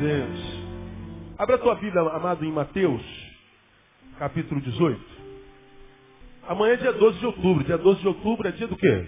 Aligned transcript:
Deus. 0.00 0.64
Abra 1.38 1.56
a 1.56 1.58
tua 1.58 1.74
Bíblia, 1.76 2.02
amado, 2.02 2.44
em 2.44 2.52
Mateus, 2.52 3.02
capítulo 4.18 4.60
18. 4.60 5.00
Amanhã 6.46 6.74
é 6.74 6.76
dia 6.76 6.92
12 6.92 7.18
de 7.18 7.26
outubro. 7.26 7.64
Dia 7.64 7.78
12 7.78 8.00
de 8.00 8.08
outubro 8.08 8.48
é 8.48 8.52
dia 8.52 8.66
do 8.66 8.76
quê? 8.76 9.06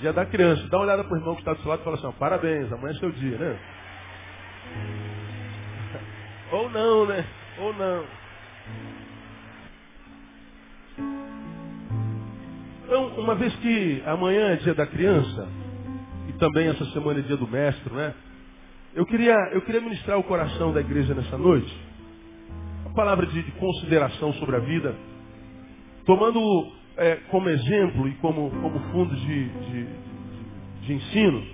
Dia 0.00 0.12
da 0.12 0.24
criança. 0.24 0.66
Dá 0.68 0.78
uma 0.78 0.84
olhada 0.84 1.04
para 1.04 1.12
o 1.12 1.16
irmão 1.18 1.34
que 1.34 1.40
está 1.40 1.52
do 1.52 1.60
seu 1.60 1.68
lado 1.68 1.80
e 1.80 1.84
fala 1.84 1.96
assim, 1.96 2.12
parabéns, 2.18 2.72
amanhã 2.72 2.94
é 2.94 2.98
seu 2.98 3.10
dia, 3.10 3.36
né? 3.36 3.58
Ou 6.52 6.70
não, 6.70 7.06
né? 7.06 7.24
Ou 7.58 7.74
não. 7.74 8.04
Então, 12.84 13.06
uma 13.18 13.34
vez 13.34 13.54
que 13.56 14.02
amanhã 14.06 14.52
é 14.52 14.56
dia 14.56 14.74
da 14.74 14.86
criança, 14.86 15.46
e 16.28 16.32
também 16.34 16.68
essa 16.68 16.84
semana 16.86 17.18
é 17.18 17.22
dia 17.22 17.36
do 17.36 17.46
mestre, 17.46 17.92
né? 17.92 18.14
Eu 18.98 19.06
queria, 19.06 19.36
eu 19.52 19.62
queria 19.62 19.80
ministrar 19.80 20.18
o 20.18 20.24
coração 20.24 20.72
da 20.72 20.80
igreja 20.80 21.14
nessa 21.14 21.38
noite. 21.38 21.72
Uma 22.84 22.94
palavra 22.96 23.26
de, 23.26 23.44
de 23.44 23.52
consideração 23.52 24.32
sobre 24.32 24.56
a 24.56 24.58
vida, 24.58 24.92
tomando 26.04 26.40
é, 26.96 27.14
como 27.30 27.48
exemplo 27.48 28.08
e 28.08 28.14
como, 28.16 28.50
como 28.50 28.80
fundo 28.90 29.14
de, 29.14 29.48
de, 29.48 29.86
de 30.82 30.92
ensino 30.94 31.46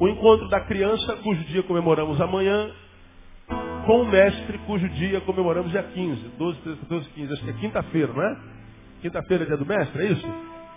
o 0.00 0.08
encontro 0.08 0.48
da 0.48 0.60
criança, 0.60 1.14
cujo 1.16 1.44
dia 1.44 1.62
comemoramos 1.64 2.18
amanhã, 2.22 2.70
com 3.84 4.00
o 4.00 4.10
mestre, 4.10 4.56
cujo 4.66 4.88
dia 4.88 5.20
comemoramos 5.20 5.70
dia 5.72 5.82
15, 5.82 6.22
12, 6.38 6.58
13, 6.60 6.80
14, 6.80 7.08
15. 7.10 7.32
Acho 7.34 7.44
que 7.44 7.50
é 7.50 7.52
quinta-feira, 7.52 8.12
não 8.14 8.22
é? 8.22 8.40
Quinta-feira 9.02 9.44
é 9.44 9.46
dia 9.46 9.58
do 9.58 9.66
mestre, 9.66 10.06
é 10.06 10.12
isso? 10.12 10.26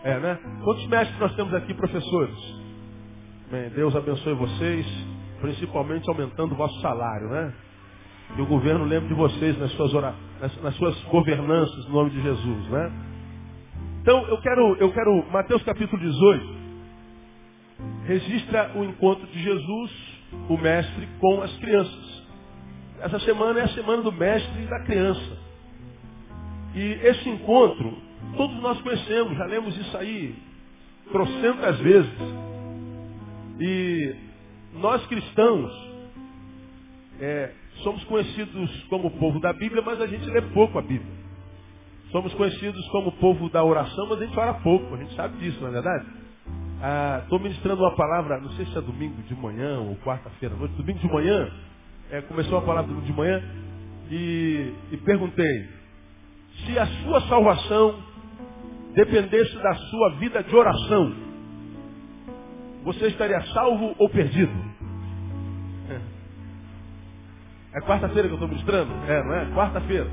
É, 0.04 0.20
né? 0.20 0.40
Quantos 0.62 0.86
mestres 0.88 1.18
nós 1.22 1.34
temos 1.38 1.54
aqui, 1.54 1.74
professores? 1.74 2.36
Bem, 3.50 3.70
Deus 3.70 3.96
abençoe 3.96 4.34
vocês, 4.34 4.86
principalmente 5.42 6.08
aumentando 6.10 6.54
o 6.54 6.56
vosso 6.56 6.80
salário, 6.82 7.28
né? 7.30 7.54
Que 8.36 8.42
o 8.42 8.46
governo 8.46 8.86
lembre 8.86 9.10
de 9.10 9.14
vocês 9.16 9.58
nas 9.60 9.72
suas, 9.74 9.94
ora... 9.94 10.16
nas, 10.62 10.76
suas 10.76 10.98
governanças, 11.06 11.88
no 11.88 11.94
nome 11.96 12.12
de 12.12 12.22
Jesus, 12.22 12.70
né? 12.70 12.92
Então, 14.02 14.26
eu 14.28 14.42
quero, 14.42 14.76
eu 14.78 14.92
quero, 14.94 15.32
Mateus 15.32 15.62
capítulo 15.64 16.02
18, 16.02 16.62
registra 18.06 18.72
o 18.76 18.84
encontro 18.84 19.28
de 19.28 19.44
Jesus, 19.44 19.92
o 20.50 20.58
mestre, 20.58 21.08
com 21.20 21.42
as 21.42 21.56
crianças. 21.58 22.24
Essa 23.02 23.20
semana 23.20 23.60
é 23.60 23.64
a 23.64 23.70
semana 23.70 24.02
do 24.02 24.12
mestre 24.12 24.64
e 24.64 24.68
da 24.68 24.80
criança. 24.84 25.38
E 26.74 26.82
esse 27.04 27.30
encontro, 27.30 27.98
todos 28.38 28.56
nós 28.62 28.80
conhecemos, 28.82 29.38
já 29.38 29.46
lemos 29.46 29.78
isso 29.78 29.98
aí 29.98 30.36
trocentas 31.12 31.80
vezes. 31.80 32.12
E 33.60 34.31
nós 34.74 35.06
cristãos 35.08 35.72
é, 37.20 37.52
somos 37.84 38.04
conhecidos 38.06 38.84
como 38.86 39.08
o 39.08 39.12
povo 39.12 39.40
da 39.40 39.54
Bíblia, 39.54 39.82
mas 39.86 40.02
a 40.02 40.08
gente 40.08 40.26
lê 40.26 40.42
pouco 40.54 40.80
a 40.80 40.82
Bíblia. 40.82 41.22
Somos 42.12 42.34
conhecidos 42.34 42.88
como 42.90 43.10
o 43.10 43.12
povo 43.14 43.50
da 43.50 43.64
oração, 43.64 44.08
mas 44.10 44.22
a 44.22 44.26
gente 44.26 44.38
ora 44.38 44.54
pouco, 44.56 44.94
a 44.96 44.98
gente 44.98 45.16
sabe 45.16 45.38
disso, 45.38 45.60
não 45.62 45.70
é 45.70 45.72
verdade? 45.72 46.06
Estou 47.24 47.38
ah, 47.38 47.42
ministrando 47.42 47.84
uma 47.84 47.96
palavra, 47.96 48.40
não 48.40 48.50
sei 48.52 48.66
se 48.66 48.78
é 48.78 48.82
domingo 48.82 49.22
de 49.22 49.36
manhã 49.36 49.80
ou 49.80 49.96
quarta-feira 49.98 50.56
à 50.56 50.58
noite, 50.58 50.74
domingo 50.76 51.00
de 51.00 51.08
manhã, 51.08 51.50
é, 52.10 52.22
começou 52.22 52.58
a 52.58 52.62
palavra 52.62 52.88
domingo 52.88 53.06
de 53.06 53.14
manhã, 53.14 53.42
e, 54.10 54.74
e 54.92 54.98
perguntei, 54.98 55.70
se 56.66 56.78
a 56.78 56.86
sua 56.86 57.22
salvação 57.22 58.04
dependesse 58.94 59.56
da 59.58 59.74
sua 59.76 60.10
vida 60.16 60.44
de 60.44 60.56
oração, 60.56 61.16
você 62.84 63.08
estaria 63.08 63.42
salvo 63.54 63.96
ou 63.98 64.10
perdido? 64.10 64.71
É 67.74 67.82
quarta-feira 67.82 68.28
que 68.28 68.34
eu 68.34 68.36
estou 68.36 68.48
ministrando? 68.48 68.92
É, 69.08 69.24
não 69.24 69.34
é? 69.34 69.46
Quarta-feira. 69.56 70.10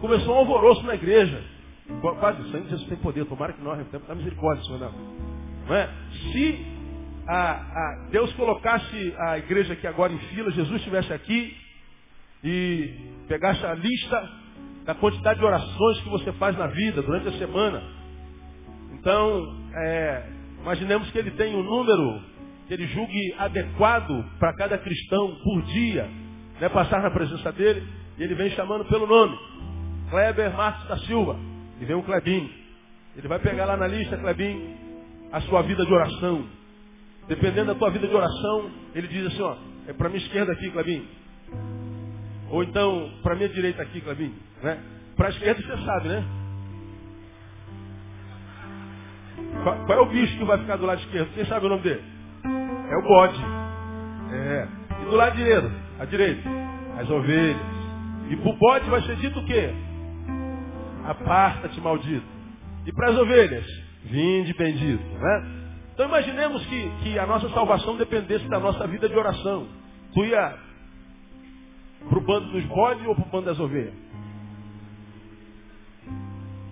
Começou 0.00 0.34
um 0.34 0.38
alvoroço 0.38 0.82
na 0.84 0.94
igreja. 0.94 1.42
Quase 2.00 2.42
o 2.42 2.50
sangue 2.50 2.68
Jesus 2.68 2.88
tem 2.88 2.98
poder. 2.98 3.24
Tomara 3.26 3.52
que 3.52 3.62
nós 3.62 3.86
temos 3.88 4.08
misericórdia, 4.16 4.64
Senhor. 4.64 4.80
Não. 4.80 4.92
não 5.68 5.74
é? 5.76 5.88
Se 6.32 6.66
a, 7.28 7.52
a 7.52 8.08
Deus 8.10 8.32
colocasse 8.34 9.14
a 9.18 9.38
igreja 9.38 9.74
aqui 9.74 9.86
agora 9.86 10.12
em 10.12 10.18
fila, 10.18 10.50
Jesus 10.50 10.76
estivesse 10.78 11.12
aqui 11.12 11.56
e 12.42 12.94
pegasse 13.28 13.64
a 13.64 13.74
lista 13.74 14.30
da 14.84 14.94
quantidade 14.94 15.38
de 15.38 15.44
orações 15.44 16.00
que 16.00 16.08
você 16.08 16.32
faz 16.34 16.56
na 16.56 16.66
vida 16.68 17.02
durante 17.02 17.28
a 17.28 17.38
semana. 17.38 17.82
Então, 18.92 19.56
é, 19.74 20.30
imaginemos 20.62 21.10
que 21.10 21.18
ele 21.18 21.30
tem 21.32 21.54
um 21.54 21.62
número 21.62 22.20
que 22.66 22.74
ele 22.74 22.86
julgue 22.88 23.34
adequado 23.38 24.24
para 24.38 24.52
cada 24.54 24.78
cristão 24.78 25.36
por 25.42 25.62
dia, 25.62 26.08
né, 26.60 26.68
passar 26.68 27.02
na 27.02 27.10
presença 27.10 27.52
dele, 27.52 27.86
e 28.18 28.22
ele 28.22 28.34
vem 28.34 28.50
chamando 28.50 28.84
pelo 28.86 29.06
nome. 29.06 29.38
Kleber 30.10 30.54
Marcos 30.54 30.88
da 30.88 30.98
Silva. 30.98 31.36
E 31.80 31.84
vem 31.84 31.96
um 31.96 32.02
Klebinho. 32.02 32.50
Ele 33.16 33.28
vai 33.28 33.38
pegar 33.38 33.66
lá 33.66 33.76
na 33.76 33.86
lista, 33.86 34.16
Klebinho, 34.16 34.76
a 35.32 35.40
sua 35.42 35.62
vida 35.62 35.84
de 35.84 35.92
oração. 35.92 36.46
Dependendo 37.28 37.72
da 37.72 37.74
tua 37.74 37.90
vida 37.90 38.06
de 38.06 38.14
oração, 38.14 38.70
ele 38.94 39.08
diz 39.08 39.26
assim, 39.26 39.42
ó, 39.42 39.56
é 39.88 39.92
para 39.92 40.08
minha 40.08 40.22
esquerda 40.22 40.52
aqui, 40.52 40.70
Klebinho. 40.70 41.06
Ou 42.50 42.62
então, 42.62 43.10
para 43.22 43.34
minha 43.34 43.48
direita 43.48 43.82
aqui, 43.82 44.00
Clebinho. 44.00 44.34
Né? 44.62 44.78
Para 45.16 45.26
a 45.26 45.30
esquerda 45.30 45.60
você 45.60 45.84
sabe, 45.84 46.08
né? 46.08 46.24
Qual, 49.62 49.98
é 49.98 50.00
o 50.00 50.06
bicho 50.06 50.38
que 50.38 50.44
vai 50.44 50.58
ficar 50.58 50.76
do 50.76 50.86
lado 50.86 51.00
esquerdo? 51.00 51.34
Quem 51.34 51.44
sabe 51.46 51.66
o 51.66 51.68
nome 51.68 51.82
dele? 51.82 52.02
É 52.44 52.96
o 52.96 53.02
bode. 53.02 53.42
É. 54.32 54.68
E 55.02 55.04
do 55.06 55.16
lado 55.16 55.36
direito? 55.36 55.85
A 55.98 56.04
direita? 56.04 56.48
As 56.98 57.08
ovelhas. 57.10 57.60
E 58.30 58.36
para 58.36 58.50
o 58.50 58.56
bode 58.56 58.90
vai 58.90 59.02
ser 59.02 59.16
dito 59.16 59.38
o 59.38 59.44
quê? 59.44 59.70
Aparta-te, 61.04 61.80
maldito. 61.80 62.26
E 62.84 62.92
para 62.92 63.10
as 63.10 63.18
ovelhas? 63.18 63.64
Vinde, 64.04 64.52
bendito. 64.54 65.02
Né? 65.02 65.56
Então 65.94 66.06
imaginemos 66.06 66.64
que, 66.66 66.90
que 67.02 67.18
a 67.18 67.26
nossa 67.26 67.48
salvação 67.50 67.96
dependesse 67.96 68.46
da 68.48 68.60
nossa 68.60 68.86
vida 68.86 69.08
de 69.08 69.16
oração. 69.16 69.66
Tu 70.12 70.24
ia 70.24 70.58
para 72.08 72.18
o 72.18 72.20
bando 72.20 72.50
dos 72.52 72.64
bodes 72.64 73.06
ou 73.06 73.14
para 73.14 73.24
o 73.24 73.30
bando 73.30 73.46
das 73.46 73.58
ovelhas? 73.58 73.94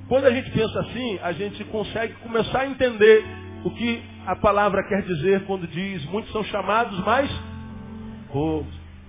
Quando 0.08 0.26
a 0.26 0.30
gente 0.30 0.50
pensa 0.50 0.80
assim, 0.80 1.18
a 1.22 1.32
gente 1.32 1.64
consegue 1.64 2.14
começar 2.14 2.60
a 2.60 2.66
entender 2.66 3.24
o 3.64 3.70
que 3.70 4.02
a 4.26 4.36
palavra 4.36 4.82
quer 4.86 5.02
dizer 5.02 5.46
quando 5.46 5.66
diz 5.66 6.04
muitos 6.06 6.30
são 6.30 6.44
chamados, 6.44 6.98
mas 7.00 7.30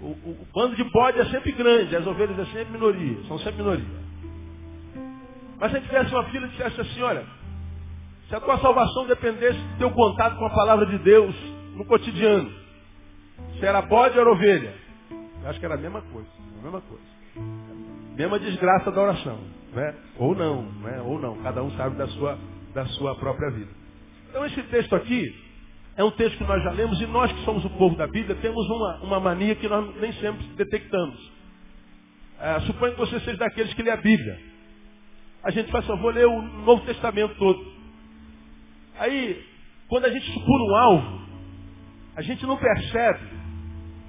o, 0.05 0.09
o, 0.09 0.47
bando 0.53 0.75
de 0.75 0.83
bode 0.83 1.19
é 1.19 1.25
sempre 1.25 1.51
grande, 1.51 1.95
as 1.95 2.05
ovelhas 2.05 2.37
é 2.37 2.45
sempre 2.45 2.73
minoria, 2.73 3.17
são 3.27 3.39
sempre 3.39 3.63
minoria. 3.63 4.05
Mas 5.59 5.71
se 5.71 5.81
tivesse 5.81 6.13
uma 6.13 6.23
filha 6.25 6.45
e 6.45 6.49
dissesse 6.49 6.79
assim, 6.79 7.01
olha, 7.01 7.25
se 8.29 8.35
a 8.35 8.39
tua 8.39 8.59
salvação 8.59 9.07
dependesse 9.07 9.57
do 9.57 9.77
teu 9.79 9.91
contato 9.91 10.37
com 10.37 10.45
a 10.45 10.49
palavra 10.51 10.85
de 10.85 10.97
Deus 10.99 11.35
no 11.75 11.85
cotidiano, 11.85 12.51
se 13.59 13.65
era 13.65 13.81
bode 13.81 14.15
ou 14.15 14.21
era 14.21 14.31
ovelha, 14.31 14.73
eu 15.43 15.49
acho 15.49 15.59
que 15.59 15.65
era 15.65 15.75
a 15.75 15.79
mesma 15.79 16.01
coisa. 16.01 16.29
A 16.59 16.63
mesma 16.63 16.81
coisa. 16.81 17.03
Mesma 18.15 18.39
desgraça 18.39 18.91
da 18.91 19.01
oração. 19.01 19.39
Né? 19.73 19.95
Ou 20.17 20.35
não, 20.35 20.63
né? 20.63 21.01
ou 21.01 21.19
não. 21.19 21.41
Cada 21.41 21.63
um 21.63 21.71
sabe 21.71 21.95
da 21.97 22.07
sua, 22.07 22.37
da 22.73 22.85
sua 22.87 23.15
própria 23.15 23.49
vida. 23.51 23.71
Então 24.29 24.45
esse 24.45 24.61
texto 24.63 24.95
aqui 24.95 25.44
é 25.97 26.03
um 26.03 26.11
texto 26.11 26.37
que 26.37 26.43
nós 26.43 26.61
já 26.61 26.71
lemos 26.71 26.99
e 26.99 27.05
nós 27.07 27.31
que 27.31 27.43
somos 27.45 27.63
o 27.63 27.69
povo 27.71 27.95
da 27.95 28.05
Bíblia 28.05 28.35
temos 28.35 28.69
uma, 28.69 28.99
uma 29.01 29.19
mania 29.19 29.55
que 29.55 29.67
nós 29.67 29.95
nem 29.95 30.11
sempre 30.13 30.45
detectamos. 30.55 31.31
É, 32.39 32.59
suponho 32.61 32.93
que 32.93 32.99
você 32.99 33.19
seja 33.21 33.37
daqueles 33.37 33.73
que 33.73 33.81
lê 33.81 33.91
a 33.91 33.97
Bíblia. 33.97 34.37
A 35.41 35.51
gente 35.51 35.71
faz 35.71 35.87
vou 35.87 36.09
ler 36.09 36.27
o 36.27 36.41
Novo 36.41 36.85
Testamento 36.85 37.35
todo. 37.35 37.65
Aí, 38.99 39.41
quando 39.87 40.05
a 40.05 40.09
gente 40.09 40.25
supura 40.33 40.63
um 40.63 40.75
alvo, 40.75 41.21
a 42.15 42.21
gente 42.21 42.45
não 42.45 42.57
percebe. 42.57 43.29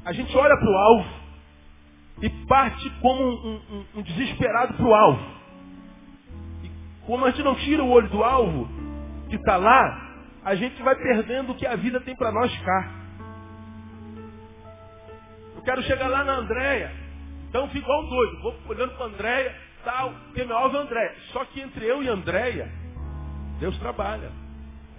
A 0.05 0.13
gente 0.13 0.37
olha 0.37 0.57
para 0.57 0.71
o 0.71 0.77
alvo 0.77 1.09
e 2.23 2.31
parte 2.47 2.91
como 3.01 3.23
um, 3.23 3.61
um, 3.71 3.85
um 3.97 4.03
desesperado 4.03 4.75
para 4.75 4.87
o 4.87 4.95
alvo. 4.95 5.27
E 6.65 6.71
como 7.07 7.25
a 7.25 7.31
gente 7.31 7.45
não 7.45 7.55
tira 7.55 7.85
o 7.85 7.91
olho 7.91 8.09
do 8.09 8.25
alvo 8.25 8.69
que 9.29 9.37
está 9.37 9.57
lá, 9.57 10.06
a 10.47 10.55
gente 10.55 10.81
vai 10.81 10.95
perdendo 10.95 11.51
o 11.51 11.55
que 11.57 11.67
a 11.67 11.75
vida 11.75 12.01
tem 12.03 12.15
para 12.15 12.31
nós 12.31 12.57
cá. 12.61 12.93
Eu 15.57 15.63
quero 15.63 15.83
chegar 15.83 16.07
lá 16.07 16.23
na 16.23 16.37
Andréia. 16.37 16.93
Então 17.49 17.67
fico 17.71 17.79
igual 17.85 18.05
um 18.05 18.09
doido. 18.09 18.43
Vou 18.43 18.57
olhando 18.69 18.95
para 18.95 19.07
a 19.07 19.09
Andréia, 19.09 19.57
tal, 19.85 20.13
porque 20.13 20.45
meu 20.45 20.57
alvo 20.57 20.77
é 20.77 20.81
Andréia. 20.83 21.17
Só 21.33 21.45
que 21.47 21.61
entre 21.61 21.85
eu 21.85 22.01
e 22.01 22.09
Andréia, 22.09 22.71
Deus 23.59 23.77
trabalha. 23.79 24.31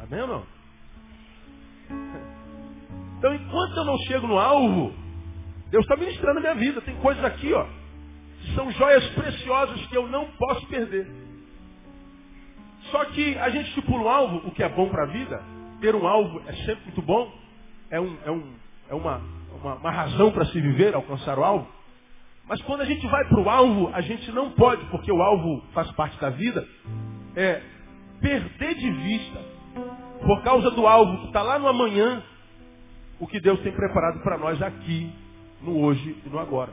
Amém 0.04 0.20
ou 0.20 0.28
não? 0.28 0.48
Então 3.18 3.34
enquanto 3.34 3.78
eu 3.78 3.86
não 3.86 3.98
chego 4.00 4.28
no 4.28 4.38
alvo, 4.38 4.94
Deus 5.70 5.86
está 5.86 5.96
ministrando 5.96 6.40
a 6.40 6.42
minha 6.42 6.56
vida. 6.56 6.82
Tem 6.82 6.98
coisas 6.98 7.24
aqui, 7.24 7.54
ó, 7.54 7.66
que 8.42 8.54
são 8.54 8.70
joias 8.72 9.08
preciosas 9.12 9.88
que 9.88 9.96
eu 9.96 10.10
não 10.10 10.26
posso 10.32 10.68
perder. 10.68 11.08
Só 12.92 13.06
que 13.06 13.38
a 13.38 13.50
gente 13.50 13.70
estipula 13.70 14.04
um 14.04 14.10
alvo, 14.10 14.48
o 14.48 14.52
que 14.52 14.64
é 14.64 14.70
bom 14.70 14.90
para 14.90 15.04
a 15.04 15.08
vida. 15.08 15.42
Ter 15.82 15.96
um 15.96 16.08
alvo 16.08 16.42
é 16.48 16.54
sempre 16.54 16.86
muito 16.86 17.02
bom. 17.02 17.32
É, 17.90 18.00
um, 18.00 18.18
é, 18.26 18.32
um, 18.32 18.54
é 18.90 18.96
uma, 18.96 19.22
uma, 19.62 19.76
uma 19.76 19.92
razão 19.92 20.32
para 20.32 20.46
se 20.46 20.60
viver, 20.60 20.96
alcançar 20.96 21.38
o 21.38 21.44
alvo. 21.44 21.68
Mas 22.48 22.62
quando 22.62 22.82
a 22.82 22.86
gente 22.86 23.06
vai 23.08 23.26
para 23.26 23.40
o 23.40 23.50
alvo, 23.50 23.92
a 23.94 24.02
gente 24.02 24.32
não 24.32 24.52
pode, 24.52 24.86
porque 24.86 25.12
o 25.12 25.22
alvo 25.22 25.62
faz 25.74 25.92
parte 25.92 26.18
da 26.20 26.30
vida, 26.30 26.66
é 27.36 27.62
perder 28.22 28.76
de 28.76 28.90
vista, 28.90 29.40
por 30.26 30.42
causa 30.44 30.72
do 30.72 30.88
alvo 30.88 31.20
que 31.20 31.28
está 31.28 31.42
lá 31.42 31.60
no 31.60 31.68
amanhã, 31.68 32.24
o 33.20 33.28
que 33.28 33.40
Deus 33.40 33.60
tem 33.60 33.72
preparado 33.74 34.22
para 34.22 34.38
nós 34.38 34.62
aqui, 34.62 35.12
no 35.62 35.78
hoje 35.82 36.18
e 36.26 36.30
no 36.30 36.40
agora. 36.40 36.72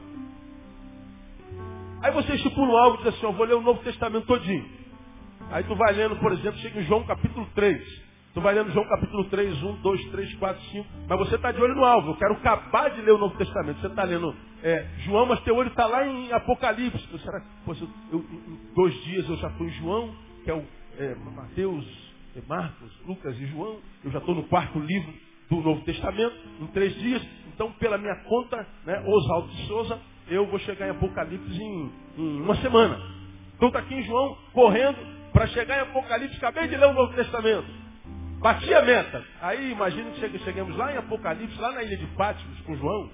Aí 2.03 2.13
você 2.13 2.35
estipula 2.35 2.73
um 2.73 2.77
alvo 2.77 2.97
e 2.97 3.05
diz 3.05 3.15
assim, 3.15 3.27
eu 3.27 3.33
vou 3.33 3.47
ler 3.47 3.55
o 3.55 3.63
Novo 3.63 3.83
Testamento 3.83 4.27
todinho. 4.27 4.84
Aí 5.51 5.65
tu 5.65 5.75
vai 5.77 5.93
lendo, 5.93 6.17
por 6.17 6.33
exemplo, 6.33 6.59
chega 6.61 6.81
em 6.81 6.85
João 6.85 7.05
capítulo 7.05 7.47
3. 7.55 8.05
Tu 8.35 8.41
vai 8.41 8.53
lendo 8.55 8.73
João 8.73 8.85
capítulo 8.89 9.25
3, 9.27 9.63
1, 9.63 9.73
2, 9.81 10.05
3, 10.11 10.35
4, 10.35 10.63
5. 10.63 10.87
Mas 11.09 11.19
você 11.21 11.37
está 11.37 11.53
de 11.53 11.63
olho 11.63 11.75
no 11.77 11.85
alvo. 11.85 12.11
Eu 12.11 12.17
quero 12.17 12.35
acabar 12.35 12.91
de 12.91 13.01
ler 13.01 13.13
o 13.13 13.19
Novo 13.19 13.37
Testamento. 13.37 13.81
Você 13.81 13.87
está 13.87 14.03
lendo 14.03 14.35
é, 14.63 14.87
João, 15.05 15.27
mas 15.27 15.41
teu 15.41 15.55
olho 15.55 15.69
está 15.69 15.87
lá 15.87 16.05
em 16.05 16.33
Apocalipse. 16.33 17.07
Será 17.19 17.41
que 17.41 17.71
eu, 17.71 17.89
eu, 18.13 18.19
em 18.19 18.75
dois 18.75 18.95
dias 19.05 19.29
eu 19.29 19.37
já 19.37 19.49
estou 19.49 19.67
em 19.67 19.71
João, 19.71 20.13
que 20.43 20.51
é 20.51 20.55
o 20.55 20.65
é, 20.99 21.15
Mateus, 21.15 22.13
é 22.35 22.43
Marcos, 22.49 22.91
Lucas 23.07 23.39
e 23.39 23.47
João. 23.47 23.79
Eu 24.03 24.11
já 24.11 24.19
estou 24.19 24.35
no 24.35 24.43
quarto 24.45 24.81
livro 24.81 25.13
do 25.49 25.57
Novo 25.57 25.85
Testamento, 25.85 26.35
em 26.61 26.67
três 26.69 26.93
dias. 26.97 27.23
Então, 27.55 27.71
pela 27.73 27.97
minha 27.97 28.17
conta, 28.25 28.67
né, 28.85 29.01
Oswaldo 29.07 29.49
de 29.49 29.67
Souza, 29.69 30.01
eu 30.29 30.47
vou 30.47 30.59
chegar 30.59 30.89
em 30.89 30.91
Apocalipse 30.91 31.63
em, 31.63 31.93
em 32.19 32.41
uma 32.41 32.57
semana. 32.57 32.99
Então 33.57 33.69
está 33.69 33.79
aqui 33.79 33.95
em 33.95 34.03
João, 34.03 34.37
correndo, 34.53 34.99
para 35.35 35.49
chegar 35.49 35.79
em 35.79 35.81
Apocalipse, 35.81 36.37
acabei 36.37 36.69
de 36.69 36.77
ler 36.77 36.87
o 36.87 36.95
Novo 36.95 37.13
Testamento. 37.13 37.67
Bati 38.39 38.73
a 38.73 38.83
meta. 38.83 39.25
Aí 39.43 39.73
imagina 39.73 40.13
que 40.13 40.39
chegamos 40.39 40.77
lá 40.77 40.93
em 40.93 40.97
Apocalipse, 40.97 41.61
lá 41.61 41.73
na 41.73 41.83
ilha 41.83 41.97
de 41.97 42.07
Pátimos, 42.15 42.61
com 42.61 42.77
João. 42.77 43.11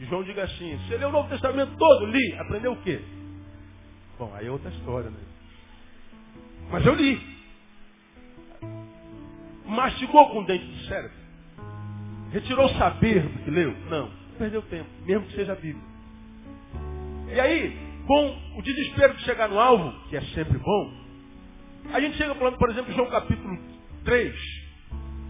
E 0.00 0.06
João 0.06 0.22
diga 0.22 0.44
assim, 0.44 0.78
você 0.78 0.96
leu 0.96 1.10
o 1.10 1.12
Novo 1.12 1.28
Testamento 1.28 1.76
todo? 1.76 2.06
Li. 2.06 2.34
Aprendeu 2.38 2.72
o 2.72 2.82
quê? 2.82 3.02
Bom, 4.18 4.32
aí 4.34 4.46
é 4.46 4.50
outra 4.50 4.70
história, 4.70 5.10
né? 5.10 5.18
Mas 6.70 6.86
eu 6.86 6.94
li. 6.94 7.20
Mastigou 9.66 10.30
com 10.30 10.40
o 10.40 10.46
dente 10.46 10.64
do 10.64 10.86
cérebro. 10.86 11.18
Retirou 12.32 12.64
o 12.64 12.78
saber 12.78 13.22
do 13.22 13.44
que 13.44 13.50
leu? 13.50 13.76
Não. 13.90 14.10
Perdeu 14.38 14.62
tempo, 14.62 14.88
mesmo 15.04 15.26
que 15.26 15.34
seja 15.34 15.52
a 15.52 15.56
Bíblia. 15.56 15.84
E 17.34 17.38
aí, 17.38 17.76
com 18.06 18.58
o 18.58 18.62
desespero 18.62 19.12
de 19.14 19.22
chegar 19.24 19.50
no 19.50 19.60
alvo, 19.60 19.92
que 20.08 20.16
é 20.16 20.22
sempre 20.22 20.56
bom, 20.56 21.07
a 21.92 22.00
gente 22.00 22.16
chega 22.16 22.34
por 22.34 22.70
exemplo, 22.70 22.92
João 22.92 23.08
capítulo 23.08 23.58
3. 24.04 24.34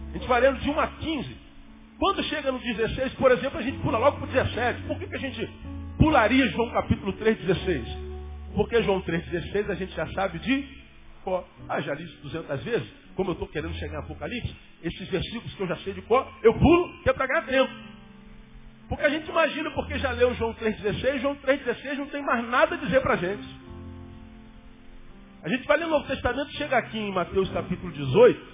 A 0.09 0.13
gente 0.13 0.27
vai 0.27 0.41
lendo 0.41 0.59
de 0.59 0.69
1 0.69 0.79
a 0.79 0.87
15. 0.87 1.37
Quando 1.99 2.23
chega 2.23 2.51
no 2.51 2.59
16, 2.59 3.13
por 3.15 3.31
exemplo, 3.31 3.59
a 3.59 3.61
gente 3.61 3.77
pula 3.79 3.97
logo 3.97 4.17
para 4.17 4.25
o 4.25 4.31
17. 4.31 4.81
Por 4.83 4.97
que, 4.99 5.07
que 5.07 5.15
a 5.15 5.19
gente 5.19 5.49
pularia 5.97 6.47
João 6.47 6.69
capítulo 6.71 7.13
3, 7.13 7.37
16? 7.39 7.87
Porque 8.55 8.81
João 8.83 9.01
3, 9.01 9.25
16 9.25 9.69
a 9.69 9.75
gente 9.75 9.93
já 9.93 10.07
sabe 10.13 10.39
de 10.39 10.67
cor. 11.23 11.45
Ah, 11.67 11.81
já 11.81 11.93
li 11.93 12.03
isso 12.03 12.21
200 12.23 12.63
vezes. 12.63 12.89
Como 13.15 13.31
eu 13.31 13.33
estou 13.33 13.47
querendo 13.49 13.73
chegar 13.75 13.95
em 13.95 14.03
Apocalipse, 14.03 14.55
esses 14.81 15.09
versículos 15.09 15.53
que 15.53 15.61
eu 15.61 15.67
já 15.67 15.75
sei 15.77 15.93
de 15.93 16.01
cor, 16.03 16.25
eu 16.41 16.53
pulo, 16.53 17.03
que 17.03 17.09
é 17.09 17.13
para 17.13 17.27
ganhar 17.27 17.45
tempo. 17.45 17.73
Porque 18.87 19.05
a 19.05 19.09
gente 19.09 19.29
imagina, 19.29 19.69
porque 19.71 19.99
já 19.99 20.11
leu 20.11 20.33
João 20.35 20.53
3,16, 20.55 21.19
João 21.19 21.35
3,16 21.35 21.97
não 21.97 22.07
tem 22.07 22.23
mais 22.23 22.47
nada 22.47 22.75
a 22.75 22.77
dizer 22.77 23.01
para 23.01 23.13
a 23.13 23.17
gente. 23.17 23.45
A 25.41 25.49
gente 25.49 25.65
vai 25.65 25.77
ler 25.77 25.85
o 25.85 25.89
Novo 25.89 26.05
Testamento, 26.05 26.51
chega 26.51 26.77
aqui 26.77 26.97
em 26.97 27.13
Mateus 27.13 27.49
capítulo 27.51 27.91
18, 27.93 28.47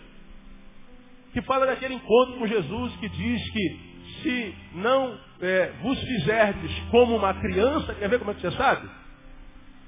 que 1.34 1.42
fala 1.42 1.66
daquele 1.66 1.96
encontro 1.96 2.38
com 2.38 2.48
Jesus 2.48 2.96
que 2.98 3.10
diz 3.10 3.52
que 3.52 3.96
se 4.22 4.56
não 4.76 5.20
é, 5.42 5.72
vos 5.82 6.00
fizerdes 6.00 6.72
como 6.92 7.16
uma 7.16 7.34
criança, 7.34 7.94
quer 7.96 8.08
ver 8.08 8.20
como 8.20 8.32
é 8.32 8.34
que 8.36 8.42
você 8.42 8.52
sabe? 8.52 8.88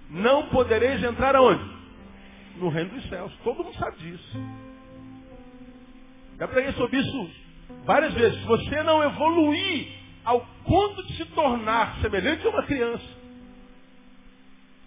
Não 0.09 0.47
podereis 0.49 1.03
entrar 1.03 1.35
aonde? 1.35 1.63
No 2.57 2.69
reino 2.69 2.89
dos 2.89 3.07
céus. 3.09 3.31
Todo 3.44 3.63
mundo 3.63 3.77
sabe 3.77 3.97
disso. 3.97 4.38
Já 6.39 6.47
preguei 6.47 6.71
sobre 6.73 6.97
isso 6.99 7.29
várias 7.85 8.13
vezes. 8.13 8.39
Se 8.39 8.47
você 8.47 8.81
não 8.83 9.03
evoluir 9.03 9.88
ao 10.25 10.41
ponto 10.65 11.05
de 11.05 11.13
se 11.13 11.25
tornar 11.25 11.99
semelhante 12.01 12.45
a 12.47 12.49
uma 12.49 12.63
criança, 12.63 13.05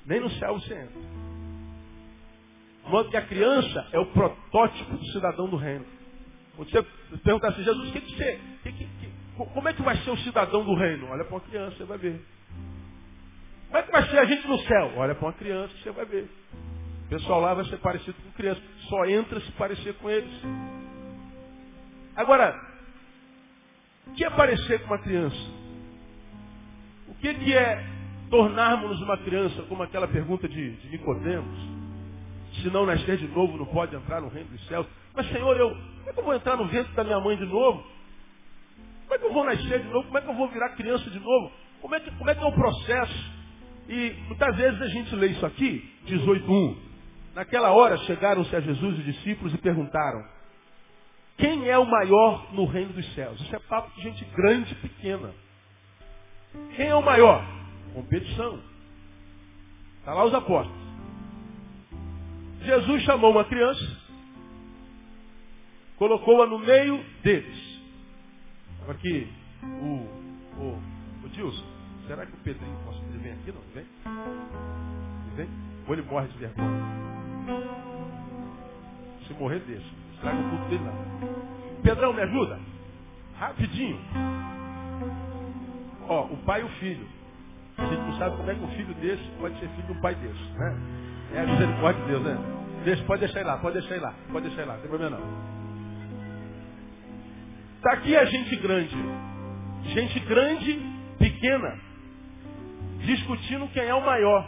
nem 0.06 0.20
no 0.20 0.30
céu 0.30 0.58
você 0.58 0.74
entra. 0.74 1.29
Modo 2.90 3.10
que 3.10 3.16
a 3.16 3.22
criança 3.22 3.86
é 3.92 3.98
o 3.98 4.06
protótipo 4.06 4.96
do 4.96 5.06
cidadão 5.06 5.48
do 5.48 5.56
reino. 5.56 5.86
Você 6.56 6.82
perguntar 7.24 7.48
assim, 7.48 7.62
Jesus, 7.62 7.90
que, 7.92 8.00
que 8.00 8.16
você. 8.16 8.40
Que, 8.62 8.72
que, 8.72 8.88
como 9.36 9.68
é 9.68 9.72
que 9.72 9.82
vai 9.82 9.96
ser 9.98 10.10
o 10.10 10.16
cidadão 10.18 10.64
do 10.64 10.74
reino? 10.74 11.08
Olha 11.08 11.24
para 11.24 11.34
uma 11.34 11.40
criança, 11.40 11.76
você 11.76 11.84
vai 11.84 11.96
ver. 11.96 12.20
Como 13.68 13.78
é 13.78 13.82
que 13.82 13.92
vai 13.92 14.08
ser 14.10 14.18
a 14.18 14.24
gente 14.24 14.46
no 14.46 14.58
céu? 14.58 14.92
Olha 14.96 15.14
para 15.14 15.26
uma 15.26 15.32
criança, 15.32 15.72
você 15.82 15.90
vai 15.92 16.04
ver. 16.04 16.28
O 17.06 17.08
pessoal 17.08 17.40
lá 17.40 17.54
vai 17.54 17.64
ser 17.64 17.78
parecido 17.78 18.16
com 18.22 18.32
criança. 18.32 18.60
Só 18.88 19.06
entra 19.06 19.40
se 19.40 19.52
parecer 19.52 19.94
com 19.94 20.10
eles. 20.10 20.32
Agora, 22.16 22.60
o 24.08 24.12
que 24.12 24.24
é 24.24 24.30
parecer 24.30 24.80
com 24.80 24.86
uma 24.86 24.98
criança? 24.98 25.36
O 27.08 27.14
que, 27.14 27.32
que 27.34 27.54
é 27.54 27.86
tornarmos 28.28 29.00
uma 29.00 29.16
criança, 29.18 29.62
como 29.62 29.82
aquela 29.82 30.08
pergunta 30.08 30.48
de, 30.48 30.76
de 30.76 30.88
Nicodemos? 30.90 31.69
Se 32.62 32.70
não 32.70 32.86
nascer 32.86 33.16
de 33.16 33.28
novo, 33.28 33.56
não 33.56 33.66
pode 33.66 33.94
entrar 33.94 34.20
no 34.20 34.28
reino 34.28 34.48
dos 34.50 34.66
céus. 34.66 34.86
Mas, 35.14 35.26
Senhor, 35.28 35.56
eu, 35.56 35.70
como 35.70 36.08
é 36.08 36.12
que 36.12 36.18
eu 36.18 36.24
vou 36.24 36.34
entrar 36.34 36.56
no 36.56 36.66
ventre 36.66 36.92
da 36.94 37.04
minha 37.04 37.20
mãe 37.20 37.36
de 37.36 37.46
novo? 37.46 37.84
Como 39.02 39.14
é 39.14 39.18
que 39.18 39.24
eu 39.24 39.32
vou 39.32 39.44
nascer 39.44 39.80
de 39.80 39.88
novo? 39.88 40.04
Como 40.04 40.18
é 40.18 40.20
que 40.20 40.28
eu 40.28 40.34
vou 40.34 40.48
virar 40.48 40.68
criança 40.70 41.10
de 41.10 41.18
novo? 41.18 41.52
Como 41.80 41.94
é 41.94 42.00
que, 42.00 42.10
como 42.12 42.30
é, 42.30 42.34
que 42.34 42.42
é 42.42 42.46
o 42.46 42.52
processo? 42.52 43.32
E 43.88 44.12
muitas 44.28 44.56
vezes 44.56 44.80
a 44.80 44.88
gente 44.88 45.14
lê 45.16 45.28
isso 45.28 45.44
aqui, 45.44 45.92
18.1. 46.06 46.76
Naquela 47.34 47.70
hora 47.72 47.96
chegaram-se 47.98 48.54
a 48.54 48.60
Jesus 48.60 48.98
os 48.98 49.04
discípulos 49.04 49.54
e 49.54 49.58
perguntaram, 49.58 50.24
quem 51.36 51.68
é 51.68 51.78
o 51.78 51.86
maior 51.86 52.52
no 52.52 52.66
reino 52.66 52.92
dos 52.92 53.14
céus? 53.14 53.40
Isso 53.40 53.56
é 53.56 53.58
papo 53.60 53.90
de 53.96 54.02
gente 54.02 54.24
grande 54.26 54.72
e 54.72 54.76
pequena. 54.76 55.32
Quem 56.76 56.86
é 56.86 56.94
o 56.94 57.02
maior? 57.02 57.42
Competição. 57.94 58.60
Está 60.00 60.12
lá 60.12 60.24
os 60.24 60.34
apóstolos. 60.34 60.79
Jesus 62.62 63.02
chamou 63.02 63.30
uma 63.30 63.44
criança 63.44 64.00
colocou-a 66.00 66.46
no 66.46 66.58
meio 66.58 67.04
deles. 67.22 67.80
Agora 68.80 68.96
aqui, 68.96 69.30
o, 69.62 70.58
o, 70.58 70.82
o 71.22 71.28
Dilson, 71.28 71.62
será 72.06 72.24
que 72.24 72.32
o 72.32 72.36
Pedrinho 72.38 72.74
posso 72.86 72.98
ele 73.04 73.18
vem 73.18 73.32
aqui? 73.32 73.52
Não, 73.52 73.60
vem? 73.74 73.84
Vem? 75.36 75.48
Ou 75.86 75.94
ele 75.94 76.02
morre 76.02 76.26
de 76.28 76.38
vergonha? 76.38 76.70
Se 79.26 79.34
morrer, 79.34 79.58
deixa. 79.66 79.86
Estraga 80.14 80.38
o 80.38 80.50
culto 80.50 80.64
dele 80.70 80.84
não. 80.84 81.82
Pedrão, 81.82 82.12
me 82.14 82.22
ajuda? 82.22 82.58
Rapidinho. 83.38 84.00
Ó, 86.08 86.24
o 86.24 86.36
pai 86.38 86.62
e 86.62 86.64
o 86.64 86.68
filho. 86.80 87.06
A 87.80 87.86
gente 87.86 88.00
não 88.00 88.18
sabe 88.18 88.36
como 88.36 88.50
é 88.50 88.54
que 88.54 88.62
um 88.62 88.68
filho 88.68 88.94
desse 88.94 89.24
pode 89.38 89.58
ser 89.58 89.68
filho 89.68 89.86
de 89.86 89.92
um 89.92 90.00
pai 90.00 90.14
desse, 90.14 90.58
né? 90.58 90.76
É 91.34 91.40
a 91.40 91.46
misericórdia 91.46 92.02
de 92.02 92.08
Deus, 92.08 92.22
né? 92.22 92.38
Deixa, 92.84 93.04
pode 93.04 93.20
deixar 93.20 93.40
ele 93.40 93.48
lá, 93.48 93.58
pode 93.58 93.78
deixar 93.78 93.94
ele 93.94 94.04
lá, 94.04 94.14
pode 94.30 94.46
deixar 94.46 94.62
ele 94.62 94.70
lá, 94.70 94.74
não 94.74 94.80
tem 94.80 94.90
problema 94.90 95.18
não. 95.18 95.50
Está 97.76 97.92
aqui 97.92 98.16
a 98.16 98.24
gente 98.24 98.56
grande. 98.56 98.96
Gente 99.84 100.20
grande, 100.20 100.78
pequena, 101.18 101.78
discutindo 102.98 103.68
quem 103.68 103.84
é 103.84 103.94
o 103.94 104.04
maior. 104.04 104.46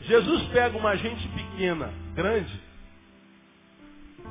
Jesus 0.00 0.42
pega 0.48 0.76
uma 0.76 0.96
gente 0.96 1.28
pequena, 1.28 1.92
grande, 2.14 2.60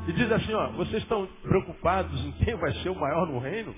e 0.08 0.12
diz 0.14 0.32
assim, 0.32 0.54
ó, 0.54 0.72
vocês 0.72 1.04
estão 1.04 1.28
preocupados 1.42 2.20
em 2.26 2.32
quem 2.44 2.56
vai 2.56 2.74
ser 2.82 2.90
o 2.90 2.96
maior 2.96 3.28
no 3.28 3.40
reino? 3.40 3.76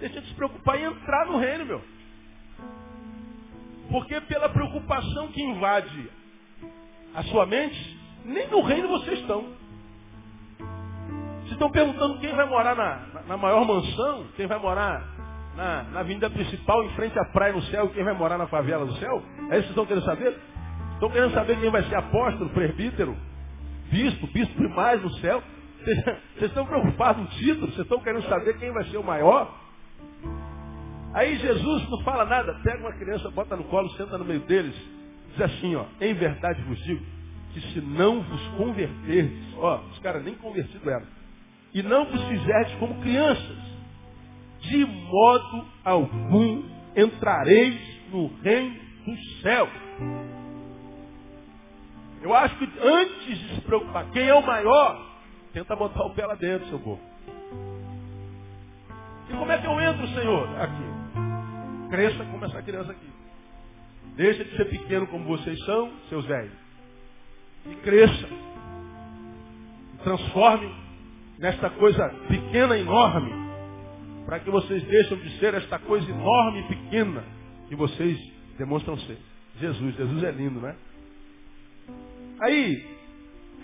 Deixa 0.00 0.20
de 0.20 0.28
se 0.28 0.34
preocupar 0.34 0.78
em 0.78 0.84
entrar 0.84 1.26
no 1.26 1.38
reino, 1.38 1.66
meu. 1.66 1.82
Porque 3.90 4.20
pela 4.22 4.48
preocupação 4.48 5.28
que 5.28 5.42
invade 5.42 6.10
a 7.14 7.22
sua 7.24 7.46
mente, 7.46 7.98
nem 8.24 8.46
no 8.48 8.60
reino 8.60 8.88
vocês 8.88 9.18
estão. 9.20 9.46
Vocês 11.38 11.52
estão 11.52 11.70
perguntando 11.70 12.18
quem 12.18 12.34
vai 12.34 12.46
morar 12.46 12.76
na, 12.76 13.22
na, 13.26 13.36
maior 13.36 13.64
mansão, 13.64 14.26
quem 14.36 14.46
vai 14.46 14.58
morar 14.58 15.02
na, 15.56 15.82
na, 15.84 16.00
avenida 16.00 16.28
principal, 16.28 16.84
em 16.84 16.90
frente 16.90 17.18
à 17.18 17.24
praia 17.32 17.54
no 17.54 17.62
céu, 17.62 17.88
quem 17.88 18.04
vai 18.04 18.12
morar 18.12 18.36
na 18.36 18.46
favela 18.46 18.84
do 18.84 18.94
céu? 18.96 19.22
É 19.50 19.54
isso 19.54 19.64
que 19.64 19.70
estão 19.70 19.86
querendo 19.86 20.04
saber? 20.04 20.38
Estão 20.92 21.10
querendo 21.10 21.32
saber 21.32 21.58
quem 21.58 21.70
vai 21.70 21.82
ser 21.84 21.94
apóstolo, 21.94 22.50
presbítero, 22.50 23.16
bispo, 23.90 24.26
bispo 24.26 24.54
primaz 24.54 25.02
no 25.02 25.10
céu? 25.14 25.42
Vocês 26.36 26.50
estão 26.50 26.66
preocupados 26.66 27.22
no 27.22 27.28
título? 27.30 27.68
Vocês 27.68 27.78
estão 27.78 28.00
querendo 28.00 28.28
saber 28.28 28.58
quem 28.58 28.70
vai 28.70 28.84
ser 28.84 28.98
o 28.98 29.04
maior? 29.04 29.67
Aí 31.14 31.36
Jesus 31.38 31.88
não 31.88 32.00
fala 32.02 32.24
nada, 32.24 32.54
pega 32.62 32.78
uma 32.80 32.92
criança, 32.92 33.30
bota 33.30 33.56
no 33.56 33.64
colo, 33.64 33.88
senta 33.90 34.18
no 34.18 34.24
meio 34.24 34.40
deles, 34.40 34.74
diz 35.30 35.40
assim, 35.40 35.74
ó, 35.74 35.84
em 36.00 36.12
verdade 36.14 36.60
vos 36.62 36.78
digo, 36.84 37.04
que 37.52 37.60
se 37.72 37.80
não 37.80 38.20
vos 38.22 38.48
converterdes, 38.56 39.54
ó, 39.56 39.80
os 39.90 39.98
caras 40.00 40.22
nem 40.22 40.34
convertidos 40.34 40.86
eram, 40.86 41.06
e 41.72 41.82
não 41.82 42.04
vos 42.04 42.22
fizerdes 42.24 42.74
como 42.74 43.00
crianças, 43.00 43.56
de 44.60 44.84
modo 44.84 45.64
algum 45.84 46.62
entrareis 46.94 47.80
no 48.10 48.26
reino 48.42 48.76
do 49.06 49.16
céu. 49.42 49.68
Eu 52.20 52.34
acho 52.34 52.56
que 52.58 52.68
antes 52.82 53.38
de 53.38 53.54
se 53.54 53.60
preocupar, 53.62 54.10
quem 54.10 54.28
é 54.28 54.34
o 54.34 54.44
maior, 54.44 55.06
tenta 55.52 55.74
botar 55.76 56.04
o 56.04 56.14
pé 56.14 56.26
lá 56.26 56.34
dentro, 56.34 56.68
seu 56.68 56.78
povo. 56.80 57.00
E 59.30 59.32
como 59.32 59.52
é 59.52 59.58
que 59.58 59.66
eu 59.66 59.80
entro, 59.80 60.06
Senhor? 60.08 60.60
Aqui. 60.60 60.97
Cresça 61.90 62.24
como 62.24 62.44
essa 62.44 62.62
criança 62.62 62.92
aqui. 62.92 63.08
Deixa 64.16 64.44
de 64.44 64.56
ser 64.56 64.64
pequeno 64.66 65.06
como 65.06 65.24
vocês 65.24 65.58
são, 65.64 65.92
seus 66.08 66.24
velhos. 66.26 66.52
E 67.66 67.74
cresça. 67.76 68.28
E 69.94 70.02
transforme 70.02 70.74
nesta 71.38 71.70
coisa 71.70 72.08
pequena 72.28 72.76
e 72.76 72.82
enorme. 72.82 73.32
Para 74.26 74.40
que 74.40 74.50
vocês 74.50 74.82
deixem 74.84 75.18
de 75.18 75.38
ser 75.38 75.54
esta 75.54 75.78
coisa 75.78 76.10
enorme 76.10 76.60
e 76.60 76.68
pequena 76.68 77.24
que 77.68 77.76
vocês 77.76 78.18
demonstram 78.58 78.98
ser. 78.98 79.18
Jesus, 79.60 79.96
Jesus 79.96 80.22
é 80.24 80.30
lindo, 80.30 80.60
né? 80.60 80.76
Aí, 82.40 82.86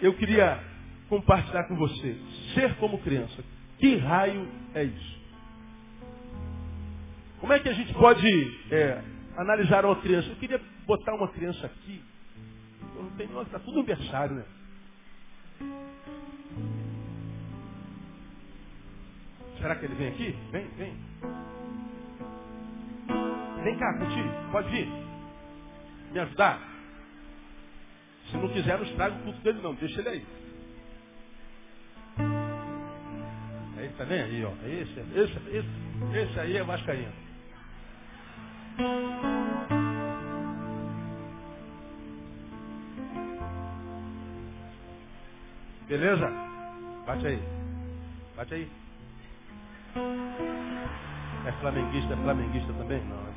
eu 0.00 0.14
queria 0.14 0.60
compartilhar 1.08 1.64
com 1.64 1.76
você. 1.76 2.16
Ser 2.54 2.74
como 2.76 2.98
criança. 2.98 3.44
Que 3.78 3.96
raio 3.96 4.48
é 4.74 4.84
isso? 4.84 5.13
Como 7.44 7.52
é 7.52 7.60
que 7.60 7.68
a 7.68 7.74
gente 7.74 7.92
pode 7.92 8.26
é, 8.70 9.02
analisar 9.36 9.84
uma 9.84 10.00
criança? 10.00 10.30
Eu 10.30 10.36
queria 10.36 10.58
botar 10.86 11.12
uma 11.12 11.28
criança 11.28 11.66
aqui. 11.66 12.02
Não 12.96 13.10
tenho, 13.18 13.42
está 13.42 13.58
tudo 13.58 13.80
aniversário, 13.80 14.36
né? 14.36 14.44
Será 19.58 19.76
que 19.76 19.84
ele 19.84 19.94
vem 19.94 20.08
aqui? 20.08 20.34
Vem, 20.50 20.66
vem. 20.68 20.96
Vem 23.62 23.78
cá, 23.78 23.98
contigo. 23.98 24.28
Pode 24.50 24.70
vir. 24.70 24.88
Me 26.12 26.20
ajudar. 26.20 26.66
Se 28.30 28.38
não 28.38 28.48
quiser, 28.48 28.78
não 28.78 28.86
estraga 28.86 29.16
o 29.16 29.22
culto 29.22 29.40
dele, 29.40 29.60
não. 29.60 29.74
Deixa 29.74 30.00
ele 30.00 30.08
aí. 30.08 30.26
Aí, 33.76 33.88
tá 33.98 34.04
vendo 34.04 34.24
aí, 34.24 34.44
ó. 34.46 34.52
Esse, 34.66 34.98
esse, 34.98 35.56
esse, 35.58 36.18
esse 36.18 36.40
aí 36.40 36.56
é 36.56 36.64
Vascaíno. 36.64 37.24
Beleza? 45.88 46.28
Bate 47.06 47.26
aí. 47.26 47.42
Bate 48.36 48.54
aí. 48.54 48.70
É 51.46 51.52
flamenguista, 51.60 52.14
é 52.14 52.16
flamenguista 52.16 52.72
também? 52.72 53.00
Não, 53.04 53.16
né? 53.16 53.34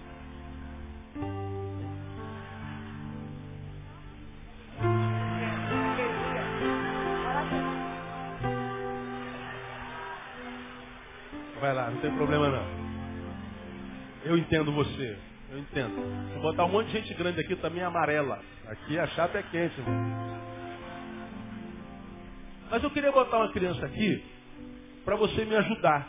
Vai 11.59 11.73
lá, 11.73 11.91
não 11.91 11.99
tem 12.01 12.11
problema. 12.15 12.46
Eu 14.27 14.37
entendo 14.37 14.73
você. 14.73 15.17
Eu 15.49 15.59
entendo. 15.59 15.95
Vou 16.33 16.41
botar 16.41 16.65
um 16.65 16.69
monte 16.69 16.87
de 16.87 16.99
gente 16.99 17.13
grande 17.13 17.39
aqui 17.39 17.55
também 17.55 17.81
amarela. 17.81 18.41
Aqui 18.67 18.99
a 18.99 19.07
chapa 19.07 19.37
é 19.37 19.43
quente, 19.43 19.79
irmão. 19.79 20.37
Mas 22.69 22.83
eu 22.83 22.91
queria 22.91 23.11
botar 23.11 23.37
uma 23.37 23.53
criança 23.53 23.85
aqui 23.85 24.21
para 25.05 25.15
você 25.15 25.45
me 25.45 25.55
ajudar. 25.55 26.05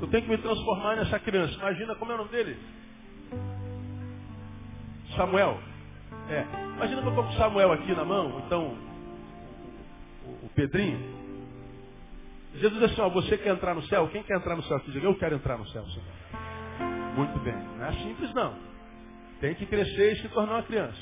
Eu 0.00 0.08
tenho 0.08 0.22
que 0.22 0.30
me 0.30 0.38
transformar 0.38 0.96
nessa 0.96 1.18
criança. 1.18 1.52
Imagina 1.56 1.94
como 1.96 2.10
é 2.12 2.14
o 2.14 2.18
nome 2.18 2.30
dele? 2.30 2.58
Samuel. 5.14 5.60
É. 6.30 6.46
Imagina 6.76 7.02
que 7.02 7.08
eu 7.08 7.10
estou 7.10 7.24
com 7.24 7.32
Samuel 7.32 7.72
aqui 7.72 7.94
na 7.94 8.04
mão, 8.06 8.42
então 8.46 8.78
o, 10.24 10.46
o 10.46 10.50
Pedrinho. 10.54 10.98
Jesus 12.54 12.80
diz 12.80 12.92
assim, 12.92 13.00
ó, 13.02 13.10
você 13.10 13.36
quer 13.36 13.50
entrar 13.50 13.74
no 13.74 13.82
céu? 13.82 14.08
Quem 14.08 14.22
quer 14.22 14.38
entrar 14.38 14.56
no 14.56 14.62
céu 14.62 14.80
eu 15.02 15.14
quero 15.16 15.36
entrar 15.36 15.58
no 15.58 15.68
céu, 15.68 15.84
Senhor. 15.84 16.19
Muito 17.20 17.38
bem. 17.40 17.54
Não 17.76 17.84
é 17.84 17.92
simples 17.92 18.32
não. 18.32 18.56
Tem 19.42 19.54
que 19.54 19.66
crescer 19.66 20.12
e 20.12 20.22
se 20.22 20.28
tornar 20.30 20.54
uma 20.54 20.62
criança. 20.62 20.98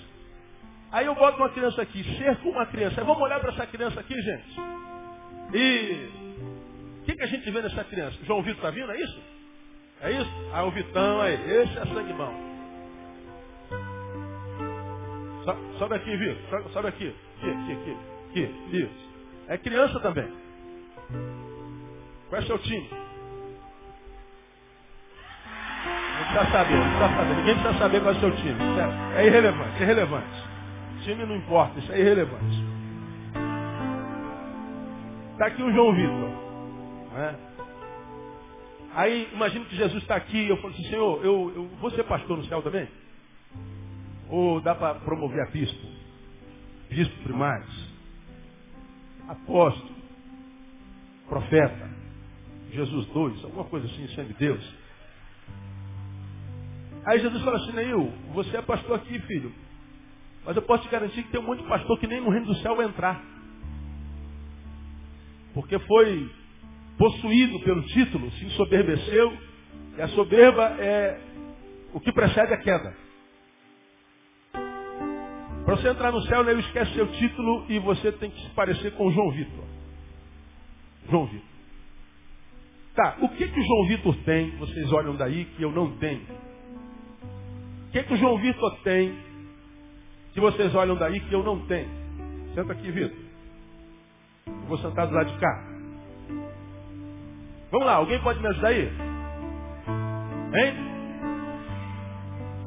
Aí 0.90 1.06
eu 1.06 1.14
boto 1.14 1.36
uma 1.36 1.50
criança 1.50 1.80
aqui, 1.80 2.02
ser 2.16 2.36
como 2.38 2.54
uma 2.54 2.66
criança. 2.66 3.00
Aí 3.00 3.06
vamos 3.06 3.22
olhar 3.22 3.38
para 3.38 3.52
essa 3.52 3.66
criança 3.68 4.00
aqui, 4.00 4.20
gente. 4.20 4.60
E 5.54 6.10
o 7.02 7.04
que, 7.04 7.14
que, 7.14 7.22
a 7.22 7.26
gente 7.26 7.48
vê 7.48 7.62
nessa 7.62 7.84
criança? 7.84 8.18
João 8.24 8.42
Vitor 8.42 8.56
está 8.56 8.70
vindo, 8.70 8.90
é 8.90 9.00
isso? 9.00 9.22
É 10.00 10.10
isso? 10.10 10.30
Ah, 10.52 10.64
o 10.64 10.72
Vitão 10.72 11.20
aí. 11.20 11.34
Esse 11.34 11.78
é 11.78 11.86
sangue 11.86 12.12
bom. 12.12 12.34
Sobe 15.78 15.94
aqui, 15.94 16.16
Vitor. 16.16 16.70
Sobe 16.72 16.88
aqui. 16.88 17.14
Aqui, 17.36 17.50
aqui, 17.50 17.72
aqui. 17.72 17.96
Aqui, 18.30 18.76
isso. 18.76 19.08
É 19.46 19.56
criança 19.56 20.00
também. 20.00 20.28
Qual 22.28 22.42
é 22.42 22.44
seu 22.44 22.58
time? 22.58 23.07
Precisa 26.28 26.52
saber, 26.52 26.76
não 26.76 26.88
precisa 26.88 27.16
saber. 27.16 27.36
Ninguém 27.36 27.54
precisa 27.54 27.78
saber 27.78 28.00
qual 28.00 28.14
é 28.14 28.16
o 28.16 28.20
seu 28.20 28.36
time. 28.36 28.60
É 29.16 29.26
irrelevante, 29.26 29.78
é 29.78 29.82
irrelevante. 29.82 30.48
Time 31.02 31.26
não 31.26 31.36
importa, 31.36 31.78
isso 31.78 31.92
é 31.92 32.00
irrelevante. 32.00 32.64
Está 35.32 35.46
aqui 35.46 35.62
o 35.62 35.72
João 35.72 35.94
Vitor. 35.94 36.30
Né? 37.12 37.36
Aí, 38.94 39.28
imagina 39.32 39.64
que 39.66 39.76
Jesus 39.76 40.02
está 40.02 40.16
aqui, 40.16 40.48
eu 40.48 40.56
falo 40.56 40.72
assim, 40.74 40.84
Senhor, 40.84 41.24
eu, 41.24 41.52
eu 41.54 41.68
vou 41.80 41.90
ser 41.92 42.02
pastor 42.04 42.36
no 42.36 42.44
céu 42.46 42.62
também? 42.62 42.88
Ou 44.28 44.60
dá 44.60 44.74
para 44.74 44.96
promover 44.96 45.40
a 45.40 45.50
bispo? 45.50 45.86
Bispo 46.90 47.22
primários? 47.22 47.88
Apóstolo? 49.28 49.94
Profeta? 51.28 51.88
Jesus 52.72 53.06
dois? 53.06 53.42
Alguma 53.44 53.64
coisa 53.64 53.86
assim, 53.86 54.08
sangue 54.08 54.32
de 54.32 54.38
Deus? 54.38 54.74
Aí 57.08 57.20
Jesus 57.20 57.42
fala 57.42 57.56
assim, 57.56 57.72
Neil, 57.72 58.12
você 58.34 58.54
é 58.58 58.60
pastor 58.60 58.96
aqui, 58.96 59.18
filho. 59.20 59.50
Mas 60.44 60.54
eu 60.54 60.60
posso 60.60 60.82
te 60.82 60.90
garantir 60.90 61.22
que 61.22 61.30
tem 61.30 61.40
um 61.40 61.44
monte 61.44 61.62
de 61.62 61.68
pastor 61.68 61.98
que 61.98 62.06
nem 62.06 62.20
no 62.20 62.28
reino 62.28 62.44
do 62.44 62.54
céu 62.56 62.76
vai 62.76 62.84
entrar. 62.84 63.24
Porque 65.54 65.78
foi 65.78 66.30
possuído 66.98 67.60
pelo 67.60 67.80
título, 67.86 68.30
se 68.32 68.44
ensoberbeceu, 68.44 69.38
e 69.96 70.02
a 70.02 70.08
soberba 70.08 70.76
é 70.78 71.18
o 71.94 72.00
que 72.00 72.12
precede 72.12 72.52
a 72.52 72.58
queda. 72.58 72.94
Para 75.64 75.76
você 75.76 75.88
entrar 75.88 76.12
no 76.12 76.20
céu, 76.22 76.44
Neil 76.44 76.60
esquece 76.60 76.92
seu 76.92 77.06
título 77.12 77.64
e 77.70 77.78
você 77.78 78.12
tem 78.12 78.30
que 78.30 78.42
se 78.42 78.50
parecer 78.50 78.92
com 78.96 79.10
João 79.10 79.30
Vitor. 79.30 79.64
João 81.08 81.24
Vitor. 81.24 81.48
Tá, 82.94 83.16
o 83.22 83.30
que 83.30 83.48
que 83.48 83.60
o 83.60 83.64
João 83.64 83.86
Vitor 83.86 84.14
tem, 84.24 84.50
vocês 84.58 84.92
olham 84.92 85.16
daí, 85.16 85.46
que 85.56 85.62
eu 85.62 85.72
não 85.72 85.96
tenho? 85.96 86.48
O 87.88 87.90
que, 87.90 88.02
que 88.02 88.14
o 88.14 88.16
João 88.18 88.38
Vitor 88.38 88.78
tem 88.82 89.16
que 90.34 90.40
vocês 90.40 90.74
olham 90.74 90.94
daí 90.94 91.18
que 91.20 91.32
eu 91.32 91.42
não 91.42 91.66
tenho? 91.66 91.88
Senta 92.54 92.72
aqui, 92.72 92.90
Vitor. 92.90 93.16
Eu 94.46 94.66
vou 94.68 94.78
sentar 94.78 95.06
do 95.06 95.14
lado 95.14 95.32
de 95.32 95.38
cá. 95.38 95.64
Vamos 97.70 97.86
lá, 97.86 97.94
alguém 97.94 98.20
pode 98.22 98.40
me 98.40 98.46
ajudar 98.48 98.68
aí? 98.68 98.90
Hein? 100.54 100.74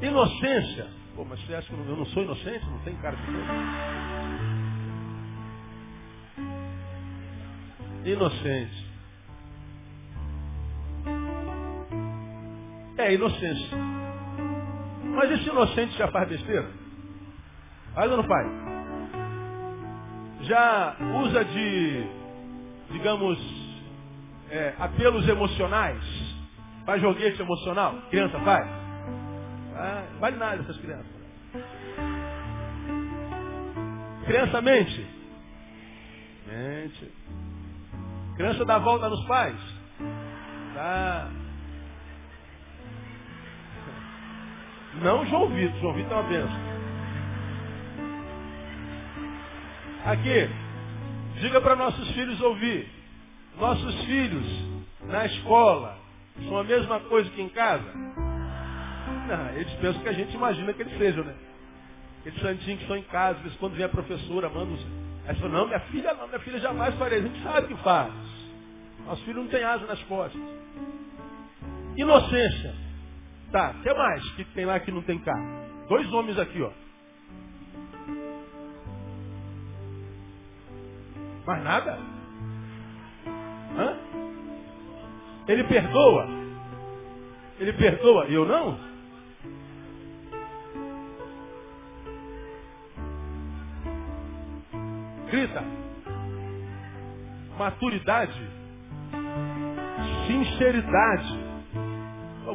Inocência. 0.02 0.88
Pô, 1.16 1.24
mas 1.24 1.40
você 1.42 1.54
acha 1.54 1.68
que 1.68 1.74
eu 1.80 1.96
não 1.96 2.06
sou 2.08 2.24
inocente? 2.24 2.66
Não 2.66 2.80
tem 2.80 2.96
cara 2.98 3.16
de 3.16 3.26
ser? 3.26 3.32
Inocente. 8.10 8.92
É 12.98 13.14
inocência. 13.14 13.78
Mas 15.14 15.32
esse 15.32 15.50
inocente 15.50 15.98
já 15.98 16.08
faz 16.10 16.30
besteira? 16.30 16.70
Faz 17.94 18.12
ou 18.12 18.18
não 18.18 18.24
faz? 18.24 18.48
Já 20.42 20.96
usa 21.24 21.46
de, 21.46 22.08
digamos, 22.92 23.38
é, 24.50 24.74
apelos 24.80 25.28
emocionais? 25.28 26.04
Faz 26.86 27.02
joguete 27.02 27.42
emocional? 27.42 27.96
Criança 28.10 28.40
faz? 28.40 28.68
Ah, 29.76 30.04
vale 30.20 30.38
nada 30.38 30.62
essas 30.62 30.78
crianças. 30.78 31.22
Criança 34.26 34.62
mente? 34.62 35.08
Mente. 36.48 37.12
Criança 38.36 38.66
dá 38.66 38.78
volta 38.78 39.10
nos 39.10 39.26
pais? 39.26 39.58
Tá. 40.74 41.41
Não 44.96 45.26
João 45.26 45.48
Vitor. 45.50 45.80
João 45.80 45.94
Vitor 45.94 46.12
é 46.12 46.16
uma 46.16 46.30
benção. 46.30 46.72
Aqui, 50.06 50.50
diga 51.40 51.62
para 51.62 51.76
nossos 51.76 52.12
filhos 52.12 52.42
ouvir. 52.42 52.90
Nossos 53.60 54.04
filhos, 54.06 54.46
na 55.06 55.26
escola, 55.26 55.98
são 56.48 56.58
a 56.58 56.64
mesma 56.64 57.00
coisa 57.02 57.30
que 57.30 57.42
em 57.42 57.50
casa? 57.50 57.92
Não, 59.28 59.50
eles 59.56 59.72
pensam 59.74 60.02
que 60.02 60.10
a 60.10 60.14
gente 60.14 60.34
imagina 60.34 60.74
que 60.74 60.82
eles 60.82 60.98
sejam, 60.98 61.24
né? 61.24 61.36
Aqueles 62.22 62.42
santinhos 62.42 62.78
que 62.78 62.84
estão 62.84 62.98
em 62.98 63.04
casa, 63.04 63.40
quando 63.60 63.76
vem 63.76 63.86
a 63.86 63.90
professora, 63.90 64.50
manda 64.50 64.74
os... 64.74 64.86
Aí 65.28 65.36
fala, 65.36 65.52
não, 65.52 65.68
minha 65.68 65.80
filha 65.82 66.14
não, 66.14 66.28
minha 66.28 66.40
filha 66.40 66.60
jamais 66.60 66.96
faria. 66.96 67.20
A 67.20 67.22
gente 67.22 67.44
sabe 67.44 67.68
que 67.68 67.76
faz. 67.84 68.12
Nosso 69.06 69.24
filho 69.24 69.42
não 69.42 69.48
tem 69.48 69.64
asa 69.64 69.86
nas 69.86 70.02
costas. 70.04 70.42
Inocência. 71.96 72.74
Tá, 73.52 73.72
o 73.72 73.84
que 73.84 73.94
mais 73.94 74.32
que 74.36 74.46
tem 74.46 74.66
lá 74.66 74.80
que 74.80 74.92
não 74.92 75.02
tem 75.02 75.20
carro? 75.20 75.46
Dois 75.90 76.12
homens 76.14 76.40
aqui, 76.40 76.62
ó. 76.62 76.72
Mais 81.46 81.64
nada? 81.64 82.00
Hã? 83.78 83.98
Ele 85.48 85.64
perdoa? 85.66 86.28
Ele 87.60 87.74
perdoa 87.74 88.26
eu 88.26 88.46
não? 88.46 88.80
Grita. 95.30 95.64
Maturidade. 97.58 98.50
Sinceridade. 100.28 101.41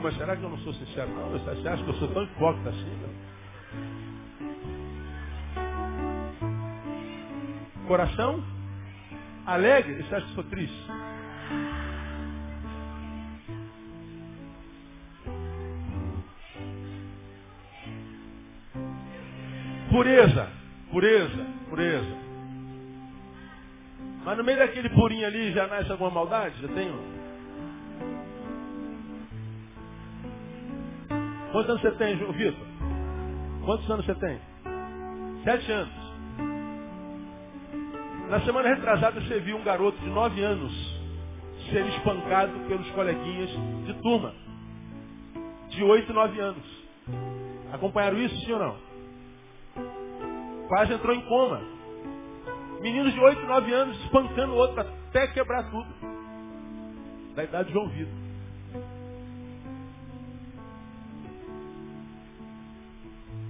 Mas 0.01 0.17
será 0.17 0.37
que 0.37 0.43
eu 0.43 0.51
não 0.51 0.59
sou 0.59 0.73
sincero? 0.75 1.09
Não, 1.11 1.31
você 1.31 1.69
acha 1.69 1.83
que 1.83 1.91
eu 1.91 1.95
sou 1.95 2.09
tão 2.09 2.23
hipócrita 2.25 2.71
assim? 2.71 2.99
Não? 3.03 3.37
Coração 7.87 8.43
alegre, 9.47 10.03
você 10.03 10.15
acha 10.15 10.27
que 10.27 10.35
sou 10.35 10.45
triste? 10.45 10.87
Pureza, 19.91 20.49
pureza, 20.91 21.47
pureza. 21.71 22.17
Mas 24.25 24.37
no 24.37 24.45
meio 24.45 24.59
daquele 24.59 24.91
purinho 24.91 25.27
ali 25.27 25.53
já 25.53 25.69
nasce 25.69 25.91
alguma 25.91 26.11
maldade? 26.11 26.61
Já 26.61 26.69
tenho? 26.69 27.16
Quantos 31.57 31.71
anos 31.71 31.81
você 31.81 31.91
tem, 31.93 32.19
João 32.19 32.33
Vitor? 32.33 32.67
Quantos 33.65 33.91
anos 33.91 34.05
você 34.05 34.15
tem? 34.17 34.39
Sete 35.43 35.73
anos. 35.73 35.95
Na 38.29 38.41
semana 38.43 38.69
retrasada 38.75 39.19
você 39.23 39.41
viu 39.41 39.57
um 39.57 39.65
garoto 39.65 39.99
de 40.01 40.11
nove 40.11 40.43
anos 40.43 40.71
ser 41.71 41.87
espancado 41.87 42.53
pelos 42.69 42.87
coleguinhas 42.91 43.49
de 43.87 43.95
turma. 44.03 44.35
De 45.71 45.83
oito, 45.83 46.13
nove 46.13 46.39
anos. 46.39 46.63
Acompanharam 47.73 48.19
isso, 48.19 48.37
sim 48.45 48.53
ou 48.53 48.59
não? 48.59 48.77
Quase 50.69 50.93
entrou 50.93 51.17
em 51.17 51.23
coma. 51.23 51.63
Meninos 52.83 53.15
de 53.15 53.21
oito, 53.21 53.41
nove 53.47 53.73
anos 53.73 53.99
espancando 54.05 54.53
o 54.53 54.57
outro 54.57 54.79
até 54.79 55.27
quebrar 55.29 55.71
tudo. 55.71 55.89
Da 57.35 57.45
idade 57.45 57.69
de 57.69 57.73
João 57.73 57.89
Vitor. 57.89 58.26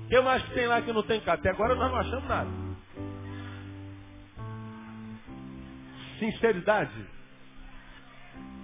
O 0.07 0.09
que 0.09 0.21
mais 0.21 0.43
que 0.45 0.55
tem 0.55 0.67
lá 0.67 0.81
que 0.81 0.93
não 0.93 1.03
tem 1.03 1.21
cá? 1.21 1.35
Até 1.35 1.51
agora 1.51 1.75
nós 1.75 1.91
não 1.91 1.99
achamos 1.99 2.29
nada. 2.29 2.67
sinceridade, 6.19 7.07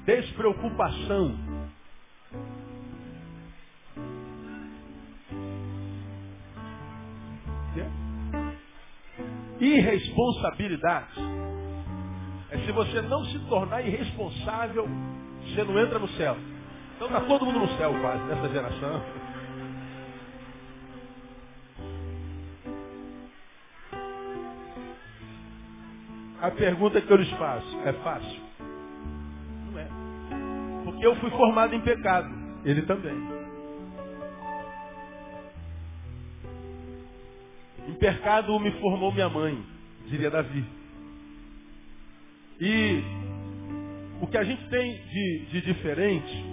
despreocupação. 0.05 1.52
Irresponsabilidade. 9.61 11.20
É 12.50 12.59
se 12.59 12.72
você 12.72 13.00
não 13.00 13.24
se 13.26 13.38
tornar 13.48 13.81
irresponsável, 13.83 14.88
você 15.44 15.62
não 15.62 15.78
entra 15.78 16.00
no 16.00 16.09
céu. 16.09 16.37
Então 16.96 17.07
está 17.07 17.20
todo 17.20 17.46
mundo 17.46 17.61
no 17.61 17.68
céu 17.78 17.94
quase, 18.00 18.24
nessa 18.24 18.48
geração. 18.48 19.02
A 26.42 26.50
pergunta 26.50 27.00
que 27.00 27.09
eu 27.09 27.16
lhes 27.16 27.31
faço 27.38 27.81
é 27.85 27.92
fácil? 27.92 28.40
Não 29.70 29.78
é. 29.78 29.87
Porque 30.85 31.07
eu 31.07 31.14
fui 31.20 31.31
formado 31.31 31.72
em 31.72 31.81
pecado. 31.81 32.28
Ele 32.64 32.83
também. 32.83 33.14
Em 37.87 37.94
pecado 37.94 38.59
me 38.59 38.72
formou 38.81 39.12
minha 39.12 39.28
mãe, 39.28 39.64
diria 40.09 40.33
Davi. 40.33 40.64
E 42.61 43.02
o 44.20 44.26
que 44.26 44.37
a 44.37 44.42
gente 44.42 44.68
tem 44.68 44.96
de, 44.96 45.46
de 45.48 45.61
diferente, 45.61 46.44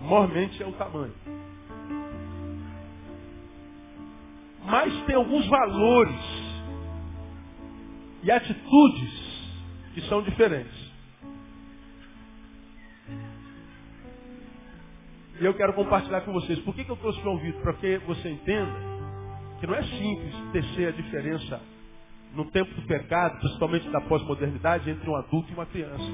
mormente 0.00 0.62
é 0.62 0.66
o 0.66 0.72
tamanho. 0.74 1.14
Mas 4.64 5.04
tem 5.04 5.16
alguns 5.16 5.48
valores 5.48 6.41
e 8.22 8.30
atitudes 8.30 9.32
que 9.94 10.00
são 10.02 10.22
diferentes. 10.22 10.92
E 15.40 15.44
eu 15.44 15.54
quero 15.54 15.72
compartilhar 15.72 16.20
com 16.20 16.32
vocês. 16.32 16.58
Por 16.60 16.74
que, 16.74 16.84
que 16.84 16.90
eu 16.90 16.96
trouxe 16.96 17.20
João 17.20 17.38
Vitor? 17.38 17.60
Para 17.62 17.72
que 17.74 17.98
você 17.98 18.30
entenda 18.30 18.72
que 19.58 19.66
não 19.66 19.74
é 19.74 19.82
simples 19.82 20.34
tecer 20.52 20.88
a 20.88 20.92
diferença 20.92 21.60
no 22.34 22.44
tempo 22.50 22.72
do 22.74 22.82
pecado, 22.86 23.38
principalmente 23.40 23.88
da 23.90 24.00
pós-modernidade, 24.02 24.88
entre 24.88 25.08
um 25.08 25.16
adulto 25.16 25.50
e 25.50 25.54
uma 25.54 25.66
criança. 25.66 26.04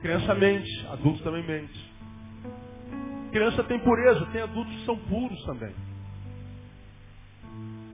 Criança 0.00 0.34
mente, 0.34 0.86
adulto 0.88 1.22
também 1.22 1.44
mente. 1.46 1.92
Criança 3.32 3.64
tem 3.64 3.78
pureza, 3.80 4.24
tem 4.26 4.42
adultos 4.42 4.74
que 4.74 4.84
são 4.84 4.96
puros 4.96 5.42
também. 5.44 5.74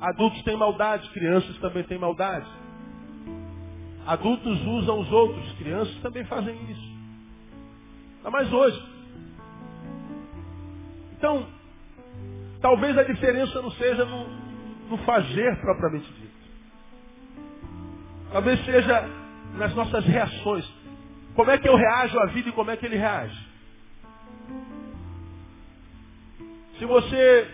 Adultos 0.01 0.43
têm 0.43 0.57
maldade, 0.57 1.09
crianças 1.11 1.57
também 1.59 1.85
têm 1.85 1.99
maldade. 1.99 2.49
Adultos 4.07 4.61
usam 4.67 5.01
os 5.01 5.13
outros, 5.13 5.53
crianças 5.59 5.95
também 6.01 6.25
fazem 6.25 6.57
isso. 6.71 6.91
Ainda 8.19 8.31
mais 8.31 8.53
hoje. 8.53 8.83
Então, 11.13 11.47
talvez 12.63 12.97
a 12.97 13.03
diferença 13.03 13.61
não 13.61 13.71
seja 13.73 14.05
no, 14.07 14.27
no 14.89 14.99
fazer 15.05 15.61
propriamente 15.61 16.11
dito. 16.15 16.31
Talvez 18.33 18.65
seja 18.65 19.07
nas 19.57 19.75
nossas 19.75 20.05
reações. 20.07 20.67
Como 21.35 21.51
é 21.51 21.59
que 21.59 21.69
eu 21.69 21.77
reajo 21.77 22.19
à 22.21 22.27
vida 22.27 22.49
e 22.49 22.53
como 22.53 22.71
é 22.71 22.77
que 22.77 22.87
ele 22.87 22.97
reage? 22.97 23.49
Se 26.79 26.87
você 26.87 27.51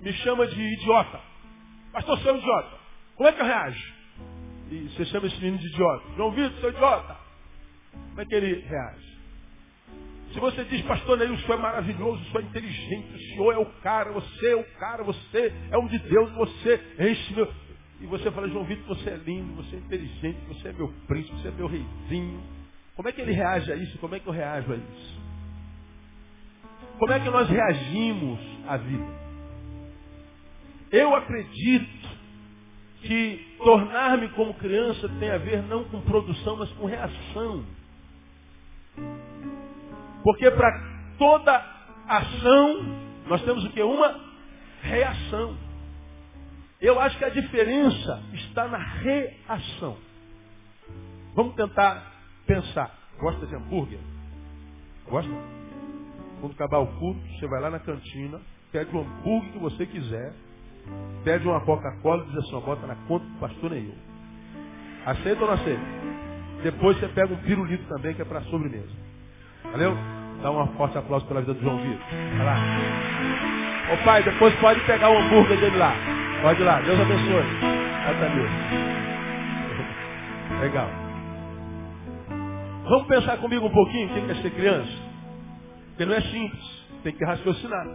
me 0.00 0.12
chama 0.12 0.46
de 0.46 0.60
idiota, 0.60 1.20
Pastor, 1.96 2.34
um 2.34 2.38
idiota. 2.38 2.78
Como 3.16 3.26
é 3.26 3.32
que 3.32 3.40
eu 3.40 3.46
reajo? 3.46 3.94
E 4.70 4.90
você 4.90 5.06
chama 5.06 5.28
esse 5.28 5.36
menino 5.36 5.56
de 5.56 5.66
idiota. 5.68 6.04
João 6.14 6.30
Vitor, 6.30 6.60
seu 6.60 6.68
idiota. 6.68 7.16
Como 7.92 8.20
é 8.20 8.26
que 8.26 8.34
ele 8.34 8.60
reage? 8.66 9.16
Se 10.34 10.38
você 10.38 10.64
diz, 10.64 10.82
pastor 10.82 11.16
Neil, 11.16 11.32
o 11.32 11.38
senhor 11.38 11.54
é 11.54 11.62
maravilhoso, 11.62 12.20
o 12.20 12.24
senhor 12.26 12.42
é 12.42 12.46
inteligente, 12.48 13.14
o 13.14 13.18
senhor 13.18 13.52
é 13.54 13.58
o 13.58 13.66
cara, 13.80 14.12
você 14.12 14.50
é 14.50 14.56
o 14.56 14.64
cara, 14.78 15.02
você 15.04 15.52
é 15.70 15.78
um 15.78 15.86
de 15.86 15.98
Deus, 16.00 16.30
você 16.32 16.78
enche 16.98 17.34
meu. 17.34 17.50
E 18.02 18.06
você 18.06 18.30
fala, 18.30 18.46
João 18.48 18.64
Vitor, 18.64 18.94
você 18.94 19.08
é 19.08 19.16
lindo, 19.16 19.54
você 19.54 19.76
é 19.76 19.78
inteligente, 19.78 20.38
você 20.48 20.68
é 20.68 20.72
meu 20.74 20.92
príncipe, 21.06 21.40
você 21.40 21.48
é 21.48 21.52
meu 21.52 21.66
reizinho. 21.66 22.42
Como 22.94 23.08
é 23.08 23.12
que 23.12 23.22
ele 23.22 23.32
reage 23.32 23.72
a 23.72 23.76
isso? 23.76 23.96
Como 23.98 24.14
é 24.14 24.20
que 24.20 24.26
eu 24.26 24.34
reajo 24.34 24.70
a 24.70 24.76
isso? 24.76 25.20
Como 26.98 27.12
é 27.12 27.20
que 27.20 27.30
nós 27.30 27.48
reagimos 27.48 28.38
à 28.68 28.76
vida? 28.76 29.25
Eu 30.96 31.14
acredito 31.14 32.08
que 33.02 33.56
tornar-me 33.58 34.30
como 34.30 34.54
criança 34.54 35.06
tem 35.20 35.30
a 35.30 35.36
ver 35.36 35.62
não 35.64 35.84
com 35.84 36.00
produção, 36.00 36.56
mas 36.56 36.72
com 36.72 36.86
reação. 36.86 37.66
Porque 40.24 40.50
para 40.50 40.72
toda 41.18 41.54
ação, 42.08 42.82
nós 43.26 43.42
temos 43.42 43.62
o 43.66 43.70
que? 43.70 43.82
Uma 43.82 44.18
reação. 44.80 45.58
Eu 46.80 46.98
acho 46.98 47.18
que 47.18 47.26
a 47.26 47.28
diferença 47.28 48.22
está 48.32 48.66
na 48.66 48.78
reação. 48.78 49.98
Vamos 51.34 51.54
tentar 51.56 52.10
pensar. 52.46 52.90
Gosta 53.18 53.46
de 53.46 53.54
hambúrguer? 53.54 54.00
Gosta? 55.04 55.30
Quando 56.40 56.52
acabar 56.52 56.78
o 56.78 56.86
culto, 56.98 57.20
você 57.38 57.46
vai 57.46 57.60
lá 57.60 57.68
na 57.68 57.80
cantina, 57.80 58.40
pede 58.72 58.96
o 58.96 59.00
hambúrguer 59.00 59.52
que 59.52 59.58
você 59.58 59.84
quiser, 59.84 60.34
Pede 61.24 61.46
uma 61.48 61.60
Coca-Cola 61.60 62.24
e 62.24 62.30
diz 62.30 62.38
assim, 62.38 62.60
bota 62.60 62.86
na 62.86 62.94
conta 63.08 63.24
do 63.24 63.40
pastor 63.40 63.70
nenhum. 63.70 63.94
Aceita 65.04 65.40
ou 65.40 65.46
não 65.46 65.54
aceita? 65.54 65.82
Depois 66.62 66.98
você 66.98 67.08
pega 67.08 67.32
um 67.32 67.36
pirulito 67.38 67.84
também, 67.88 68.14
que 68.14 68.22
é 68.22 68.24
para 68.24 68.40
sobremesa. 68.42 68.90
Valeu? 69.70 69.96
Dá 70.42 70.50
um 70.50 70.66
forte 70.76 70.98
aplauso 70.98 71.26
pela 71.26 71.40
vida 71.40 71.54
do 71.54 71.60
João 71.60 71.78
Vitor. 71.78 72.06
Vai 72.36 72.46
lá. 72.46 72.56
Ô 73.92 74.04
pai, 74.04 74.22
depois 74.22 74.54
pode 74.56 74.80
pegar 74.80 75.10
o 75.10 75.18
hambúrguer 75.18 75.58
dele 75.60 75.76
lá. 75.76 75.94
Pode 76.42 76.60
ir 76.60 76.64
lá. 76.64 76.80
Deus 76.80 77.00
abençoe. 77.00 77.44
Até 78.06 78.28
Deus. 78.34 78.50
Legal. 80.60 80.88
Vamos 82.88 83.06
pensar 83.08 83.36
comigo 83.38 83.66
um 83.66 83.70
pouquinho 83.70 84.08
quem 84.10 84.26
quer 84.26 84.36
ser 84.36 84.50
criança? 84.50 84.92
Porque 85.88 86.04
não 86.04 86.14
é 86.14 86.20
simples. 86.20 86.86
Tem 87.02 87.12
que 87.12 87.24
raciocinar. 87.24 87.86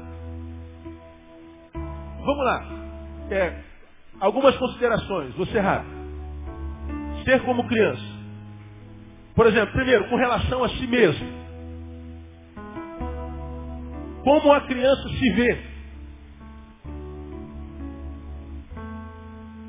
Vamos 1.73 2.45
lá. 2.45 2.80
É, 3.31 3.53
algumas 4.19 4.55
considerações. 4.57 5.33
Você 5.35 5.57
rápido. 5.59 6.01
Ser 7.23 7.41
como 7.43 7.67
criança. 7.67 8.01
Por 9.33 9.47
exemplo, 9.47 9.73
primeiro, 9.73 10.09
com 10.09 10.17
relação 10.17 10.63
a 10.63 10.69
si 10.69 10.85
mesmo. 10.85 11.41
Como 14.23 14.51
a 14.51 14.61
criança 14.61 15.07
se 15.09 15.29
vê. 15.31 15.71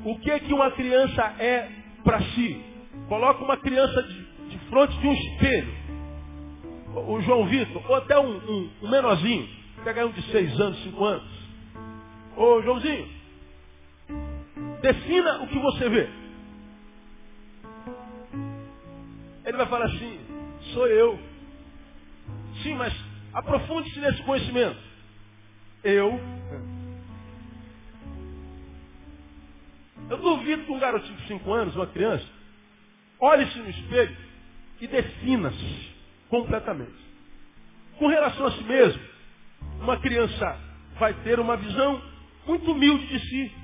O 0.05 0.19
que 0.19 0.29
é 0.29 0.39
que 0.39 0.53
uma 0.53 0.69
criança 0.71 1.21
é 1.39 1.69
para 2.03 2.19
si? 2.19 2.61
Coloca 3.07 3.43
uma 3.43 3.55
criança 3.55 4.03
de, 4.03 4.49
de 4.49 4.57
frente 4.69 4.99
de 4.99 5.07
um 5.07 5.13
espelho. 5.13 5.73
O 7.07 7.21
João 7.21 7.45
Vitor, 7.47 7.81
ou 7.89 7.95
até 7.95 8.19
um, 8.19 8.35
um, 8.35 8.69
um 8.83 8.89
menorzinho, 8.89 9.47
pega 9.83 10.05
um 10.05 10.11
de 10.11 10.21
seis 10.23 10.59
anos, 10.59 10.83
cinco 10.83 11.03
anos. 11.05 11.27
Ô 12.35 12.61
Joãozinho, 12.61 13.22
defina 14.83 15.41
o 15.41 15.47
que 15.47 15.57
você 15.57 15.89
vê. 15.89 16.09
Ele 19.45 19.57
vai 19.57 19.65
falar 19.67 19.85
assim, 19.85 20.19
sou 20.73 20.87
eu. 20.87 21.17
Sim, 22.61 22.75
mas 22.75 22.93
aprofunde-se 23.33 23.99
nesse 23.99 24.21
conhecimento. 24.23 24.77
Eu 25.83 26.19
Eu 30.09 30.17
duvido 30.17 30.65
que 30.65 30.71
um 30.71 30.79
garotinho 30.79 31.15
de 31.15 31.27
5 31.27 31.53
anos, 31.53 31.75
uma 31.75 31.87
criança, 31.87 32.25
olhe-se 33.19 33.57
no 33.57 33.69
espelho 33.69 34.15
e 34.81 34.87
defina-se 34.87 35.91
completamente. 36.29 36.91
Com 37.97 38.07
relação 38.07 38.45
a 38.45 38.51
si 38.51 38.63
mesmo, 38.63 39.01
uma 39.79 39.97
criança 40.01 40.59
vai 40.99 41.13
ter 41.23 41.39
uma 41.39 41.55
visão 41.55 42.01
muito 42.45 42.69
humilde 42.71 43.07
de 43.07 43.19
si. 43.27 43.62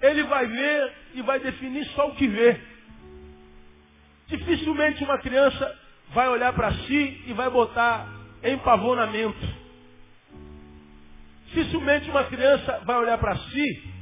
Ele 0.00 0.22
vai 0.24 0.46
ver 0.46 0.92
e 1.14 1.22
vai 1.22 1.40
definir 1.40 1.84
só 1.88 2.08
o 2.08 2.14
que 2.14 2.26
vê. 2.26 2.60
Dificilmente 4.28 5.02
uma 5.04 5.18
criança 5.18 5.78
vai 6.10 6.28
olhar 6.28 6.52
para 6.52 6.72
si 6.72 7.24
e 7.26 7.32
vai 7.32 7.50
botar 7.50 8.06
empavonamento. 8.42 9.68
Dificilmente 11.46 12.10
uma 12.10 12.24
criança 12.24 12.82
vai 12.84 12.96
olhar 12.96 13.18
para 13.18 13.36
si 13.36 13.92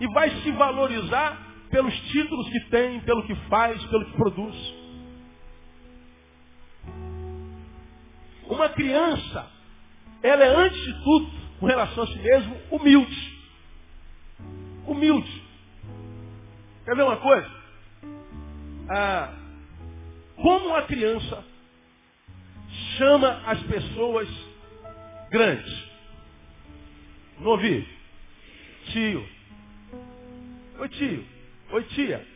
e 0.00 0.06
vai 0.08 0.30
se 0.30 0.50
valorizar 0.52 1.38
pelos 1.70 1.94
títulos 2.10 2.48
que 2.50 2.60
tem, 2.70 3.00
pelo 3.00 3.26
que 3.26 3.34
faz, 3.48 3.82
pelo 3.86 4.04
que 4.04 4.16
produz. 4.16 4.74
Uma 8.48 8.68
criança, 8.68 9.50
ela 10.22 10.44
é 10.44 10.54
antes 10.54 10.80
de 10.80 10.92
tudo, 11.02 11.30
com 11.58 11.66
relação 11.66 12.04
a 12.04 12.06
si 12.06 12.18
mesmo, 12.18 12.56
humilde. 12.70 13.33
Humilde. 14.86 15.42
Quer 16.84 16.96
ver 16.96 17.02
uma 17.02 17.16
coisa? 17.16 17.50
Ah, 18.88 19.34
como 20.36 20.66
uma 20.68 20.82
criança 20.82 21.44
chama 22.98 23.42
as 23.46 23.62
pessoas 23.62 24.28
grandes? 25.30 25.84
Não 27.38 27.52
ouvi? 27.52 27.88
Tio, 28.92 29.26
Oi 30.78 30.88
tio, 30.88 31.24
oi 31.70 31.84
tia. 31.84 32.26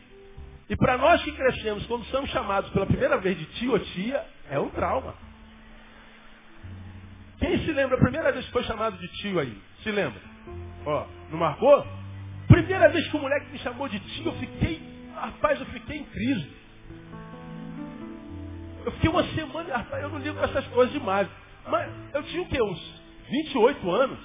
E 0.69 0.75
para 0.77 0.97
nós 0.97 1.21
que 1.23 1.31
crescemos, 1.31 1.85
quando 1.87 2.05
somos 2.05 2.29
chamados 2.29 2.69
pela 2.71 2.85
primeira 2.85 3.17
vez 3.17 3.37
de 3.37 3.45
tio 3.57 3.73
ou 3.73 3.79
tia, 3.79 4.25
é 4.49 4.57
um 4.57 4.69
trauma. 4.69 5.13
Quem 7.39 7.57
se 7.65 7.71
lembra 7.71 7.97
a 7.97 7.99
primeira 7.99 8.31
vez 8.31 8.45
que 8.45 8.51
foi 8.51 8.63
chamado 8.63 8.97
de 8.97 9.07
tio 9.19 9.39
aí? 9.39 9.57
Se 9.83 9.91
lembra? 9.91 10.21
Ó, 10.85 11.05
não 11.31 11.37
marcou? 11.37 11.85
Primeira 12.49 12.89
vez 12.89 13.07
que 13.07 13.15
o 13.15 13.19
moleque 13.19 13.51
me 13.51 13.59
chamou 13.59 13.87
de 13.87 13.99
tio, 13.99 14.25
eu 14.25 14.33
fiquei, 14.33 14.81
rapaz, 15.13 15.59
eu 15.59 15.67
fiquei 15.67 15.97
em 15.97 16.03
crise. 16.03 16.49
Eu 18.83 18.91
fiquei 18.93 19.09
uma 19.09 19.23
semana, 19.35 19.77
rapaz, 19.77 20.01
eu 20.01 20.09
não 20.09 20.17
ligo 20.17 20.35
com 20.35 20.43
essas 20.43 20.65
coisas 20.69 20.91
demais. 20.91 21.29
Mas 21.67 21.91
eu 22.11 22.23
tinha 22.23 22.41
o 22.41 22.47
quê? 22.47 22.59
Uns 22.59 23.01
28 23.29 23.91
anos. 23.91 24.19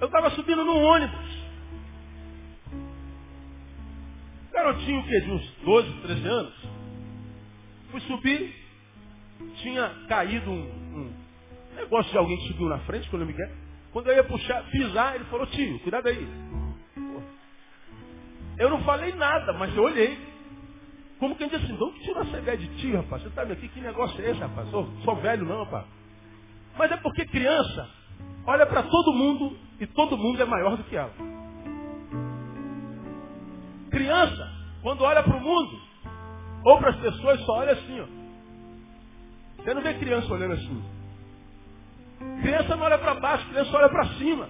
Eu 0.00 0.06
estava 0.06 0.30
subindo 0.30 0.64
no 0.64 0.76
ônibus. 0.76 1.44
Garotinho 4.52 5.04
que 5.04 5.20
de 5.20 5.30
uns 5.30 5.50
12, 5.64 5.92
13 6.02 6.26
anos. 6.26 6.54
Fui 7.92 8.00
subir, 8.00 8.54
tinha 9.62 9.88
caído 10.08 10.50
um, 10.50 10.62
um, 10.62 11.12
negócio 11.76 12.10
de 12.10 12.18
alguém 12.18 12.36
que 12.38 12.48
subiu 12.48 12.68
na 12.68 12.80
frente, 12.80 13.08
quando 13.08 13.22
eu 13.22 13.28
me 13.28 13.34
quer. 13.34 13.63
Quando 13.94 14.08
eu 14.08 14.16
ia 14.16 14.24
puxar, 14.24 14.60
pisar, 14.72 15.14
ele 15.14 15.22
falou, 15.26 15.46
tio, 15.46 15.78
cuidado 15.78 16.08
aí. 16.08 16.28
Eu 18.58 18.68
não 18.68 18.82
falei 18.82 19.14
nada, 19.14 19.52
mas 19.52 19.72
eu 19.76 19.84
olhei. 19.84 20.18
Como 21.20 21.36
quem 21.36 21.48
diz 21.48 21.62
assim, 21.62 21.78
não 21.78 21.92
tira 21.92 22.22
essa 22.22 22.38
ideia 22.38 22.58
de 22.58 22.68
tio, 22.78 22.96
rapaz. 22.96 23.22
Você 23.22 23.30
tá 23.30 23.42
aqui, 23.42 23.68
que 23.68 23.80
negócio 23.80 24.20
é 24.20 24.32
esse, 24.32 24.40
rapaz? 24.40 24.68
Sou, 24.70 24.84
sou 25.04 25.14
velho 25.14 25.46
não, 25.46 25.62
rapaz. 25.62 25.86
Mas 26.76 26.90
é 26.90 26.96
porque 26.96 27.24
criança 27.26 27.88
olha 28.44 28.66
para 28.66 28.82
todo 28.82 29.12
mundo 29.12 29.56
e 29.78 29.86
todo 29.86 30.18
mundo 30.18 30.42
é 30.42 30.44
maior 30.44 30.76
do 30.76 30.82
que 30.82 30.96
ela. 30.96 31.14
Criança, 33.92 34.52
quando 34.82 35.04
olha 35.04 35.22
para 35.22 35.36
o 35.36 35.40
mundo, 35.40 35.80
ou 36.64 36.78
para 36.78 36.90
as 36.90 36.96
pessoas, 36.96 37.40
só 37.42 37.58
olha 37.58 37.74
assim, 37.74 38.00
ó. 38.00 39.62
Você 39.62 39.72
não 39.72 39.82
vê 39.82 39.94
criança 39.94 40.34
olhando 40.34 40.54
assim. 40.54 40.93
Criança 42.42 42.76
não 42.76 42.84
olha 42.84 42.98
para 42.98 43.14
baixo, 43.14 43.48
criança 43.48 43.76
olha 43.76 43.88
para 43.88 44.06
cima. 44.14 44.48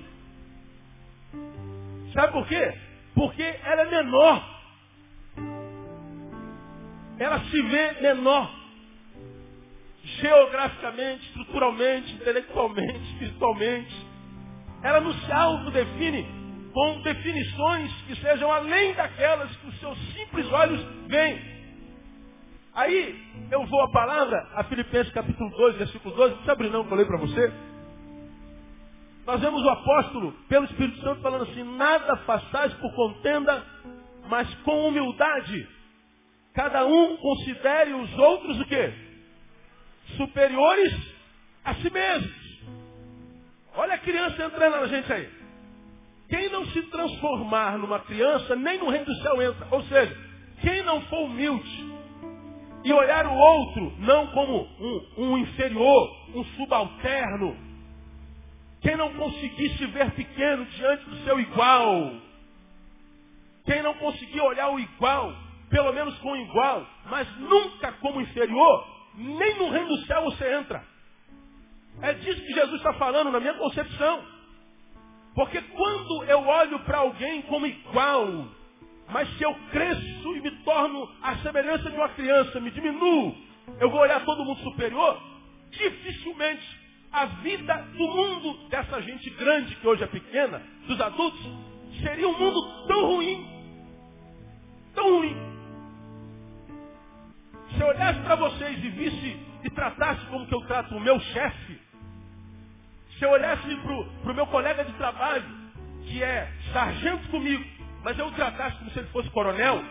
Sabe 2.12 2.32
por 2.32 2.46
quê? 2.46 2.74
Porque 3.14 3.42
ela 3.42 3.82
é 3.82 3.90
menor. 3.90 4.54
Ela 7.18 7.40
se 7.40 7.62
vê 7.62 7.92
menor. 8.00 8.50
Geograficamente, 10.02 11.26
estruturalmente, 11.28 12.12
intelectualmente, 12.14 13.12
espiritualmente. 13.12 14.06
Ela 14.82 15.00
não 15.00 15.12
se 15.14 15.32
autodefine 15.32 16.26
com 16.72 17.00
definições 17.02 17.90
que 18.06 18.16
sejam 18.16 18.52
além 18.52 18.92
daquelas 18.94 19.54
que 19.56 19.66
os 19.68 19.80
seus 19.80 19.98
simples 20.12 20.46
olhos 20.52 20.84
veem. 21.06 21.53
Aí 22.74 23.24
eu 23.52 23.64
vou 23.66 23.80
a 23.82 23.90
palavra, 23.92 24.48
a 24.54 24.64
Filipenses 24.64 25.12
capítulo 25.12 25.48
2, 25.50 25.76
versículo 25.76 26.12
12, 26.14 26.34
não 26.44 26.52
abre 26.52 26.68
não 26.70 26.84
que 26.84 26.92
eu 26.92 26.96
leio 26.96 27.06
para 27.06 27.18
você. 27.18 27.52
Nós 29.24 29.40
vemos 29.40 29.62
o 29.62 29.68
apóstolo, 29.68 30.32
pelo 30.48 30.64
Espírito 30.66 31.00
Santo, 31.00 31.22
falando 31.22 31.44
assim, 31.44 31.62
nada 31.76 32.16
façais 32.18 32.74
por 32.74 32.92
contenda, 32.94 33.64
mas 34.28 34.52
com 34.56 34.88
humildade. 34.88 35.68
Cada 36.52 36.84
um 36.84 37.16
considere 37.16 37.94
os 37.94 38.18
outros 38.18 38.60
o 38.60 38.64
quê? 38.64 38.92
Superiores 40.16 40.94
a 41.64 41.74
si 41.74 41.90
mesmos. 41.90 42.44
Olha 43.76 43.94
a 43.94 43.98
criança 43.98 44.44
entrando 44.44 44.80
na 44.80 44.86
gente 44.86 45.12
aí. 45.12 45.30
Quem 46.28 46.48
não 46.50 46.66
se 46.66 46.82
transformar 46.82 47.78
numa 47.78 48.00
criança, 48.00 48.56
nem 48.56 48.78
no 48.78 48.90
reino 48.90 49.06
do 49.06 49.14
céu 49.22 49.40
entra. 49.40 49.68
Ou 49.70 49.82
seja, 49.84 50.16
quem 50.60 50.82
não 50.82 51.00
for 51.02 51.26
humilde 51.26 51.83
e 52.84 52.92
olhar 52.92 53.26
o 53.26 53.34
outro 53.34 53.92
não 53.98 54.26
como 54.28 54.68
um, 54.78 55.06
um 55.16 55.38
inferior, 55.38 56.16
um 56.34 56.44
subalterno, 56.56 57.56
quem 58.82 58.96
não 58.96 59.14
conseguir 59.14 59.70
se 59.78 59.86
ver 59.86 60.10
pequeno 60.10 60.66
diante 60.66 61.04
do 61.08 61.16
seu 61.24 61.40
igual, 61.40 62.12
quem 63.64 63.82
não 63.82 63.94
conseguir 63.94 64.40
olhar 64.42 64.68
o 64.68 64.78
igual, 64.78 65.34
pelo 65.70 65.92
menos 65.94 66.16
com 66.18 66.36
igual, 66.36 66.86
mas 67.06 67.26
nunca 67.38 67.92
como 67.92 68.20
inferior, 68.20 68.86
nem 69.16 69.58
no 69.58 69.70
reino 69.70 69.88
do 69.88 70.06
céu 70.06 70.22
você 70.24 70.54
entra. 70.54 70.84
É 72.02 72.12
disso 72.12 72.40
que 72.42 72.52
Jesus 72.52 72.76
está 72.76 72.92
falando 72.94 73.30
na 73.30 73.40
minha 73.40 73.54
concepção. 73.54 74.22
Porque 75.34 75.60
quando 75.60 76.24
eu 76.24 76.46
olho 76.46 76.78
para 76.80 76.98
alguém 76.98 77.42
como 77.42 77.66
igual, 77.66 78.46
mas 79.08 79.28
se 79.36 79.42
eu 79.42 79.54
cresço 79.70 80.36
e 80.36 80.40
me 80.40 80.50
torno 80.62 81.08
a 81.22 81.36
semelhança 81.36 81.90
de 81.90 81.96
uma 81.96 82.08
criança, 82.10 82.60
me 82.60 82.70
diminuo, 82.70 83.36
eu 83.80 83.90
vou 83.90 84.00
olhar 84.00 84.24
todo 84.24 84.44
mundo 84.44 84.60
superior, 84.60 85.20
dificilmente 85.70 86.84
a 87.12 87.26
vida 87.26 87.74
do 87.96 88.08
mundo 88.08 88.68
dessa 88.68 89.00
gente 89.02 89.30
grande 89.30 89.76
que 89.76 89.86
hoje 89.86 90.02
é 90.02 90.06
pequena, 90.06 90.60
dos 90.86 91.00
adultos, 91.00 91.40
seria 92.02 92.28
um 92.28 92.38
mundo 92.38 92.86
tão 92.88 93.06
ruim. 93.06 93.46
Tão 94.94 95.18
ruim. 95.18 95.36
Se 97.74 97.80
eu 97.80 97.86
olhasse 97.86 98.20
para 98.20 98.34
vocês 98.36 98.84
e 98.84 98.88
visse 98.88 99.36
e 99.64 99.70
tratasse 99.70 100.24
como 100.26 100.46
que 100.46 100.54
eu 100.54 100.60
trato 100.62 100.94
o 100.94 101.00
meu 101.00 101.18
chefe, 101.20 101.80
se 103.18 103.24
eu 103.24 103.30
olhasse 103.30 103.76
para 104.22 104.32
o 104.32 104.34
meu 104.34 104.46
colega 104.48 104.84
de 104.84 104.92
trabalho, 104.94 105.44
que 106.04 106.22
é 106.22 106.52
sargento 106.72 107.28
comigo, 107.28 107.64
mas 108.04 108.18
eu 108.18 108.26
o 108.26 108.32
tratasse 108.32 108.76
como 108.76 108.90
se 108.90 108.98
ele 108.98 109.08
fosse 109.08 109.30
coronel, 109.30 109.82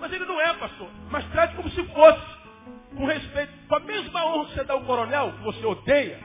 mas 0.00 0.10
ele 0.10 0.24
não 0.24 0.40
é, 0.40 0.54
pastor, 0.54 0.88
mas 1.10 1.24
trate 1.26 1.54
como 1.54 1.68
se 1.70 1.82
fosse, 1.84 2.36
com 2.96 3.04
respeito, 3.04 3.52
com 3.68 3.76
a 3.76 3.80
mesma 3.80 4.24
honra 4.24 4.46
que 4.46 4.54
você 4.54 4.64
dá 4.64 4.72
ao 4.72 4.80
coronel, 4.80 5.32
que 5.32 5.44
você 5.44 5.66
odeia, 5.66 6.18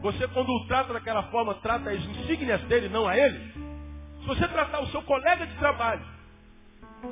você 0.00 0.28
quando 0.28 0.50
o 0.50 0.66
trata 0.68 0.92
daquela 0.92 1.24
forma, 1.24 1.54
trata 1.54 1.90
as 1.90 2.00
insígnias 2.00 2.62
dele, 2.62 2.88
não 2.88 3.08
a 3.08 3.18
ele. 3.18 3.38
Se 4.20 4.26
você 4.26 4.46
tratar 4.46 4.80
o 4.80 4.86
seu 4.88 5.02
colega 5.02 5.46
de 5.46 5.54
trabalho, 5.56 6.04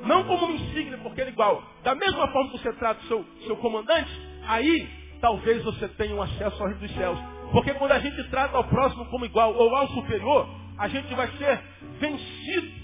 não 0.02 0.24
como 0.24 0.46
uma 0.46 0.54
insígnia, 0.54 0.98
porque 0.98 1.20
ele 1.20 1.30
é 1.30 1.32
igual, 1.32 1.62
da 1.82 1.94
mesma 1.94 2.28
forma 2.28 2.50
que 2.50 2.58
você 2.58 2.72
trata 2.74 3.00
o 3.02 3.08
seu, 3.08 3.24
seu 3.46 3.56
comandante, 3.56 4.10
aí 4.46 4.88
talvez 5.20 5.64
você 5.64 5.88
tenha 5.88 6.14
um 6.14 6.22
acesso 6.22 6.62
ao 6.62 6.68
reino 6.68 6.80
dos 6.80 6.94
céus. 6.94 7.18
Porque 7.50 7.74
quando 7.74 7.92
a 7.92 7.98
gente 7.98 8.22
trata 8.30 8.56
ao 8.56 8.64
próximo 8.64 9.06
como 9.06 9.24
igual 9.24 9.54
ou 9.54 9.74
ao 9.74 9.88
superior, 9.88 10.48
a 10.78 10.86
gente 10.86 11.12
vai 11.14 11.28
ser 11.36 11.60
vencido 11.98 12.83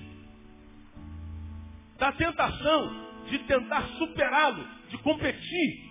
da 2.00 2.10
tentação 2.12 3.10
de 3.26 3.38
tentar 3.40 3.82
superá-lo, 3.98 4.66
de 4.88 4.98
competir. 4.98 5.90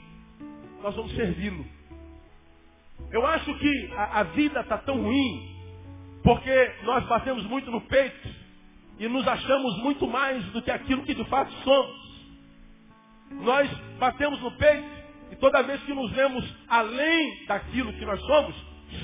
Nós 0.82 0.95
vamos 0.95 1.15
servi-lo. 1.15 1.65
Eu 3.12 3.26
acho 3.26 3.54
que 3.58 3.93
a, 3.95 4.19
a 4.19 4.24
vida 4.24 4.60
está 4.60 4.78
tão 4.80 5.02
ruim 5.02 5.56
porque 6.24 6.72
nós 6.84 7.06
batemos 7.06 7.43
muito 7.45 7.72
no 7.72 7.82
peito 7.82 8.28
e 8.98 9.08
nos 9.08 9.26
achamos 9.26 9.78
muito 9.78 10.06
mais 10.08 10.43
do 10.45 10.62
que 10.62 10.72
aquilo 10.72 11.04
que 11.04 11.13
de 11.13 11.24
fato 11.26 11.52
somos. 11.63 12.10
Nós 13.43 13.69
batemos 14.00 14.41
no 14.41 14.52
peito 14.54 14.89
e 15.32 15.36
toda 15.36 15.62
vez 15.62 15.82
que 15.84 15.93
nos 15.93 16.12
vemos 16.12 16.43
além 16.67 17.45
daquilo 17.45 17.93
que 17.93 18.06
nós 18.06 18.19
somos, 18.22 18.56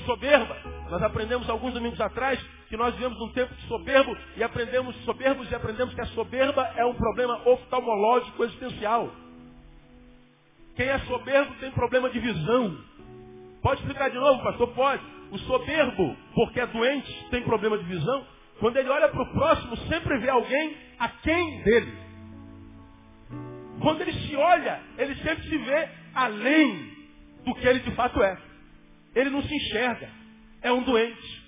soberba. 0.04 0.75
Nós 0.90 1.02
aprendemos 1.02 1.48
alguns 1.50 1.74
domingos 1.74 2.00
atrás 2.00 2.40
que 2.68 2.76
nós 2.76 2.94
vivemos 2.94 3.18
num 3.18 3.32
tempo 3.32 3.54
de 3.54 3.62
soberbo 3.62 4.16
e 4.36 4.42
aprendemos 4.42 4.94
soberbos 5.04 5.50
e 5.50 5.54
aprendemos 5.54 5.94
que 5.94 6.00
a 6.00 6.06
soberba 6.06 6.62
é 6.76 6.84
um 6.84 6.94
problema 6.94 7.48
oftalmológico 7.48 8.44
existencial. 8.44 9.10
Quem 10.76 10.86
é 10.86 10.98
soberbo 11.00 11.54
tem 11.54 11.70
problema 11.72 12.10
de 12.10 12.20
visão. 12.20 12.78
Pode 13.62 13.80
explicar 13.80 14.10
de 14.10 14.16
novo, 14.16 14.42
pastor? 14.42 14.68
Pode. 14.74 15.02
O 15.30 15.38
soberbo, 15.38 16.16
porque 16.34 16.60
é 16.60 16.66
doente, 16.66 17.26
tem 17.30 17.42
problema 17.42 17.76
de 17.78 17.84
visão. 17.84 18.26
Quando 18.60 18.76
ele 18.76 18.88
olha 18.88 19.08
para 19.08 19.22
o 19.22 19.32
próximo, 19.32 19.76
sempre 19.88 20.18
vê 20.18 20.28
alguém 20.28 20.76
a 20.98 21.08
quem 21.08 21.62
dele. 21.62 21.92
Quando 23.80 24.02
ele 24.02 24.12
se 24.12 24.36
olha, 24.36 24.80
ele 24.98 25.14
sempre 25.16 25.48
se 25.48 25.56
vê 25.58 25.88
além 26.14 26.96
do 27.44 27.54
que 27.54 27.66
ele 27.66 27.80
de 27.80 27.90
fato 27.92 28.22
é. 28.22 28.38
Ele 29.14 29.30
não 29.30 29.42
se 29.42 29.54
enxerga. 29.54 30.25
É 30.66 30.72
um 30.72 30.82
doente. 30.82 31.46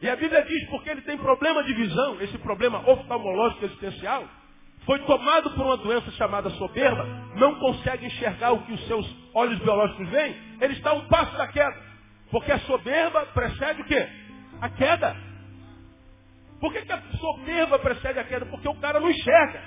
E 0.00 0.08
a 0.08 0.14
Bíblia 0.14 0.40
diz, 0.44 0.68
porque 0.68 0.88
ele 0.88 1.00
tem 1.00 1.18
problema 1.18 1.64
de 1.64 1.74
visão, 1.74 2.20
esse 2.20 2.38
problema 2.38 2.78
oftalmológico 2.88 3.64
existencial, 3.64 4.24
foi 4.84 5.00
tomado 5.00 5.50
por 5.50 5.66
uma 5.66 5.76
doença 5.76 6.08
chamada 6.12 6.48
soberba, 6.50 7.04
não 7.34 7.56
consegue 7.56 8.06
enxergar 8.06 8.52
o 8.52 8.62
que 8.62 8.72
os 8.72 8.86
seus 8.86 9.04
olhos 9.34 9.58
biológicos 9.58 10.08
veem, 10.10 10.36
ele 10.60 10.74
está 10.74 10.92
um 10.92 11.08
passo 11.08 11.36
da 11.36 11.48
queda. 11.48 11.76
Porque 12.30 12.52
a 12.52 12.60
soberba 12.60 13.26
precede 13.34 13.82
o 13.82 13.84
quê? 13.84 14.08
A 14.60 14.68
queda. 14.68 15.16
Por 16.60 16.72
que, 16.72 16.82
que 16.82 16.92
a 16.92 17.02
soberba 17.18 17.80
precede 17.80 18.20
a 18.20 18.24
queda? 18.24 18.46
Porque 18.46 18.68
o 18.68 18.76
cara 18.76 19.00
não 19.00 19.10
enxerga. 19.10 19.60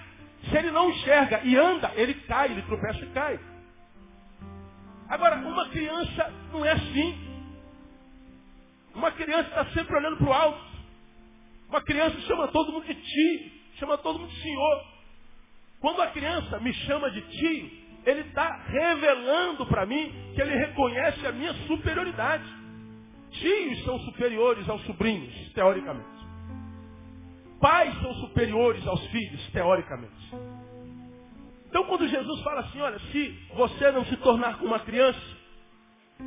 Se 0.49 0.57
ele 0.57 0.71
não 0.71 0.89
enxerga 0.89 1.41
e 1.43 1.57
anda, 1.57 1.91
ele 1.95 2.13
cai, 2.13 2.49
ele 2.49 2.61
tropeça 2.61 3.03
e 3.03 3.09
cai. 3.09 3.37
Agora, 5.09 5.35
uma 5.35 5.67
criança 5.67 6.33
não 6.53 6.63
é 6.63 6.71
assim. 6.71 7.28
Uma 8.99 9.11
criança 9.11 9.47
está 9.47 9.65
sempre 9.67 9.95
olhando 9.95 10.17
para 10.17 10.27
o 10.27 10.33
alto. 10.33 10.61
Uma 11.69 11.81
criança 11.81 12.19
chama 12.21 12.49
todo 12.49 12.73
mundo 12.73 12.85
de 12.85 12.95
tio, 12.95 13.51
chama 13.79 13.97
todo 13.97 14.19
mundo 14.19 14.29
de 14.29 14.41
senhor. 14.41 14.83
Quando 15.79 16.01
a 16.01 16.07
criança 16.07 16.59
me 16.59 16.73
chama 16.73 17.09
de 17.09 17.21
tio, 17.21 17.71
ele 18.05 18.21
está 18.21 18.57
revelando 18.67 19.65
para 19.67 19.85
mim 19.85 20.11
que 20.35 20.41
ele 20.41 20.53
reconhece 20.53 21.25
a 21.25 21.31
minha 21.31 21.53
superioridade. 21.65 22.43
Tios 23.31 23.85
são 23.85 23.97
superiores 23.99 24.67
aos 24.67 24.83
sobrinhos, 24.85 25.53
teoricamente. 25.53 26.19
Pais 27.61 27.93
são 28.01 28.13
superiores 28.15 28.85
aos 28.85 29.05
filhos, 29.07 29.49
teoricamente. 29.51 30.35
Então 31.69 31.85
quando 31.85 32.05
Jesus 32.05 32.41
fala 32.41 32.61
assim, 32.61 32.81
olha, 32.81 32.99
se 32.99 33.47
você 33.53 33.91
não 33.91 34.03
se 34.05 34.17
tornar 34.17 34.57
como 34.57 34.67
uma 34.67 34.79
criança, 34.79 35.21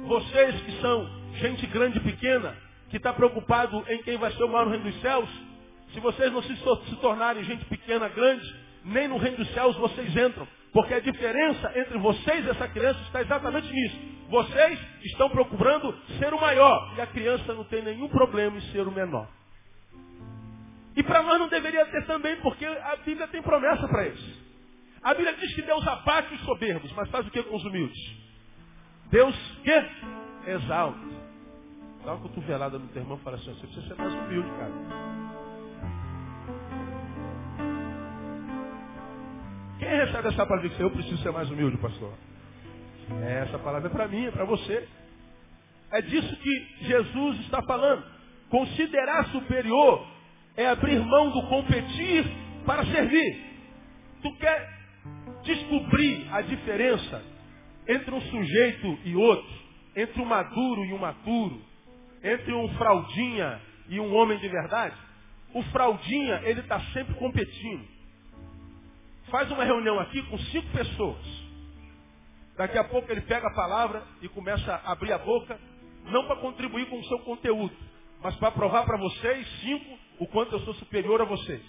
vocês 0.06 0.62
que 0.62 0.80
são 0.80 1.06
gente 1.34 1.66
grande 1.66 1.98
e 1.98 2.02
pequena, 2.02 2.56
que 2.92 2.98
está 2.98 3.10
preocupado 3.10 3.82
em 3.88 4.02
quem 4.02 4.18
vai 4.18 4.30
ser 4.32 4.44
o 4.44 4.48
maior 4.48 4.66
no 4.66 4.72
reino 4.72 4.84
dos 4.84 5.00
céus, 5.00 5.26
se 5.94 6.00
vocês 6.00 6.30
não 6.30 6.42
se, 6.42 6.54
se 6.54 6.96
tornarem 6.96 7.42
gente 7.42 7.64
pequena, 7.64 8.06
grande, 8.08 8.46
nem 8.84 9.08
no 9.08 9.16
reino 9.16 9.38
dos 9.38 9.48
céus 9.54 9.74
vocês 9.76 10.14
entram. 10.14 10.46
Porque 10.74 10.92
a 10.92 11.00
diferença 11.00 11.72
entre 11.74 11.96
vocês 11.96 12.44
e 12.44 12.50
essa 12.50 12.68
criança 12.68 13.00
está 13.00 13.22
exatamente 13.22 13.72
nisso. 13.72 13.96
Vocês 14.28 14.78
estão 15.04 15.30
procurando 15.30 15.94
ser 16.18 16.34
o 16.34 16.40
maior 16.40 16.92
e 16.96 17.00
a 17.00 17.06
criança 17.06 17.54
não 17.54 17.64
tem 17.64 17.82
nenhum 17.82 18.08
problema 18.08 18.58
em 18.58 18.72
ser 18.72 18.86
o 18.86 18.92
menor. 18.92 19.26
E 20.94 21.02
para 21.02 21.22
nós 21.22 21.38
não 21.38 21.48
deveria 21.48 21.86
ter 21.86 22.04
também, 22.04 22.36
porque 22.42 22.66
a 22.66 22.96
Bíblia 22.96 23.26
tem 23.28 23.40
promessa 23.40 23.88
para 23.88 24.04
eles. 24.04 24.42
A 25.02 25.14
Bíblia 25.14 25.34
diz 25.34 25.54
que 25.54 25.62
Deus 25.62 25.86
abate 25.88 26.34
os 26.34 26.40
soberbos, 26.42 26.92
mas 26.92 27.08
faz 27.08 27.26
o 27.26 27.30
que 27.30 27.42
com 27.42 27.56
os 27.56 27.64
humildes? 27.64 27.98
Deus 29.10 29.34
que? 29.64 30.50
Exalta. 30.50 31.21
Dá 32.04 32.14
uma 32.14 32.20
cotovelada 32.20 32.78
no 32.78 32.88
teu 32.88 33.02
irmão 33.02 33.16
e 33.16 33.20
fala 33.22 33.36
assim, 33.36 33.54
você 33.54 33.66
precisa 33.66 33.86
ser 33.86 33.94
mais 33.94 34.12
humilde, 34.12 34.48
cara. 34.50 34.72
Quem 39.78 39.88
recebe 39.88 40.28
essa 40.28 40.46
palavra 40.46 40.68
diz, 40.68 40.80
eu 40.80 40.90
preciso 40.90 41.22
ser 41.22 41.30
mais 41.30 41.50
humilde, 41.50 41.76
pastor? 41.78 42.12
É, 43.22 43.42
essa 43.42 43.58
palavra 43.58 43.88
é 43.88 43.92
para 43.92 44.08
mim, 44.08 44.26
é 44.26 44.30
para 44.32 44.44
você. 44.44 44.88
É 45.92 46.02
disso 46.02 46.36
que 46.36 46.86
Jesus 46.86 47.40
está 47.40 47.62
falando. 47.62 48.04
Considerar 48.48 49.26
superior 49.26 50.06
é 50.56 50.66
abrir 50.66 50.98
mão 50.98 51.30
do 51.30 51.42
competir 51.48 52.24
para 52.66 52.84
servir. 52.86 53.44
Tu 54.22 54.36
quer 54.38 54.82
descobrir 55.44 56.28
a 56.32 56.40
diferença 56.42 57.22
entre 57.86 58.14
um 58.14 58.20
sujeito 58.20 58.98
e 59.04 59.14
outro, 59.16 59.54
entre 59.96 60.20
um 60.20 60.24
maduro 60.24 60.84
e 60.84 60.92
um 60.92 60.98
maturo, 60.98 61.71
entre 62.22 62.52
um 62.52 62.68
fraldinha 62.76 63.60
e 63.88 64.00
um 64.00 64.14
homem 64.14 64.38
de 64.38 64.48
verdade? 64.48 64.96
O 65.54 65.62
fraldinha, 65.64 66.40
ele 66.44 66.60
está 66.60 66.80
sempre 66.92 67.14
competindo 67.14 67.92
faz 69.32 69.50
uma 69.50 69.64
reunião 69.64 69.98
aqui 69.98 70.22
com 70.24 70.38
cinco 70.38 70.68
pessoas. 70.72 71.42
Daqui 72.54 72.76
a 72.76 72.84
pouco 72.84 73.10
ele 73.10 73.22
pega 73.22 73.48
a 73.48 73.54
palavra 73.54 74.02
e 74.20 74.28
começa 74.28 74.74
a 74.84 74.92
abrir 74.92 75.10
a 75.10 75.18
boca, 75.18 75.58
não 76.04 76.26
para 76.26 76.36
contribuir 76.36 76.86
com 76.90 77.00
o 77.00 77.04
seu 77.04 77.18
conteúdo, 77.20 77.74
mas 78.22 78.36
para 78.36 78.50
provar 78.50 78.84
para 78.84 78.98
vocês, 78.98 79.48
cinco, 79.62 79.98
o 80.18 80.26
quanto 80.26 80.52
eu 80.52 80.60
sou 80.60 80.74
superior 80.74 81.22
a 81.22 81.24
vocês. 81.24 81.62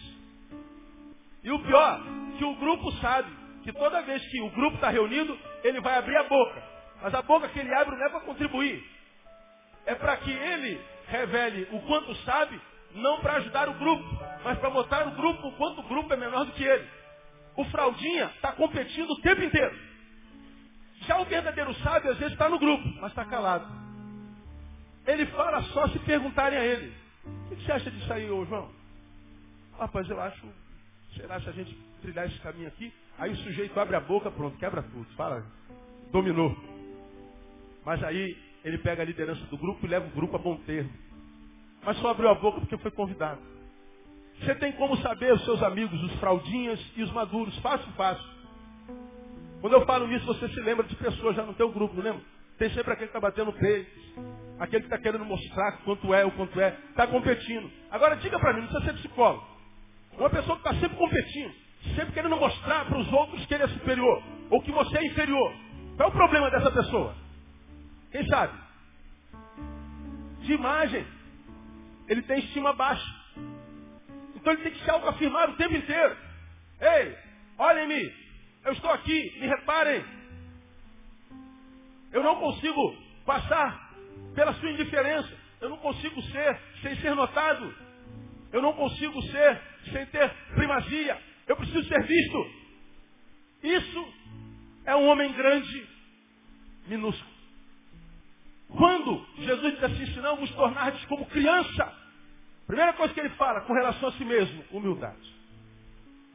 E 1.42 1.52
o 1.52 1.60
pior, 1.60 2.02
que 2.38 2.44
o 2.44 2.56
grupo 2.56 2.92
sabe 2.98 3.32
que 3.64 3.72
toda 3.72 4.02
vez 4.02 4.22
que 4.28 4.42
o 4.42 4.50
grupo 4.50 4.76
está 4.76 4.90
reunido, 4.90 5.40
ele 5.64 5.80
vai 5.80 5.98
abrir 5.98 6.18
a 6.18 6.24
boca. 6.24 6.64
Mas 7.02 7.14
a 7.14 7.22
boca 7.22 7.48
que 7.48 7.60
ele 7.60 7.74
abre 7.74 7.96
não 7.96 8.06
é 8.06 8.10
para 8.10 8.20
contribuir. 8.22 8.84
É 9.86 9.96
para 9.96 10.18
que 10.18 10.32
ele 10.32 10.82
revele 11.08 11.68
o 11.72 11.82
quanto 11.82 12.16
sabe, 12.24 12.60
não 12.96 13.20
para 13.20 13.36
ajudar 13.36 13.70
o 13.70 13.74
grupo, 13.74 14.04
mas 14.44 14.58
para 14.60 14.70
mostrar 14.70 15.08
o 15.08 15.12
grupo 15.12 15.48
o 15.48 15.52
quanto 15.54 15.82
o 15.82 15.88
grupo 15.88 16.14
é 16.14 16.18
menor 16.18 16.46
do 16.46 16.52
que 16.54 16.64
ele. 16.64 16.88
O 17.56 17.66
fraldinha 17.66 18.26
está 18.36 18.52
competindo 18.54 19.12
o 19.12 19.22
tempo 19.22 19.44
inteiro. 19.44 19.78
Já 21.06 21.20
o 21.20 21.26
verdadeiro 21.26 21.74
sábio, 21.76 22.12
às 22.12 22.18
vezes, 22.18 22.34
está 22.34 22.48
no 22.50 22.58
grupo, 22.58 22.84
mas 23.02 23.12
está 23.12 23.26
calado. 23.26 23.68
Ele 25.06 25.26
fala 25.28 25.62
só 25.64 25.88
se 25.90 26.00
perguntarem 26.00 26.58
a 26.58 26.66
ele. 26.66 26.94
O 27.52 27.56
que 27.56 27.66
você 27.66 27.72
acha 27.72 27.92
disso 27.92 28.12
aí, 28.12 28.30
ô 28.30 28.46
João? 28.46 28.72
Rapaz, 29.78 30.10
eu 30.10 30.20
acho, 30.20 30.48
será 31.16 31.42
se 31.42 31.50
a 31.50 31.52
gente 31.52 31.76
trilhar 32.02 32.26
esse 32.28 32.40
caminho 32.40 32.68
aqui, 32.68 32.94
aí 33.18 33.32
o 33.32 33.38
sujeito 33.38 33.78
abre 33.80 33.96
a 33.96 34.00
boca, 34.00 34.32
pronto, 34.32 34.58
quebra 34.58 34.82
tudo. 34.82 35.06
Fala, 35.16 35.46
dominou. 36.12 36.56
Mas 37.86 38.02
aí 38.04 38.38
ele 38.64 38.78
pega 38.78 39.02
a 39.02 39.06
liderança 39.06 39.46
do 39.46 39.58
grupo 39.58 39.86
e 39.86 39.90
leva 39.90 40.08
o 40.08 40.12
grupo 40.12 40.36
a 40.36 40.40
bom 40.40 40.58
termo. 40.66 40.92
Mas 41.84 41.98
só 41.98 42.10
abriu 42.10 42.30
a 42.30 42.36
boca 42.36 42.62
porque 42.62 42.78
foi 42.78 42.92
convidado. 42.92 43.42
Você 44.40 44.56
tem 44.56 44.72
como 44.74 44.98
saber 44.98 45.34
os 45.34 45.44
seus 45.46 45.62
amigos, 45.62 46.02
os 46.04 46.20
fraldinhas 46.20 46.80
e 46.96 47.04
os 47.04 47.12
maduros, 47.12 47.58
fácil, 47.60 47.92
fácil. 47.94 48.26
Quando 49.62 49.74
eu 49.74 49.86
falo 49.86 50.08
nisso, 50.08 50.26
você 50.26 50.48
se 50.50 50.60
lembra 50.60 50.86
de 50.86 50.96
pessoas 50.96 51.36
já 51.36 51.44
no 51.44 51.54
teu 51.54 51.72
grupo, 51.72 51.96
não 51.96 52.04
lembra? 52.04 52.22
Tem 52.58 52.70
sempre 52.72 52.94
aquele 52.94 53.10
que 53.10 53.18
está 53.18 53.20
batendo 53.20 53.54
peito, 53.54 53.92
aquele 54.60 54.82
que 54.82 54.88
está 54.88 54.98
querendo 54.98 55.26
mostrar 55.26 55.78
quanto 55.84 56.14
é, 56.14 56.26
o 56.26 56.32
quanto 56.32 56.60
é, 56.60 56.78
está 56.90 57.08
competindo. 57.08 57.70
Agora 57.90 58.16
diga 58.18 58.40
para 58.40 58.54
mim, 58.54 58.62
não 58.62 58.68
precisa 58.68 58.92
ser 58.92 59.00
psicólogo. 59.00 59.46
Uma 60.18 60.30
pessoa 60.30 60.58
que 60.58 60.68
está 60.68 60.80
sempre 60.80 60.98
competindo, 60.98 61.54
sempre 61.96 62.14
querendo 62.14 62.36
mostrar 62.36 62.86
para 62.86 62.98
os 62.98 63.12
outros 63.12 63.46
que 63.46 63.54
ele 63.54 63.64
é 63.64 63.68
superior. 63.68 64.24
ou 64.50 64.62
que 64.62 64.72
você 64.72 64.98
é 64.98 65.06
inferior. 65.06 65.54
Qual 65.96 66.10
é 66.10 66.12
o 66.12 66.16
problema 66.16 66.52
dessa 66.52 66.72
pessoa? 66.72 67.16
Quem 68.14 68.28
sabe? 68.28 68.56
De 70.42 70.54
imagem. 70.54 71.04
Ele 72.08 72.22
tem 72.22 72.38
estima 72.38 72.72
baixa. 72.72 73.04
Então 74.36 74.54
ele 74.54 74.62
tem 74.62 74.72
que 74.72 74.84
se 74.84 74.90
autoafirmar 74.92 75.50
o 75.50 75.56
tempo 75.56 75.74
inteiro. 75.76 76.16
Ei, 76.80 77.18
olhem-me. 77.58 78.14
Eu 78.66 78.74
estou 78.74 78.92
aqui, 78.92 79.40
me 79.40 79.48
reparem. 79.48 80.06
Eu 82.12 82.22
não 82.22 82.36
consigo 82.36 82.96
passar 83.26 83.92
pela 84.36 84.54
sua 84.54 84.70
indiferença. 84.70 85.36
Eu 85.60 85.70
não 85.70 85.78
consigo 85.78 86.22
ser 86.22 86.60
sem 86.84 86.96
ser 86.98 87.16
notado. 87.16 87.74
Eu 88.52 88.62
não 88.62 88.74
consigo 88.74 89.20
ser 89.24 89.60
sem 89.92 90.06
ter 90.06 90.30
primazia. 90.54 91.20
Eu 91.48 91.56
preciso 91.58 91.88
ser 91.88 92.04
visto. 92.04 92.52
Isso 93.64 94.14
é 94.86 94.96
um 94.96 95.08
homem 95.08 95.34
grande, 95.34 95.90
minúsculo. 96.86 97.33
Quando 98.78 99.26
Jesus 99.38 99.74
diz 99.74 99.84
assim, 99.84 100.06
se 100.08 100.20
não 100.20 100.38
vos 100.38 100.50
tornardes 100.52 101.04
como 101.06 101.26
criança, 101.28 101.94
primeira 102.66 102.94
coisa 102.94 103.14
que 103.14 103.20
ele 103.20 103.30
fala 103.32 103.62
com 103.62 103.74
relação 103.74 104.10
a 104.10 104.12
si 104.14 104.26
mesmo, 104.26 104.64
humildade. 104.72 105.34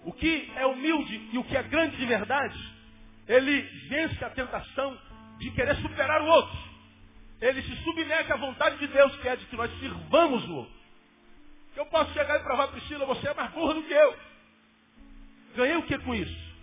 O 0.05 0.13
que 0.13 0.51
é 0.55 0.65
humilde 0.67 1.29
e 1.33 1.39
o 1.39 1.45
que 1.45 1.57
é 1.57 1.63
grande 1.65 1.97
de 1.97 2.07
verdade, 2.07 2.59
ele 3.27 3.61
vence 3.89 4.25
a 4.25 4.31
tentação 4.31 4.97
de 5.39 5.51
querer 5.51 5.75
superar 5.77 6.23
o 6.23 6.27
outro. 6.27 6.59
Ele 7.41 7.63
se 7.63 7.77
submete 7.83 8.33
à 8.33 8.37
vontade 8.37 8.79
de 8.79 8.87
Deus, 8.87 9.15
que 9.17 9.29
é 9.29 9.37
de 9.37 9.47
que 9.47 9.57
nós 9.57 9.71
sirvamos 9.79 10.45
o 10.49 10.55
outro. 10.57 10.79
Eu 11.77 11.87
posso 11.87 12.13
chegar 12.13 12.41
e 12.41 12.43
provar, 12.43 12.69
Priscila, 12.69 13.05
você 13.07 13.29
é 13.29 13.35
mais 13.35 13.51
burra 13.53 13.75
do 13.75 13.83
que 13.83 13.93
eu. 13.93 14.17
Ganhei 15.55 15.77
o 15.77 15.83
que 15.83 15.99
com 15.99 16.15
isso? 16.15 16.55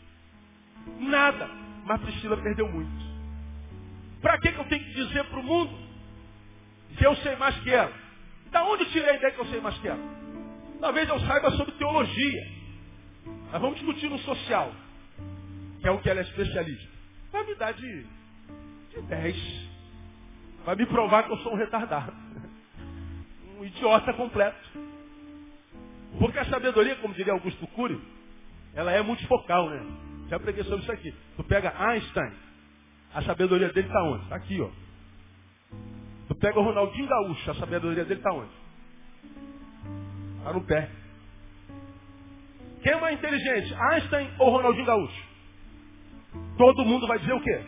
Nada. 0.99 1.47
Mas 1.85 2.01
Priscila 2.01 2.37
perdeu 2.37 2.67
muito. 2.67 3.04
Para 4.25 4.39
que, 4.39 4.51
que 4.51 4.57
eu 4.57 4.65
tenho 4.65 4.83
que 4.83 4.93
dizer 4.95 5.23
para 5.25 5.39
o 5.39 5.43
mundo 5.43 5.71
que 6.97 7.05
eu 7.05 7.15
sei 7.17 7.35
mais 7.35 7.55
que 7.59 7.69
ela? 7.69 7.93
Da 8.49 8.65
onde 8.65 8.81
eu 8.81 8.89
tirei 8.89 9.11
a 9.11 9.15
ideia 9.17 9.31
que 9.31 9.39
eu 9.39 9.45
sei 9.45 9.61
mais 9.61 9.77
que 9.77 9.87
ela? 9.87 9.99
Talvez 10.81 11.07
eu 11.07 11.19
saiba 11.19 11.51
sobre 11.51 11.73
teologia. 11.73 12.47
Mas 13.51 13.61
vamos 13.61 13.75
discutir 13.75 14.09
no 14.09 14.17
social, 14.17 14.73
que 15.79 15.87
é 15.87 15.91
o 15.91 15.99
que 15.99 16.09
ela 16.09 16.21
é 16.21 16.23
especialista. 16.23 16.91
Vai 17.31 17.45
me 17.45 17.53
dar 17.53 17.73
de, 17.73 18.03
de 18.95 19.01
10. 19.07 19.69
Vai 20.65 20.75
me 20.75 20.87
provar 20.87 21.21
que 21.25 21.31
eu 21.31 21.37
sou 21.37 21.53
um 21.53 21.57
retardado. 21.57 22.11
Um 23.59 23.63
idiota 23.63 24.11
completo. 24.11 24.57
Porque 26.19 26.39
a 26.39 26.45
sabedoria, 26.45 26.95
como 26.95 27.13
diria 27.13 27.31
Augusto 27.31 27.65
Cury, 27.67 28.01
ela 28.73 28.91
é 28.91 29.01
multifocal, 29.03 29.69
né? 29.69 29.81
Já 30.29 30.39
preguei 30.39 30.63
sobre 30.63 30.81
isso 30.81 30.91
aqui. 30.91 31.13
Tu 31.37 31.43
pega 31.45 31.73
Einstein, 31.79 32.33
a 33.15 33.21
sabedoria 33.21 33.71
dele 33.71 33.87
está 33.87 34.03
onde? 34.03 34.23
Está 34.23 34.35
aqui, 34.35 34.61
ó. 34.61 34.69
Tu 36.27 36.35
pega 36.35 36.59
o 36.59 36.63
Ronaldinho 36.63 37.07
Gaúcho, 37.07 37.49
a 37.49 37.55
sabedoria 37.55 38.03
dele 38.03 38.19
está 38.19 38.33
onde? 38.33 38.51
Está 40.37 40.51
no 40.51 40.61
pé. 40.65 40.89
Quem 42.83 42.91
é 42.91 42.99
mais 42.99 43.17
inteligente, 43.17 43.73
Einstein 43.73 44.29
ou 44.37 44.49
Ronaldinho 44.49 44.85
Gaúcho? 44.85 45.23
Todo 46.57 46.83
mundo 46.83 47.07
vai 47.07 47.17
dizer 47.19 47.33
o 47.33 47.41
quê? 47.41 47.63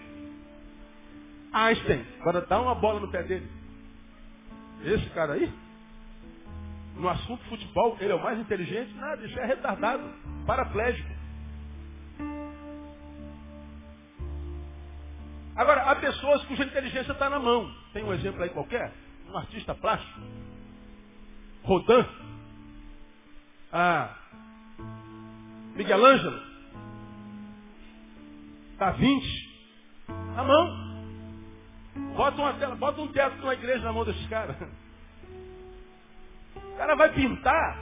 Einstein. 1.54 2.06
Agora 2.20 2.42
dá 2.42 2.62
uma 2.62 2.76
bola 2.76 3.00
no 3.00 3.10
pé 3.10 3.24
dele. 3.24 3.50
Esse 4.84 5.10
cara 5.12 5.34
aí, 5.34 5.52
no 6.98 7.08
assunto 7.08 7.42
futebol, 7.46 7.96
ele 8.02 8.12
é 8.12 8.16
o 8.16 8.22
mais 8.22 8.38
inteligente? 8.38 8.94
Nada, 8.96 9.26
isso 9.26 9.40
é 9.40 9.46
retardado, 9.46 10.04
paraplégico. 10.46 11.17
Agora, 15.58 15.82
há 15.90 15.96
pessoas 15.96 16.46
cuja 16.46 16.64
inteligência 16.64 17.12
está 17.12 17.30
na 17.32 17.40
mão. 17.40 17.74
Tem 17.92 18.04
um 18.04 18.14
exemplo 18.14 18.44
aí 18.44 18.50
qualquer? 18.50 18.94
Um 19.28 19.36
artista 19.36 19.74
plástico. 19.74 20.22
Rodin. 21.64 22.06
Ah, 23.74 24.16
Miguel 25.76 26.06
Ângelo. 26.06 26.40
Da 28.78 28.92
Vinci. 28.92 29.48
Na 30.36 30.44
mão. 30.44 30.88
Bota, 32.16 32.40
uma 32.40 32.54
tela, 32.54 32.76
bota 32.76 33.02
um 33.02 33.08
teto 33.08 33.44
na 33.44 33.54
igreja 33.54 33.84
na 33.84 33.94
mão 33.94 34.06
desses 34.06 34.28
caras. 34.28 34.56
O 36.56 36.78
cara 36.78 36.96
vai 36.96 37.12
pintar 37.14 37.80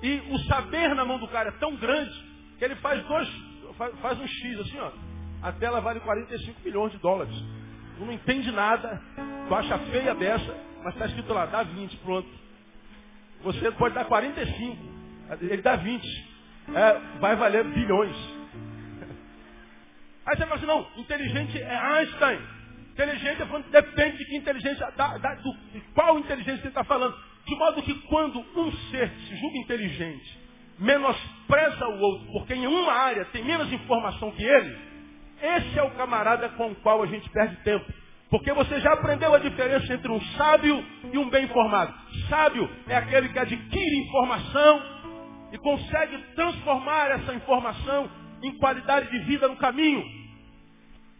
e 0.00 0.22
o 0.30 0.38
saber 0.44 0.94
na 0.94 1.04
mão 1.04 1.18
do 1.18 1.26
cara 1.26 1.48
é 1.48 1.52
tão 1.58 1.74
grande 1.74 2.12
que 2.56 2.64
ele 2.64 2.76
faz 2.76 3.04
dois, 3.06 3.28
faz, 3.76 3.98
faz 3.98 4.20
um 4.20 4.26
X 4.26 4.60
assim, 4.60 4.78
ó. 4.78 5.09
A 5.42 5.52
tela 5.52 5.80
vale 5.80 6.00
45 6.00 6.60
milhões 6.64 6.92
de 6.92 6.98
dólares. 6.98 7.34
Tu 7.96 8.04
não 8.04 8.12
entende 8.12 8.50
nada, 8.50 9.00
tu 9.48 9.54
acha 9.54 9.78
feia 9.90 10.14
dessa, 10.14 10.56
mas 10.82 10.94
está 10.94 11.06
escrito 11.06 11.32
lá, 11.32 11.46
dá 11.46 11.62
20, 11.62 11.96
pronto. 11.98 12.28
Você 13.42 13.70
pode 13.72 13.94
dar 13.94 14.04
45, 14.04 14.76
ele 15.42 15.62
dá 15.62 15.76
20. 15.76 16.30
É, 16.74 17.18
vai 17.18 17.36
valer 17.36 17.64
bilhões. 17.64 18.16
Aí 20.26 20.36
você 20.36 20.42
fala 20.44 20.54
assim, 20.56 20.66
não, 20.66 20.86
inteligente 20.96 21.58
é 21.58 21.76
Einstein. 21.76 22.38
Inteligente 22.92 23.42
é 23.42 23.46
quando 23.46 23.70
depende 23.70 24.18
de 24.18 24.24
que 24.26 24.36
inteligência, 24.36 24.90
da, 24.92 25.16
da, 25.18 25.34
do, 25.36 25.52
de 25.72 25.80
qual 25.94 26.18
inteligência 26.18 26.62
você 26.62 26.68
está 26.68 26.84
falando. 26.84 27.16
De 27.46 27.56
modo 27.56 27.82
que 27.82 27.94
quando 28.06 28.38
um 28.38 28.72
ser 28.90 29.10
se 29.10 29.36
julga 29.36 29.58
inteligente, 29.58 30.38
menospreza 30.78 31.88
o 31.88 31.98
outro, 31.98 32.32
porque 32.32 32.54
em 32.54 32.66
uma 32.66 32.92
área 32.92 33.24
tem 33.26 33.42
menos 33.42 33.72
informação 33.72 34.30
que 34.32 34.44
ele, 34.44 34.89
esse 35.42 35.78
é 35.78 35.82
o 35.82 35.90
camarada 35.92 36.48
com 36.50 36.70
o 36.70 36.74
qual 36.76 37.02
a 37.02 37.06
gente 37.06 37.28
perde 37.30 37.56
tempo. 37.64 37.84
Porque 38.28 38.52
você 38.52 38.78
já 38.80 38.92
aprendeu 38.92 39.34
a 39.34 39.38
diferença 39.38 39.92
entre 39.92 40.10
um 40.10 40.20
sábio 40.36 40.84
e 41.12 41.18
um 41.18 41.28
bem 41.28 41.46
informado. 41.46 41.92
Sábio 42.28 42.70
é 42.86 42.96
aquele 42.96 43.28
que 43.30 43.38
adquire 43.38 43.96
informação 44.06 44.82
e 45.52 45.58
consegue 45.58 46.18
transformar 46.36 47.10
essa 47.10 47.34
informação 47.34 48.08
em 48.42 48.56
qualidade 48.58 49.10
de 49.10 49.18
vida 49.24 49.48
no 49.48 49.56
caminho. 49.56 50.04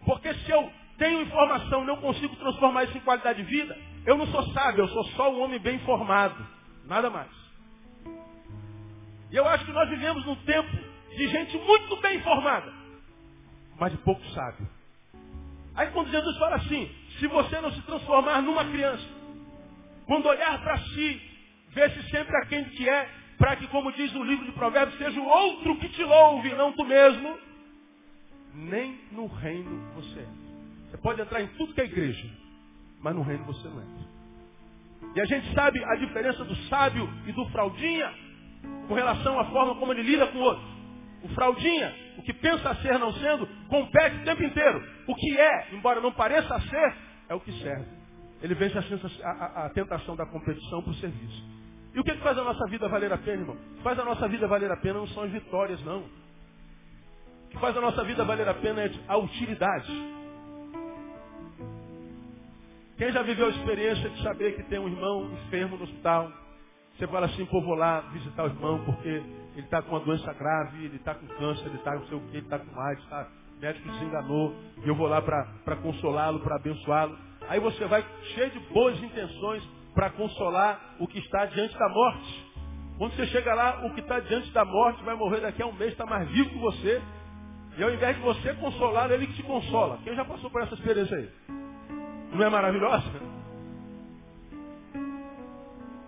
Porque 0.05 0.33
se 0.35 0.51
eu 0.51 0.71
tenho 0.99 1.23
informação 1.23 1.83
e 1.83 1.87
não 1.87 1.97
consigo 1.97 2.37
transformar 2.37 2.85
isso 2.85 2.97
em 2.97 3.01
qualidade 3.01 3.43
de 3.43 3.51
vida, 3.51 3.77
eu 4.07 4.17
não 4.17 4.27
sou 4.29 4.45
sábio, 4.53 4.85
eu 4.85 4.89
sou 4.89 5.05
só 5.17 5.33
um 5.33 5.43
homem 5.43 5.59
bem 5.59 5.77
informado. 5.77 6.47
Nada 6.87 7.11
mais. 7.11 7.31
E 9.33 9.37
eu 9.37 9.47
acho 9.49 9.65
que 9.65 9.73
nós 9.73 9.89
vivemos 9.89 10.25
num 10.25 10.37
tempo 10.37 10.71
de 11.17 11.29
gente 11.29 11.59
muito 11.59 11.97
bem 11.97 12.19
informada 12.19 12.80
mas 13.81 13.93
de 13.93 13.99
pouco 13.99 14.23
sábio. 14.29 14.69
Aí 15.75 15.88
quando 15.93 16.11
Jesus 16.11 16.37
fala 16.37 16.57
assim, 16.57 16.95
se 17.19 17.27
você 17.27 17.61
não 17.61 17.73
se 17.73 17.81
transformar 17.83 18.43
numa 18.43 18.64
criança, 18.66 19.05
quando 20.07 20.27
olhar 20.27 20.62
para 20.62 20.77
si, 20.79 21.21
vê-se 21.71 22.03
sempre 22.11 22.37
a 22.37 22.47
quem 22.47 22.64
que 22.64 22.87
é, 22.87 23.09
para 23.38 23.57
que, 23.57 23.66
como 23.69 23.90
diz 23.93 24.14
o 24.14 24.23
livro 24.23 24.45
de 24.45 24.53
Provérbios, 24.53 24.99
seja 24.99 25.19
o 25.19 25.27
outro 25.27 25.77
que 25.79 25.88
te 25.88 26.05
louve, 26.05 26.51
não 26.51 26.73
tu 26.73 26.85
mesmo, 26.85 27.38
nem 28.55 29.01
no 29.12 29.27
reino 29.27 29.90
você 29.95 30.21
entra. 30.21 30.51
Você 30.90 30.99
pode 30.99 31.21
entrar 31.23 31.40
em 31.40 31.47
tudo 31.49 31.73
que 31.73 31.81
é 31.81 31.85
igreja, 31.85 32.29
mas 33.01 33.14
no 33.14 33.23
reino 33.23 33.45
você 33.45 33.66
não 33.66 33.81
entra. 33.81 34.11
E 35.14 35.21
a 35.21 35.25
gente 35.25 35.55
sabe 35.55 35.83
a 35.83 35.95
diferença 35.95 36.45
do 36.45 36.55
sábio 36.68 37.09
e 37.26 37.33
do 37.33 37.47
fraudinha 37.47 38.12
com 38.87 38.95
relação 38.95 39.39
à 39.41 39.45
forma 39.47 39.76
como 39.76 39.93
ele 39.93 40.03
lida 40.03 40.26
com 40.26 40.39
o 40.39 40.43
outro. 40.43 40.64
O 41.22 41.28
fraudinha, 41.28 41.95
o 42.21 42.23
que 42.23 42.35
pensa 42.35 42.75
ser 42.77 42.99
não 42.99 43.14
sendo, 43.14 43.47
compete 43.66 44.16
o 44.16 44.25
tempo 44.25 44.43
inteiro. 44.43 44.85
O 45.07 45.14
que 45.14 45.41
é, 45.41 45.68
embora 45.73 46.03
não 46.03 46.12
pareça 46.12 46.61
ser, 46.61 46.95
é 47.31 47.35
o 47.35 47.41
que 47.41 47.51
serve. 47.62 47.87
Ele 48.43 48.55
vence 48.55 48.77
a, 48.77 49.31
a, 49.31 49.66
a 49.66 49.71
tentação 49.71 50.14
da 50.14 50.27
competição 50.27 50.83
para 50.83 50.91
o 50.91 50.95
serviço. 50.97 51.43
E 51.95 51.99
o 51.99 52.05
que, 52.05 52.12
que 52.12 52.23
faz 52.23 52.37
a 52.37 52.45
nossa 52.45 52.66
vida 52.68 52.87
valer 52.89 53.11
a 53.11 53.16
pena, 53.16 53.41
irmão? 53.41 53.57
O 53.57 53.77
que 53.77 53.83
faz 53.83 53.99
a 53.99 54.05
nossa 54.05 54.29
vida 54.29 54.47
valer 54.47 54.71
a 54.71 54.77
pena 54.77 54.99
não 54.99 55.09
são 55.09 55.23
as 55.23 55.31
vitórias, 55.31 55.83
não. 55.83 56.01
O 57.47 57.49
que 57.49 57.59
faz 57.59 57.75
a 57.75 57.81
nossa 57.81 58.05
vida 58.05 58.23
valer 58.23 58.47
a 58.47 58.55
pena 58.55 58.83
é 58.83 58.91
a 59.09 59.16
utilidade. 59.16 59.91
Quem 62.99 63.11
já 63.12 63.23
viveu 63.23 63.47
a 63.47 63.51
experiência 63.51 64.11
de 64.11 64.23
saber 64.23 64.57
que 64.57 64.62
tem 64.64 64.79
um 64.79 64.89
irmão 64.89 65.33
enfermo 65.47 65.79
no 65.79 65.85
hospital, 65.85 66.31
você 66.99 67.07
fala 67.07 67.25
assim, 67.25 67.47
pô, 67.47 67.62
vou 67.62 67.77
lá 67.77 68.01
visitar 68.12 68.45
o 68.45 68.49
irmão 68.49 68.85
porque 68.85 69.23
ele 69.55 69.64
está 69.64 69.82
com 69.82 69.90
uma 69.90 70.01
doença 70.01 70.32
grave, 70.32 70.84
ele 70.84 70.96
está 70.96 71.14
com 71.14 71.26
câncer, 71.26 71.66
ele 71.66 71.76
está 71.76 71.94
não 71.94 72.07
sei 72.07 72.16
o 72.16 72.20
que, 72.20 72.36
ele 72.36 72.46
está 72.46 72.59
com 72.59 72.80
AIDS, 72.80 73.05
tá, 73.07 73.28
o 73.57 73.61
médico 73.61 73.88
desenganou, 73.90 74.55
e 74.84 74.88
eu 74.88 74.94
vou 74.94 75.07
lá 75.07 75.20
para 75.20 75.76
consolá-lo, 75.82 76.40
para 76.40 76.57
abençoá-lo. 76.57 77.18
Aí 77.48 77.59
você 77.61 77.84
vai 77.86 78.05
cheio 78.34 78.51
de 78.51 78.59
boas 78.72 79.03
intenções 79.03 79.62
para 79.94 80.11
consolar 80.11 80.96
o 80.98 81.07
que 81.07 81.18
está 81.18 81.46
diante 81.46 81.76
da 81.76 81.88
morte. 81.88 82.51
Quando 82.96 83.16
você 83.16 83.26
chega 83.26 83.55
lá, 83.55 83.86
o 83.86 83.94
que 83.94 84.01
está 84.01 84.20
diante 84.20 84.51
da 84.53 84.64
morte 84.64 85.03
vai 85.05 85.14
morrer 85.14 85.40
daqui 85.40 85.62
a 85.62 85.66
um 85.66 85.72
mês, 85.72 85.92
está 85.92 86.07
mais 86.07 86.28
vivo 86.28 86.51
que 86.51 86.59
você. 86.59 87.03
E 87.76 87.82
ao 87.82 87.90
invés 87.90 88.16
de 88.16 88.22
você 88.22 88.55
consolar, 88.55 89.11
ele 89.11 89.26
que 89.26 89.34
te 89.34 89.42
consola. 89.42 89.98
Quem 90.05 90.14
já 90.14 90.24
passou 90.24 90.51
por 90.51 90.62
essa 90.62 90.74
experiência 90.74 91.16
aí? 91.16 91.30
Não 92.32 92.44
é 92.44 92.51
maravilhosa? 92.51 93.05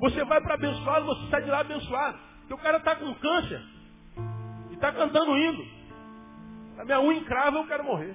Você 0.01 0.25
vai 0.25 0.41
para 0.41 0.55
abençoá-lo, 0.55 1.07
você 1.07 1.31
sai 1.31 1.43
de 1.43 1.51
lá 1.51 1.61
abençoado. 1.61 2.32
Porque 2.43 2.55
o 2.55 2.59
cara 2.59 2.79
está 2.79 2.97
com 2.97 3.15
câncer. 3.15 3.63
E 4.71 4.75
está 4.75 4.93
cantando 4.93 5.37
hino. 5.37 5.65
A 6.79 6.85
minha 6.85 7.01
unha 7.01 7.19
encrava, 7.19 7.59
eu 7.59 7.67
quero 7.67 7.85
morrer. 7.85 8.15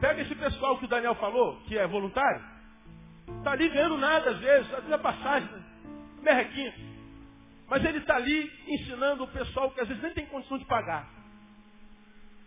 Pega 0.00 0.22
esse 0.22 0.34
pessoal 0.34 0.78
que 0.78 0.86
o 0.86 0.88
Daniel 0.88 1.14
falou, 1.16 1.60
que 1.66 1.76
é 1.76 1.86
voluntário. 1.86 2.42
Está 3.38 3.52
ali 3.52 3.68
ganhando 3.68 3.98
nada, 3.98 4.30
às 4.30 4.38
vezes, 4.38 4.66
às 4.72 4.80
vezes 4.80 4.92
é 4.92 4.98
passagem, 4.98 5.48
né? 5.50 5.62
merrequinha. 6.22 6.74
Mas 7.68 7.84
ele 7.84 7.98
está 7.98 8.16
ali 8.16 8.50
ensinando 8.66 9.24
o 9.24 9.28
pessoal 9.28 9.70
que 9.70 9.80
às 9.80 9.86
vezes 9.86 10.02
nem 10.02 10.12
tem 10.12 10.26
condição 10.26 10.58
de 10.58 10.64
pagar. 10.64 11.08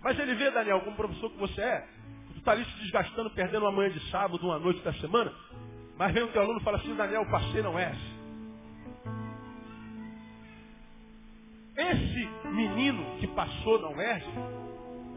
Mas 0.02 0.20
ele 0.20 0.36
vê, 0.36 0.52
Daniel, 0.52 0.82
como 0.82 0.98
professor 0.98 1.30
que 1.32 1.38
você 1.38 1.62
é, 1.62 1.88
tu 2.34 2.40
está 2.40 2.52
ali 2.52 2.66
se 2.66 2.80
desgastando, 2.80 3.30
perdendo 3.30 3.64
uma 3.64 3.72
manhã 3.72 3.90
de 3.90 4.12
sábado, 4.12 4.46
uma 4.46 4.60
noite 4.60 4.82
da 4.82 4.94
semana, 4.94 5.34
mas 5.98 6.14
vem 6.14 6.24
o 6.24 6.28
teu 6.28 6.42
aluno 6.42 6.60
e 6.60 6.64
fala 6.64 6.78
assim, 6.78 6.94
Daniel, 6.96 7.26
passei 7.30 7.62
não 7.62 7.80
é. 7.80 7.96
Esse 11.76 12.30
menino 12.50 13.18
que 13.20 13.28
passou 13.28 13.82
na 13.82 13.90
UERJ, 13.90 14.26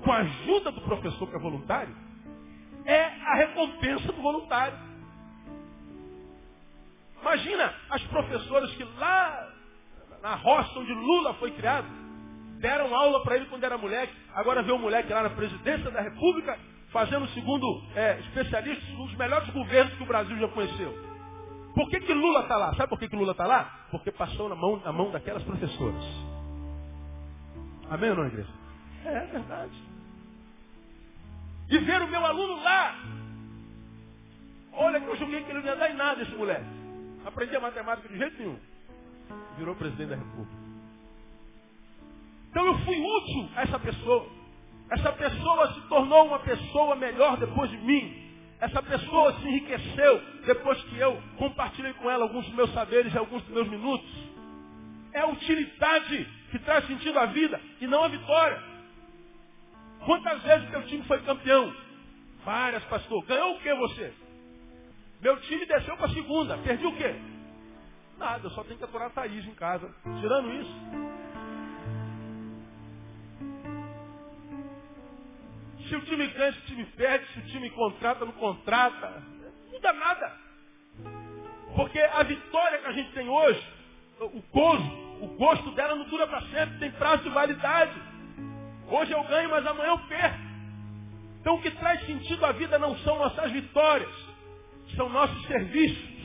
com 0.02 0.12
a 0.12 0.18
ajuda 0.18 0.72
do 0.72 0.80
professor 0.80 1.28
que 1.28 1.36
é 1.36 1.38
voluntário, 1.38 1.94
é 2.84 3.02
a 3.02 3.34
recompensa 3.34 4.12
do 4.12 4.22
voluntário. 4.22 4.78
Imagina 7.20 7.74
as 7.90 8.02
professoras 8.04 8.70
que 8.74 8.84
lá 8.98 9.52
na 10.22 10.34
roça 10.34 10.78
onde 10.78 10.92
Lula 10.92 11.34
foi 11.34 11.50
criado, 11.52 11.86
deram 12.58 12.94
aula 12.94 13.22
para 13.22 13.36
ele 13.36 13.46
quando 13.46 13.64
era 13.64 13.76
moleque, 13.76 14.12
agora 14.34 14.62
vê 14.62 14.72
o 14.72 14.78
moleque 14.78 15.12
lá 15.12 15.22
na 15.22 15.30
presidência 15.30 15.90
da 15.90 16.00
República, 16.00 16.58
fazendo, 16.90 17.28
segundo 17.28 17.82
é, 17.94 18.18
especialistas, 18.20 18.88
um 18.90 19.06
dos 19.06 19.16
melhores 19.16 19.48
governos 19.50 19.94
que 19.94 20.02
o 20.02 20.06
Brasil 20.06 20.38
já 20.38 20.48
conheceu. 20.48 20.92
Por 21.74 21.90
que, 21.90 22.00
que 22.00 22.14
Lula 22.14 22.40
está 22.40 22.56
lá? 22.56 22.74
Sabe 22.74 22.88
por 22.88 22.98
que, 22.98 23.08
que 23.08 23.16
Lula 23.16 23.32
está 23.32 23.46
lá? 23.46 23.86
Porque 23.90 24.10
passou 24.10 24.48
na 24.48 24.54
mão, 24.54 24.80
na 24.82 24.92
mão 24.92 25.10
daquelas 25.10 25.42
professoras. 25.42 26.04
Amém 27.90 28.10
ou 28.10 28.16
não, 28.16 28.26
igreja? 28.26 28.48
É, 29.04 29.08
é 29.08 29.26
verdade. 29.26 29.82
E 31.68 31.78
ver 31.78 32.02
o 32.02 32.08
meu 32.08 32.24
aluno 32.24 32.62
lá. 32.62 32.94
Olha 34.72 35.00
que 35.00 35.06
eu 35.06 35.16
julguei 35.16 35.42
que 35.42 35.50
ele 35.50 35.60
não 35.60 35.66
ia 35.66 35.76
dar 35.76 35.90
em 35.90 35.96
nada, 35.96 36.22
esse 36.22 36.34
moleque. 36.34 36.66
Aprendia 37.24 37.60
matemática 37.60 38.08
de 38.08 38.18
jeito 38.18 38.38
nenhum. 38.38 38.58
Virou 39.58 39.74
presidente 39.74 40.10
da 40.10 40.16
república. 40.16 40.56
Então 42.50 42.66
eu 42.66 42.78
fui 42.80 42.96
útil 42.98 43.50
a 43.56 43.62
essa 43.62 43.78
pessoa. 43.78 44.26
Essa 44.90 45.12
pessoa 45.12 45.74
se 45.74 45.80
tornou 45.88 46.26
uma 46.26 46.38
pessoa 46.40 46.94
melhor 46.96 47.36
depois 47.36 47.70
de 47.70 47.78
mim. 47.78 48.26
Essa 48.60 48.82
pessoa 48.82 49.32
se 49.34 49.48
enriqueceu 49.48 50.22
depois 50.46 50.82
que 50.84 50.98
eu 50.98 51.20
compartilhei 51.36 51.92
com 51.94 52.10
ela 52.10 52.24
alguns 52.24 52.46
dos 52.46 52.54
meus 52.54 52.72
saberes 52.72 53.12
e 53.12 53.18
alguns 53.18 53.42
dos 53.42 53.52
meus 53.52 53.68
minutos. 53.68 54.08
É 55.16 55.20
a 55.20 55.28
utilidade 55.28 56.28
que 56.50 56.58
traz 56.58 56.86
sentido 56.86 57.18
à 57.18 57.24
vida 57.24 57.58
e 57.80 57.86
não 57.86 58.04
a 58.04 58.08
vitória. 58.08 58.62
Quantas 60.04 60.42
vezes 60.42 60.68
teu 60.68 60.82
time 60.88 61.02
foi 61.04 61.22
campeão? 61.22 61.74
Várias, 62.44 62.84
pastor. 62.84 63.24
Ganhou 63.24 63.54
o 63.54 63.60
que 63.60 63.74
você? 63.76 64.12
Meu 65.22 65.40
time 65.40 65.64
desceu 65.64 65.96
para 65.96 66.04
a 66.04 66.10
segunda. 66.10 66.58
Perdi 66.58 66.84
o 66.84 66.94
quê? 66.94 67.14
Nada, 68.18 68.46
eu 68.46 68.50
só 68.50 68.62
tenho 68.64 68.76
que 68.76 68.84
aturar 68.84 69.06
a 69.06 69.10
Thaís 69.10 69.46
em 69.46 69.54
casa. 69.54 69.90
Tirando 70.20 70.52
isso. 70.52 70.74
Se 75.88 75.96
o 75.96 76.00
time 76.02 76.26
ganha, 76.26 76.52
se 76.52 76.58
o 76.58 76.62
time 76.66 76.84
perde, 76.84 77.26
se 77.32 77.38
o 77.38 77.46
time 77.46 77.70
contrata, 77.70 78.22
não 78.22 78.32
contrata. 78.32 79.22
Não 79.64 79.72
muda 79.72 79.92
nada. 79.94 80.36
Porque 81.74 82.00
a 82.00 82.22
vitória 82.22 82.78
que 82.80 82.86
a 82.86 82.92
gente 82.92 83.12
tem 83.12 83.26
hoje, 83.30 83.66
o 84.20 84.42
gozo, 84.52 85.05
o 85.20 85.28
gosto 85.36 85.70
dela 85.72 85.94
não 85.94 86.04
dura 86.04 86.26
para 86.26 86.42
sempre, 86.42 86.78
tem 86.78 86.90
prazo 86.92 87.22
de 87.22 87.30
validade. 87.30 88.00
Hoje 88.88 89.12
eu 89.12 89.22
ganho, 89.24 89.50
mas 89.50 89.66
amanhã 89.66 89.90
eu 89.90 89.98
perco. 90.00 90.38
Então 91.40 91.54
o 91.54 91.62
que 91.62 91.70
traz 91.72 92.04
sentido 92.06 92.44
à 92.44 92.52
vida 92.52 92.78
não 92.78 92.96
são 92.98 93.18
nossas 93.18 93.50
vitórias, 93.52 94.12
são 94.96 95.08
nossos 95.08 95.46
serviços. 95.46 96.16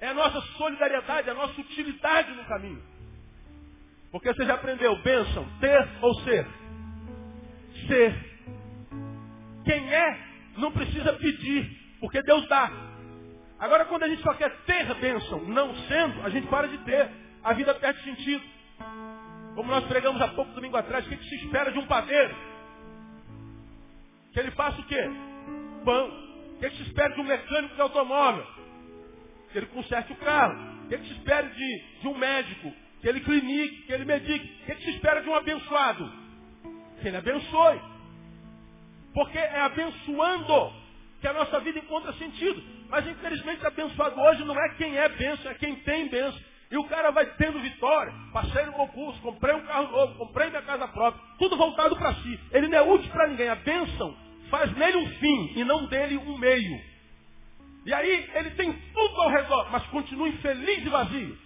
É 0.00 0.08
a 0.08 0.14
nossa 0.14 0.40
solidariedade, 0.58 1.30
a 1.30 1.34
nossa 1.34 1.60
utilidade 1.60 2.30
no 2.32 2.44
caminho. 2.44 2.82
Porque 4.10 4.32
você 4.32 4.44
já 4.44 4.54
aprendeu, 4.54 4.96
bênção, 5.02 5.46
ter 5.60 5.88
ou 6.00 6.14
ser? 6.20 6.46
Ser. 7.86 8.14
Quem 9.64 9.92
é, 9.92 10.18
não 10.58 10.70
precisa 10.70 11.12
pedir, 11.14 11.70
porque 12.00 12.22
Deus 12.22 12.46
dá. 12.48 12.70
Agora, 13.58 13.84
quando 13.86 14.04
a 14.04 14.08
gente 14.08 14.22
só 14.22 14.34
quer 14.34 14.50
ter 14.64 14.94
bênção, 14.94 15.40
não 15.44 15.74
sendo, 15.86 16.24
a 16.24 16.30
gente 16.30 16.46
para 16.46 16.68
de 16.68 16.78
ter 16.78 17.10
a 17.46 17.52
vida 17.52 17.72
perde 17.76 18.02
sentido. 18.02 18.42
Como 19.54 19.70
nós 19.70 19.84
pregamos 19.84 20.20
há 20.20 20.26
pouco 20.28 20.52
domingo 20.52 20.76
atrás, 20.76 21.06
o 21.06 21.08
que, 21.08 21.16
que 21.16 21.28
se 21.28 21.36
espera 21.36 21.70
de 21.70 21.78
um 21.78 21.86
padeiro? 21.86 22.34
Que 24.32 24.40
ele 24.40 24.50
faça 24.50 24.80
o 24.80 24.84
quê? 24.84 25.08
Pão. 25.84 26.08
O 26.08 26.58
que, 26.58 26.70
que 26.70 26.76
se 26.76 26.82
espera 26.82 27.14
de 27.14 27.20
um 27.20 27.24
mecânico 27.24 27.76
de 27.76 27.80
automóvel? 27.80 28.44
Que 29.52 29.58
ele 29.58 29.66
conserte 29.66 30.12
o 30.12 30.16
carro. 30.16 30.58
O 30.84 30.88
que, 30.88 30.98
que 30.98 31.06
se 31.06 31.12
espera 31.12 31.48
de, 31.48 31.84
de 32.00 32.08
um 32.08 32.18
médico? 32.18 32.74
Que 33.00 33.08
ele 33.08 33.20
clinique, 33.20 33.82
que 33.82 33.92
ele 33.92 34.04
medique. 34.04 34.62
O 34.62 34.66
que, 34.66 34.74
que 34.74 34.82
se 34.82 34.90
espera 34.90 35.22
de 35.22 35.28
um 35.28 35.34
abençoado? 35.36 36.12
Que 37.00 37.06
ele 37.06 37.16
abençoe. 37.16 37.80
Porque 39.14 39.38
é 39.38 39.60
abençoando 39.60 40.72
que 41.20 41.28
a 41.28 41.32
nossa 41.32 41.60
vida 41.60 41.78
encontra 41.78 42.12
sentido. 42.14 42.60
Mas 42.88 43.06
infelizmente 43.06 43.64
abençoado 43.64 44.20
hoje 44.20 44.44
não 44.44 44.60
é 44.60 44.68
quem 44.70 44.98
é 44.98 45.08
bênção, 45.10 45.48
é 45.48 45.54
quem 45.54 45.76
tem 45.76 46.08
bênção. 46.08 46.55
E 46.70 46.76
o 46.76 46.84
cara 46.84 47.10
vai 47.12 47.26
tendo 47.36 47.60
vitória. 47.60 48.12
Passei 48.32 48.66
no 48.66 48.72
concurso, 48.72 49.20
comprei 49.20 49.54
um 49.54 49.64
carro 49.66 49.90
novo, 49.90 50.14
comprei 50.18 50.48
minha 50.50 50.62
casa 50.62 50.88
própria. 50.88 51.22
Tudo 51.38 51.56
voltado 51.56 51.96
para 51.96 52.14
si. 52.16 52.40
Ele 52.50 52.68
não 52.68 52.78
é 52.78 52.82
útil 52.82 53.10
para 53.10 53.28
ninguém. 53.28 53.48
A 53.48 53.54
bênção 53.54 54.16
faz 54.50 54.72
nele 54.76 54.96
um 54.96 55.08
fim 55.14 55.52
e 55.56 55.64
não 55.64 55.86
dele 55.86 56.16
um 56.16 56.36
meio. 56.38 56.80
E 57.84 57.94
aí 57.94 58.30
ele 58.34 58.50
tem 58.50 58.72
tudo 58.72 59.22
ao 59.22 59.30
redor, 59.30 59.70
mas 59.70 59.86
continua 59.86 60.28
infeliz 60.28 60.84
e 60.84 60.88
vazio. 60.88 61.38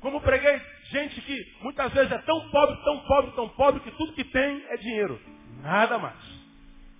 Como 0.00 0.20
preguei, 0.20 0.60
gente 0.90 1.20
que 1.20 1.56
muitas 1.60 1.92
vezes 1.92 2.12
é 2.12 2.18
tão 2.18 2.48
pobre, 2.50 2.76
tão 2.84 3.00
pobre, 3.00 3.30
tão 3.32 3.48
pobre, 3.48 3.80
que 3.80 3.90
tudo 3.92 4.12
que 4.12 4.24
tem 4.24 4.64
é 4.68 4.76
dinheiro. 4.76 5.20
Nada 5.60 5.98
mais. 5.98 6.18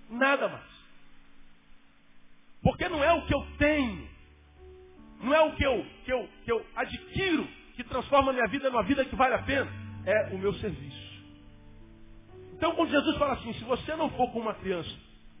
Nada 0.09 0.49
mais. 0.49 0.73
Porque 2.61 2.87
não 2.89 3.03
é 3.03 3.13
o 3.13 3.25
que 3.25 3.33
eu 3.33 3.45
tenho 3.57 4.12
que 5.55 5.63
eu, 5.63 5.85
que 6.05 6.13
eu, 6.13 6.29
que 6.43 6.51
eu 6.51 6.65
adquiro 6.75 7.47
que 7.75 7.83
transforma 7.83 8.31
a 8.31 8.33
minha 8.33 8.47
vida 8.47 8.69
numa 8.69 8.83
vida 8.83 9.03
que 9.05 9.15
vale 9.15 9.33
a 9.35 9.43
pena. 9.43 9.71
É 10.05 10.33
o 10.33 10.37
meu 10.37 10.53
serviço. 10.55 11.13
Então, 12.53 12.75
quando 12.75 12.91
Jesus 12.91 13.17
fala 13.17 13.33
assim, 13.33 13.53
se 13.53 13.63
você 13.63 13.95
não 13.95 14.09
for 14.11 14.31
com 14.31 14.39
uma 14.39 14.53
criança, 14.53 14.91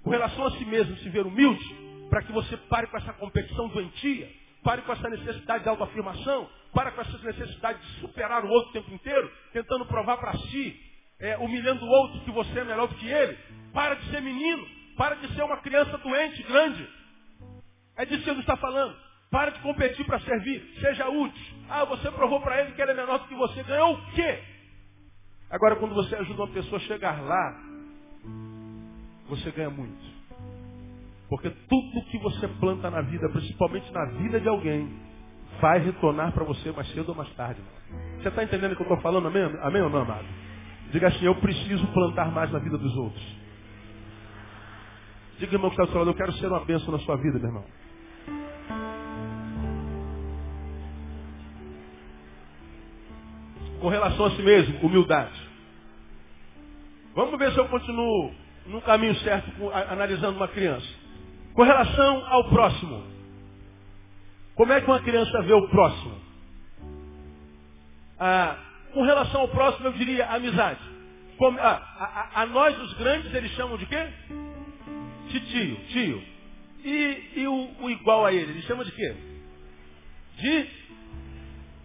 com 0.03 0.09
relação 0.09 0.45
a 0.45 0.51
si 0.51 0.65
mesmo, 0.65 0.95
se 0.97 1.09
ver 1.09 1.25
humilde, 1.25 1.63
para 2.09 2.21
que 2.21 2.31
você 2.31 2.57
pare 2.57 2.87
com 2.87 2.97
essa 2.97 3.13
competição 3.13 3.67
doentia, 3.69 4.29
pare 4.63 4.81
com 4.81 4.91
essa 4.91 5.09
necessidade 5.09 5.63
de 5.63 5.69
autoafirmação, 5.69 6.49
pare 6.73 6.91
com 6.91 7.01
essa 7.01 7.17
necessidade 7.19 7.79
de 7.79 7.99
superar 7.99 8.43
o 8.43 8.49
outro 8.49 8.69
o 8.69 8.73
tempo 8.73 8.93
inteiro, 8.93 9.31
tentando 9.51 9.85
provar 9.85 10.17
para 10.17 10.37
si, 10.37 10.79
é, 11.19 11.37
humilhando 11.37 11.85
o 11.85 11.89
outro 11.89 12.21
que 12.21 12.31
você 12.31 12.59
é 12.59 12.63
melhor 12.63 12.87
do 12.87 12.95
que 12.95 13.07
ele. 13.07 13.37
Para 13.73 13.95
de 13.95 14.09
ser 14.09 14.21
menino, 14.21 14.65
para 14.97 15.15
de 15.15 15.33
ser 15.35 15.43
uma 15.43 15.57
criança 15.57 15.97
doente, 15.97 16.43
grande. 16.43 16.87
É 17.95 18.05
disso 18.05 18.19
que 18.19 18.25
Jesus 18.25 18.41
está 18.41 18.57
falando. 18.57 18.95
Para 19.33 19.49
de 19.49 19.59
competir 19.61 20.05
para 20.05 20.19
servir. 20.19 20.63
Seja 20.79 21.09
útil. 21.09 21.55
Ah, 21.67 21.83
você 21.85 22.11
provou 22.11 22.39
para 22.39 22.61
ele 22.61 22.73
que 22.73 22.81
ele 22.83 22.91
é 22.91 22.93
menor 22.93 23.17
do 23.17 23.27
que 23.27 23.33
você. 23.33 23.63
Ganhou 23.63 23.95
o 23.95 24.11
quê? 24.11 24.39
Agora, 25.49 25.75
quando 25.77 25.95
você 25.95 26.15
ajuda 26.17 26.43
uma 26.43 26.53
pessoa 26.53 26.77
a 26.77 26.81
chegar 26.81 27.19
lá, 27.19 27.59
você 29.27 29.49
ganha 29.49 29.71
muito. 29.71 30.05
Porque 31.29 31.49
tudo 31.49 32.05
que 32.11 32.17
você 32.19 32.47
planta 32.59 32.91
na 32.91 33.01
vida, 33.01 33.27
principalmente 33.29 33.91
na 33.91 34.05
vida 34.05 34.39
de 34.39 34.47
alguém, 34.47 34.87
vai 35.59 35.79
retornar 35.79 36.31
para 36.31 36.43
você 36.43 36.71
mais 36.71 36.87
cedo 36.91 37.09
ou 37.09 37.15
mais 37.15 37.33
tarde. 37.33 37.59
Você 38.21 38.27
está 38.27 38.43
entendendo 38.43 38.73
o 38.73 38.75
que 38.75 38.83
eu 38.83 38.85
estou 38.85 39.01
falando? 39.01 39.29
Amém? 39.29 39.41
Amém 39.63 39.81
ou 39.81 39.89
não, 39.89 40.01
amado? 40.01 40.27
Diga 40.91 41.07
assim, 41.07 41.25
eu 41.25 41.33
preciso 41.37 41.87
plantar 41.87 42.31
mais 42.31 42.51
na 42.51 42.59
vida 42.59 42.77
dos 42.77 42.95
outros. 42.95 43.37
Diga, 45.39 45.55
irmão, 45.55 45.71
que 45.71 45.81
está 45.81 45.91
falando, 45.91 46.09
eu 46.09 46.15
quero 46.15 46.33
ser 46.33 46.45
uma 46.45 46.63
bênção 46.63 46.91
na 46.91 46.99
sua 46.99 47.15
vida, 47.17 47.39
meu 47.39 47.47
irmão. 47.47 47.82
Com 53.83 53.89
relação 53.89 54.27
a 54.27 54.31
si 54.31 54.41
mesmo, 54.41 54.79
humildade. 54.79 55.37
Vamos 57.13 57.37
ver 57.37 57.51
se 57.51 57.57
eu 57.57 57.67
continuo 57.67 58.33
no 58.67 58.81
caminho 58.81 59.13
certo 59.17 59.51
analisando 59.89 60.37
uma 60.37 60.47
criança. 60.47 60.87
Com 61.53 61.63
relação 61.63 62.25
ao 62.27 62.49
próximo. 62.49 63.03
Como 64.55 64.71
é 64.71 64.79
que 64.79 64.87
uma 64.87 65.01
criança 65.01 65.41
vê 65.41 65.51
o 65.51 65.67
próximo? 65.67 66.17
Ah, 68.17 68.55
com 68.93 69.03
relação 69.03 69.41
ao 69.41 69.49
próximo, 69.49 69.87
eu 69.87 69.91
diria 69.91 70.27
amizade. 70.27 70.79
Como, 71.37 71.59
ah, 71.59 72.31
a, 72.33 72.41
a, 72.41 72.45
nós, 72.45 72.79
os 72.79 72.93
grandes, 72.93 73.33
eles 73.33 73.51
chamam 73.51 73.75
de 73.75 73.85
quê? 73.85 74.07
De 75.27 75.39
tio, 75.41 75.75
tio. 75.87 76.23
E, 76.85 77.31
e 77.35 77.47
o, 77.49 77.69
o 77.81 77.89
igual 77.89 78.25
a 78.25 78.31
ele, 78.31 78.49
eles 78.49 78.63
chamam 78.63 78.85
de 78.85 78.93
quê? 78.93 79.13
De 80.37 80.69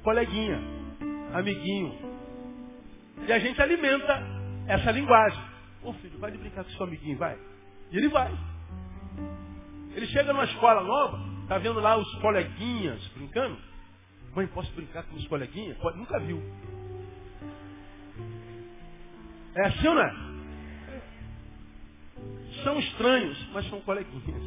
coleguinha 0.04 0.77
amiguinho. 1.32 1.98
E 3.26 3.32
a 3.32 3.38
gente 3.38 3.60
alimenta 3.60 4.22
essa 4.66 4.90
linguagem. 4.90 5.42
Ô 5.82 5.92
filho, 5.94 6.18
vai 6.18 6.30
brincar 6.30 6.64
com 6.64 6.70
seu 6.70 6.84
amiguinho, 6.84 7.18
vai. 7.18 7.38
E 7.90 7.96
ele 7.96 8.08
vai. 8.08 8.32
Ele 9.94 10.06
chega 10.06 10.32
numa 10.32 10.44
escola 10.44 10.82
nova, 10.82 11.18
tá 11.48 11.58
vendo 11.58 11.80
lá 11.80 11.96
os 11.96 12.14
coleguinhas 12.16 13.04
brincando. 13.08 13.58
Mãe, 14.34 14.46
posso 14.48 14.72
brincar 14.72 15.02
com 15.04 15.16
os 15.16 15.26
coleguinhas? 15.26 15.76
Pode, 15.78 15.98
nunca 15.98 16.20
viu. 16.20 16.40
É 19.54 19.66
assim 19.66 19.88
ou 19.88 19.94
não 19.94 20.02
é? 20.02 20.14
São 22.62 22.78
estranhos, 22.78 23.48
mas 23.52 23.68
são 23.68 23.80
coleguinhas. 23.80 24.42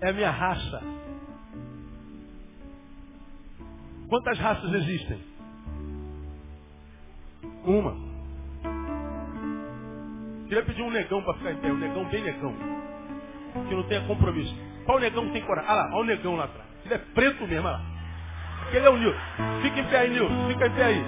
É 0.00 0.10
a 0.10 0.12
minha 0.12 0.30
raça. 0.30 0.82
Quantas 4.08 4.38
raças 4.38 4.72
existem? 4.72 5.20
Uma. 7.64 7.94
Queria 10.48 10.64
pedir 10.64 10.82
um 10.82 10.90
negão 10.90 11.22
para 11.22 11.34
ficar 11.34 11.52
em 11.52 11.56
pé, 11.56 11.70
um 11.70 11.78
negão 11.78 12.08
bem 12.08 12.22
negão. 12.22 12.54
Que 13.68 13.74
não 13.74 13.82
tenha 13.84 14.06
compromisso. 14.06 14.54
Qual 14.86 14.98
negão 14.98 15.30
tem 15.30 15.42
coragem? 15.42 15.70
Ah 15.70 15.74
lá, 15.74 15.90
olha 15.92 15.98
o 15.98 16.04
negão 16.04 16.36
lá 16.36 16.44
atrás. 16.44 16.66
Ele 16.86 16.94
é 16.94 16.98
preto 16.98 17.46
mesmo, 17.46 17.66
olha 17.68 17.76
lá. 17.76 17.82
Aquele 18.66 18.86
é 18.86 18.90
o 18.90 18.96
Nilson. 18.96 19.18
Fica 19.62 19.80
em 19.80 19.84
pé 19.88 19.98
aí, 19.98 20.10
Nilson. 20.10 20.48
Fica 20.48 20.66
em 20.66 20.70
pé 20.70 20.84
aí. 20.84 21.04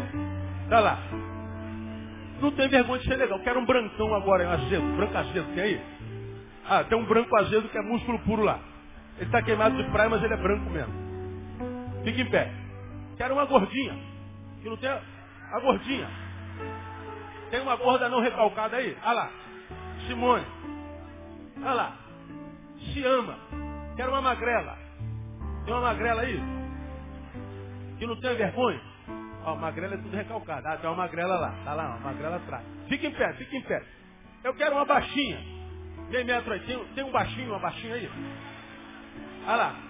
Tá 0.69 0.81
lá. 0.81 0.99
Não 2.41 2.51
tem 2.53 2.69
vergonha 2.69 3.01
de 3.01 3.09
ser 3.09 3.17
legal. 3.17 3.39
Quero 3.41 3.61
um 3.61 3.65
brancão 3.65 4.15
agora, 4.15 4.51
azedo, 4.51 4.97
branco 4.97 5.17
azedo. 5.17 5.55
Tem 5.55 5.63
aí? 5.63 5.81
Ah, 6.69 6.85
tem 6.85 6.99
um 6.99 7.05
branco 7.05 7.35
azedo 7.37 7.69
que 7.69 7.79
é 7.79 7.83
músculo 7.83 8.19
puro 8.21 8.43
lá. 8.43 8.61
Ele 9.17 9.27
está 9.27 9.43
queimado 9.43 9.77
de 9.77 9.91
praia, 9.91 10.11
mas 10.11 10.23
ele 10.23 10.35
é 10.35 10.37
branco 10.37 10.71
mesmo. 10.71 10.93
Fica 12.05 12.21
em 12.21 12.31
pé. 12.31 12.60
Quero 13.21 13.35
uma 13.35 13.45
gordinha. 13.45 13.93
Que 14.63 14.71
não 14.71 14.79
tem. 14.79 14.89
A 14.89 15.61
gordinha. 15.61 16.09
Tem 17.51 17.61
uma 17.61 17.77
gorda 17.77 18.09
não 18.09 18.23
recalcada 18.23 18.79
aí? 18.79 18.97
Olha 19.03 19.13
lá. 19.13 19.31
Simone. 20.07 20.47
Olha 21.59 21.75
lá. 21.75 21.97
Se 22.79 23.05
ama. 23.05 23.39
Quero 23.95 24.11
uma 24.11 24.23
magrela. 24.23 24.79
Tem 25.67 25.75
uma 25.75 25.83
magrela 25.83 26.23
aí? 26.23 26.41
Que 27.99 28.07
não 28.07 28.19
tem 28.19 28.37
vergonha? 28.37 28.81
Ó, 29.45 29.55
magrela 29.55 29.97
é 29.97 29.99
tudo 29.99 30.17
recalcado. 30.17 30.67
Ah, 30.67 30.79
tem 30.79 30.89
uma 30.89 30.97
magrela 30.97 31.39
lá. 31.39 31.55
Tá 31.63 31.75
lá, 31.75 31.89
uma 31.89 31.99
magrela 31.99 32.37
atrás. 32.37 32.65
Fica 32.89 33.07
em 33.07 33.13
pé, 33.13 33.35
fica 33.35 33.55
em 33.55 33.63
pé. 33.63 33.85
Eu 34.43 34.55
quero 34.55 34.77
uma 34.77 34.87
baixinha. 34.87 35.45
Tem 36.11 36.25
metro 36.25 36.55
aí. 36.55 36.61
Tem, 36.61 36.83
tem 36.95 37.05
um 37.05 37.13
baixinho, 37.13 37.51
uma 37.51 37.59
baixinha 37.59 37.97
aí? 37.97 38.11
Olha 39.47 39.57
lá. 39.57 39.90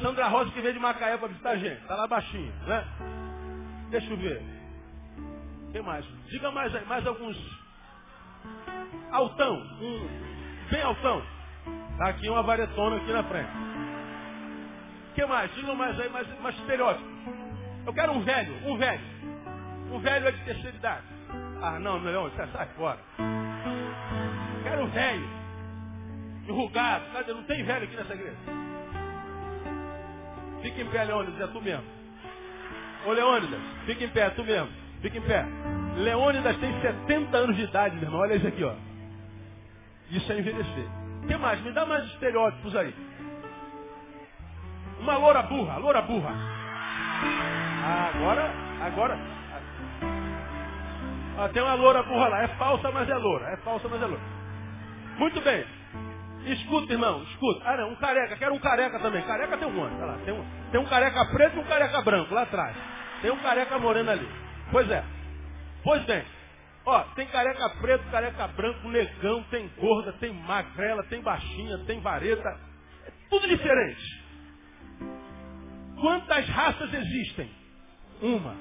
Sandra 0.00 0.28
Rosa 0.28 0.50
que 0.50 0.60
veio 0.60 0.74
de 0.74 0.80
Macaé 0.80 1.16
para 1.16 1.28
visitar 1.28 1.50
a 1.50 1.56
gente. 1.56 1.80
Tá 1.86 1.94
lá 1.94 2.06
baixinho, 2.06 2.52
né? 2.66 2.84
Deixa 3.90 4.10
eu 4.10 4.16
ver. 4.16 4.42
Quem 5.72 5.82
mais? 5.82 6.04
Diga 6.28 6.50
mais 6.50 6.74
aí, 6.74 6.84
mais 6.86 7.06
alguns. 7.06 7.36
Altão. 9.10 9.56
Um, 9.80 10.08
bem 10.70 10.82
altão. 10.82 11.22
Tá 11.98 12.08
aqui 12.08 12.28
uma 12.28 12.42
varetona 12.42 12.96
aqui 12.96 13.12
na 13.12 13.22
frente. 13.24 13.50
que 15.14 15.24
mais? 15.26 15.54
Diga 15.54 15.74
mais 15.74 15.98
aí, 16.00 16.08
mais, 16.08 16.40
mais 16.40 16.56
estereótipo. 16.56 17.08
Eu 17.86 17.92
quero 17.92 18.12
um 18.12 18.22
velho, 18.22 18.68
um 18.68 18.76
velho. 18.76 19.14
Um 19.92 19.98
velho 20.00 20.28
é 20.28 20.32
de 20.32 20.44
terceira 20.44 20.76
idade. 20.76 21.04
Ah, 21.62 21.78
não, 21.78 22.00
não, 22.00 22.24
você 22.24 22.46
sai 22.48 22.66
fora. 22.76 22.98
Quero 24.62 24.84
um 24.84 24.88
velho. 24.88 25.28
Enrugado. 26.48 27.04
Não 27.28 27.44
tem 27.44 27.64
velho 27.64 27.84
aqui 27.84 27.96
nessa 27.96 28.14
igreja. 28.14 28.36
Fica 30.64 30.80
em 30.80 30.86
pé, 30.86 31.04
Leônidas, 31.04 31.38
é 31.38 31.46
tu 31.52 31.60
mesmo. 31.60 31.84
Ô 33.04 33.12
Leônidas, 33.12 33.60
fica 33.84 34.02
em 34.02 34.08
pé, 34.08 34.20
é 34.20 34.30
tu 34.30 34.42
mesmo. 34.42 34.70
Fica 35.02 35.18
em 35.18 35.20
pé. 35.20 35.44
Leônidas 35.98 36.56
tem 36.56 36.80
70 36.80 37.36
anos 37.36 37.54
de 37.54 37.64
idade, 37.64 37.94
meu 37.96 38.04
irmão. 38.04 38.20
Olha 38.22 38.34
isso 38.34 38.46
aqui, 38.46 38.64
ó. 38.64 38.72
Isso 40.10 40.32
é 40.32 40.38
envelhecer. 40.38 40.86
O 41.22 41.26
que 41.26 41.36
mais? 41.36 41.60
Me 41.60 41.70
dá 41.72 41.84
mais 41.84 42.06
estereótipos 42.06 42.74
aí. 42.76 42.94
Uma 45.00 45.18
loura 45.18 45.42
burra, 45.42 45.76
loura 45.76 46.00
burra. 46.00 46.32
Ah, 46.32 48.10
agora, 48.14 48.50
agora. 48.80 49.18
Ah, 51.36 51.48
tem 51.52 51.62
uma 51.62 51.74
loura 51.74 52.02
burra 52.04 52.28
lá. 52.28 52.42
É 52.42 52.48
falsa, 52.56 52.90
mas 52.90 53.06
é 53.06 53.16
loura. 53.16 53.50
É 53.50 53.56
falsa, 53.58 53.86
mas 53.86 54.00
é 54.00 54.06
loura. 54.06 54.22
Muito 55.18 55.42
bem. 55.42 55.66
Escuta, 56.44 56.92
irmão, 56.92 57.22
escuta. 57.22 57.62
Ah, 57.64 57.76
não, 57.78 57.92
um 57.92 57.96
careca. 57.96 58.36
Quero 58.36 58.54
um 58.54 58.58
careca 58.58 58.98
também. 58.98 59.22
Careca 59.22 59.56
tem 59.56 59.66
um 59.66 59.72
monte. 59.72 59.98
Lá, 59.98 60.18
tem, 60.24 60.34
um, 60.34 60.44
tem 60.70 60.80
um 60.80 60.84
careca 60.84 61.24
preto 61.26 61.56
e 61.56 61.60
um 61.60 61.64
careca 61.64 62.02
branco 62.02 62.34
lá 62.34 62.42
atrás. 62.42 62.76
Tem 63.22 63.30
um 63.30 63.38
careca 63.38 63.78
moreno 63.78 64.10
ali. 64.10 64.28
Pois 64.70 64.90
é. 64.90 65.02
Pois 65.82 66.04
bem. 66.04 66.24
Ó, 66.86 67.00
tem 67.14 67.26
careca 67.28 67.70
preto, 67.80 68.10
careca 68.10 68.46
branco, 68.48 68.88
negão, 68.88 69.42
tem 69.44 69.70
gorda, 69.78 70.12
tem 70.14 70.32
magrela, 70.34 71.02
tem 71.04 71.22
baixinha, 71.22 71.78
tem 71.86 72.00
vareta. 72.00 72.60
É 73.06 73.12
tudo 73.30 73.48
diferente. 73.48 74.22
Quantas 75.98 76.46
raças 76.48 76.92
existem? 76.92 77.50
Uma. 78.20 78.54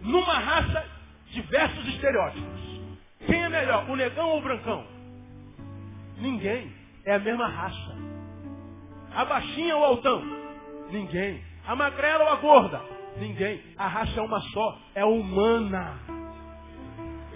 Numa 0.00 0.38
raça, 0.38 0.86
diversos 1.32 1.88
estereótipos. 1.88 2.80
Quem 3.26 3.42
é 3.42 3.48
melhor, 3.48 3.90
o 3.90 3.96
negão 3.96 4.28
ou 4.28 4.38
o 4.38 4.42
brancão? 4.42 4.86
Ninguém. 6.18 6.83
É 7.04 7.14
a 7.14 7.18
mesma 7.18 7.46
raça. 7.46 7.96
A 9.14 9.24
baixinha 9.24 9.76
ou 9.76 9.82
o 9.82 9.84
altão? 9.84 10.22
Ninguém. 10.90 11.42
A 11.66 11.76
magrela 11.76 12.24
ou 12.24 12.30
a 12.30 12.36
gorda? 12.36 12.80
Ninguém. 13.18 13.62
A 13.76 13.86
raça 13.86 14.18
é 14.18 14.22
uma 14.22 14.40
só. 14.40 14.78
É 14.94 15.04
humana. 15.04 15.98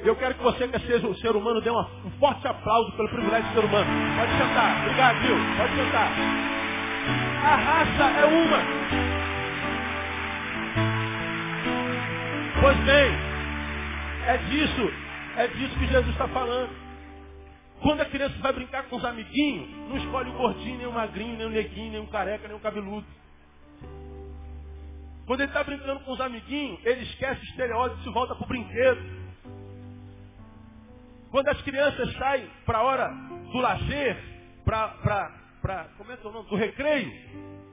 Eu 0.04 0.14
quero 0.16 0.34
que 0.34 0.42
você, 0.42 0.68
que 0.68 0.78
seja 0.80 1.06
o 1.06 1.14
ser 1.16 1.34
humano, 1.34 1.60
dê 1.60 1.70
uma, 1.70 1.88
um 2.04 2.10
forte 2.18 2.46
aplauso 2.46 2.92
pelo 2.92 3.08
privilégio 3.08 3.48
de 3.48 3.54
ser 3.54 3.64
humano. 3.64 3.90
Pode 4.16 4.32
sentar. 4.32 4.80
Obrigado, 4.82 5.20
viu? 5.20 5.36
Pode 5.56 5.74
sentar. 5.74 6.12
A 7.44 7.56
raça 7.56 8.20
é 8.20 8.24
uma. 8.24 8.58
Pois 12.60 12.76
bem, 12.78 13.12
é 14.26 14.36
disso, 14.48 14.92
é 15.36 15.46
disso 15.48 15.78
que 15.78 15.86
Jesus 15.86 16.12
está 16.12 16.28
falando. 16.28 16.87
Quando 17.82 18.00
a 18.00 18.04
criança 18.06 18.36
vai 18.38 18.52
brincar 18.52 18.84
com 18.88 18.96
os 18.96 19.04
amiguinhos, 19.04 19.70
não 19.88 19.96
escolhe 19.96 20.30
o 20.30 20.34
gordinho, 20.34 20.78
nem 20.78 20.86
o 20.86 20.92
magrinho, 20.92 21.36
nem 21.36 21.46
o 21.46 21.50
neguinho, 21.50 21.92
nem 21.92 22.00
o 22.00 22.06
careca, 22.08 22.48
nem 22.48 22.56
o 22.56 22.60
cabeludo. 22.60 23.06
Quando 25.26 25.40
ele 25.40 25.50
está 25.50 25.62
brincando 25.62 26.00
com 26.00 26.12
os 26.12 26.20
amiguinhos, 26.20 26.80
ele 26.84 27.02
esquece 27.02 27.40
o 27.40 27.44
estereótipo 27.44 28.08
e 28.08 28.12
volta 28.12 28.34
para 28.34 28.44
o 28.44 28.48
brinquedo. 28.48 29.18
Quando 31.30 31.48
as 31.48 31.60
crianças 31.62 32.12
saem 32.14 32.48
para 32.64 32.78
a 32.78 32.82
hora 32.82 33.08
do 33.52 33.58
lazer, 33.58 34.16
para, 34.64 35.88
como 35.96 36.10
é 36.10 36.16
que 36.16 36.26
é 36.26 36.30
o 36.30 36.32
nome? 36.32 36.48
Do 36.48 36.56
recreio, 36.56 37.12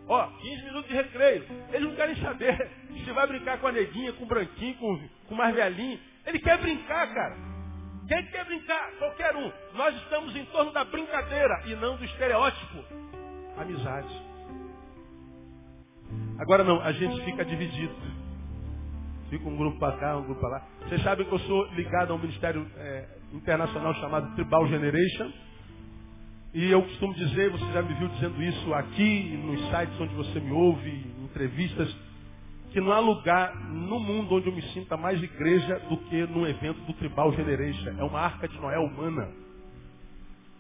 Ó, 0.07 0.27
15 0.27 0.63
minutos 0.65 0.87
de 0.87 0.95
recreio. 0.95 1.45
Eles 1.69 1.81
não 1.87 1.95
querem 1.95 2.15
saber 2.17 2.69
se 3.03 3.11
vai 3.11 3.25
brincar 3.27 3.59
com 3.59 3.67
a 3.67 3.71
neguinha, 3.71 4.13
com 4.13 4.23
o 4.23 4.27
branquinho, 4.27 4.75
com, 4.75 5.09
com 5.27 5.33
o 5.33 5.37
mais 5.37 5.55
velhinho. 5.55 5.99
Ele 6.25 6.39
quer 6.39 6.57
brincar, 6.59 7.11
cara. 7.13 7.54
Quem 8.07 8.23
quer 8.27 8.45
brincar? 8.45 8.91
Qualquer 8.99 9.35
um. 9.35 9.51
Nós 9.73 9.95
estamos 9.95 10.35
em 10.35 10.45
torno 10.45 10.71
da 10.71 10.83
brincadeira 10.83 11.63
e 11.65 11.75
não 11.75 11.95
do 11.95 12.05
estereótipo. 12.05 12.83
Amizade. 13.57 14.21
Agora 16.37 16.63
não, 16.63 16.81
a 16.81 16.91
gente 16.91 17.23
fica 17.25 17.43
dividido. 17.43 17.95
Fica 19.29 19.49
um 19.49 19.57
grupo 19.57 19.79
para 19.79 19.97
cá, 19.97 20.17
um 20.17 20.23
grupo 20.23 20.39
para 20.39 20.49
lá. 20.49 20.67
Vocês 20.81 21.01
sabem 21.01 21.25
que 21.25 21.33
eu 21.33 21.39
sou 21.39 21.65
ligado 21.73 22.11
a 22.11 22.15
um 22.15 22.19
ministério 22.19 22.69
é, 22.77 23.07
internacional 23.33 23.93
chamado 23.95 24.35
Tribal 24.35 24.67
Generation. 24.67 25.31
E 26.53 26.69
eu 26.71 26.83
costumo 26.83 27.13
dizer, 27.15 27.49
você 27.49 27.65
já 27.73 27.81
me 27.81 27.93
viu 27.95 28.07
dizendo 28.09 28.41
isso 28.41 28.73
aqui, 28.73 29.37
nos 29.37 29.59
sites 29.69 29.99
onde 29.99 30.13
você 30.13 30.39
me 30.39 30.51
ouve, 30.51 30.89
em 30.89 31.25
entrevistas, 31.25 31.93
que 32.75 32.81
não 32.81 32.91
há 32.91 32.99
lugar 32.99 33.55
no 33.71 33.97
mundo 34.01 34.35
onde 34.35 34.47
eu 34.47 34.53
me 34.53 34.61
sinta 34.73 34.97
mais 34.97 35.23
igreja 35.23 35.79
do 35.87 35.95
que 35.95 36.27
num 36.27 36.45
evento 36.45 36.81
do 36.81 36.91
Tribal 36.95 37.31
Generation. 37.31 37.91
É 37.97 38.03
uma 38.03 38.19
arca 38.19 38.49
de 38.49 38.59
Noé 38.59 38.77
humana. 38.77 39.29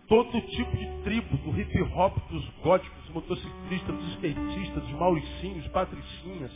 Todo 0.07 0.39
tipo 0.39 0.77
de 0.77 0.87
tribo, 1.03 1.35
do 1.35 1.59
hip 1.59 1.81
hop, 1.93 2.17
dos 2.31 2.49
góticos, 2.63 2.97
dos 3.03 3.15
motociclistas, 3.15 3.93
dos 3.93 4.13
skatistas, 4.13 4.83
dos 4.83 4.91
mauricinhos, 4.93 5.67
patricinhas, 5.67 6.51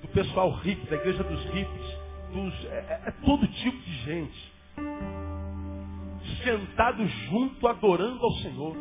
do 0.00 0.08
pessoal 0.08 0.50
hippie, 0.50 0.86
da 0.86 0.96
igreja 0.96 1.22
dos 1.22 1.44
hippies, 1.44 1.98
dos, 2.32 2.64
é, 2.70 2.76
é, 2.78 3.02
é 3.08 3.10
todo 3.22 3.46
tipo 3.46 3.76
de 3.82 3.92
gente 4.04 4.52
sentados 6.42 7.10
junto 7.28 7.68
adorando 7.68 8.24
ao 8.24 8.32
Senhor. 8.36 8.74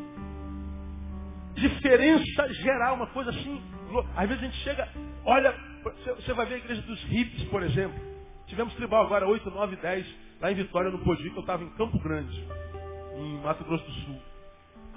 Diferença 1.55 2.53
geral, 2.53 2.95
uma 2.95 3.07
coisa 3.07 3.31
assim. 3.31 3.61
Às 4.15 4.29
vezes 4.29 4.43
a 4.43 4.45
gente 4.45 4.57
chega, 4.63 4.87
olha, 5.25 5.70
você 5.83 6.33
vai 6.33 6.45
ver 6.45 6.55
a 6.55 6.57
igreja 6.57 6.81
dos 6.81 7.01
hippies, 7.05 7.43
por 7.49 7.63
exemplo. 7.63 7.99
Tivemos 8.47 8.73
tribal 8.75 9.05
agora 9.05 9.27
8, 9.27 9.49
9, 9.49 9.75
10, 9.77 10.15
lá 10.41 10.51
em 10.51 10.55
Vitória, 10.55 10.91
no 10.91 10.99
Podi, 10.99 11.29
que 11.29 11.37
eu 11.37 11.41
estava 11.41 11.63
em 11.63 11.69
Campo 11.71 11.97
Grande, 11.99 12.47
em 13.17 13.37
Mato 13.41 13.63
Grosso 13.63 13.85
do 13.85 13.91
Sul. 13.91 14.21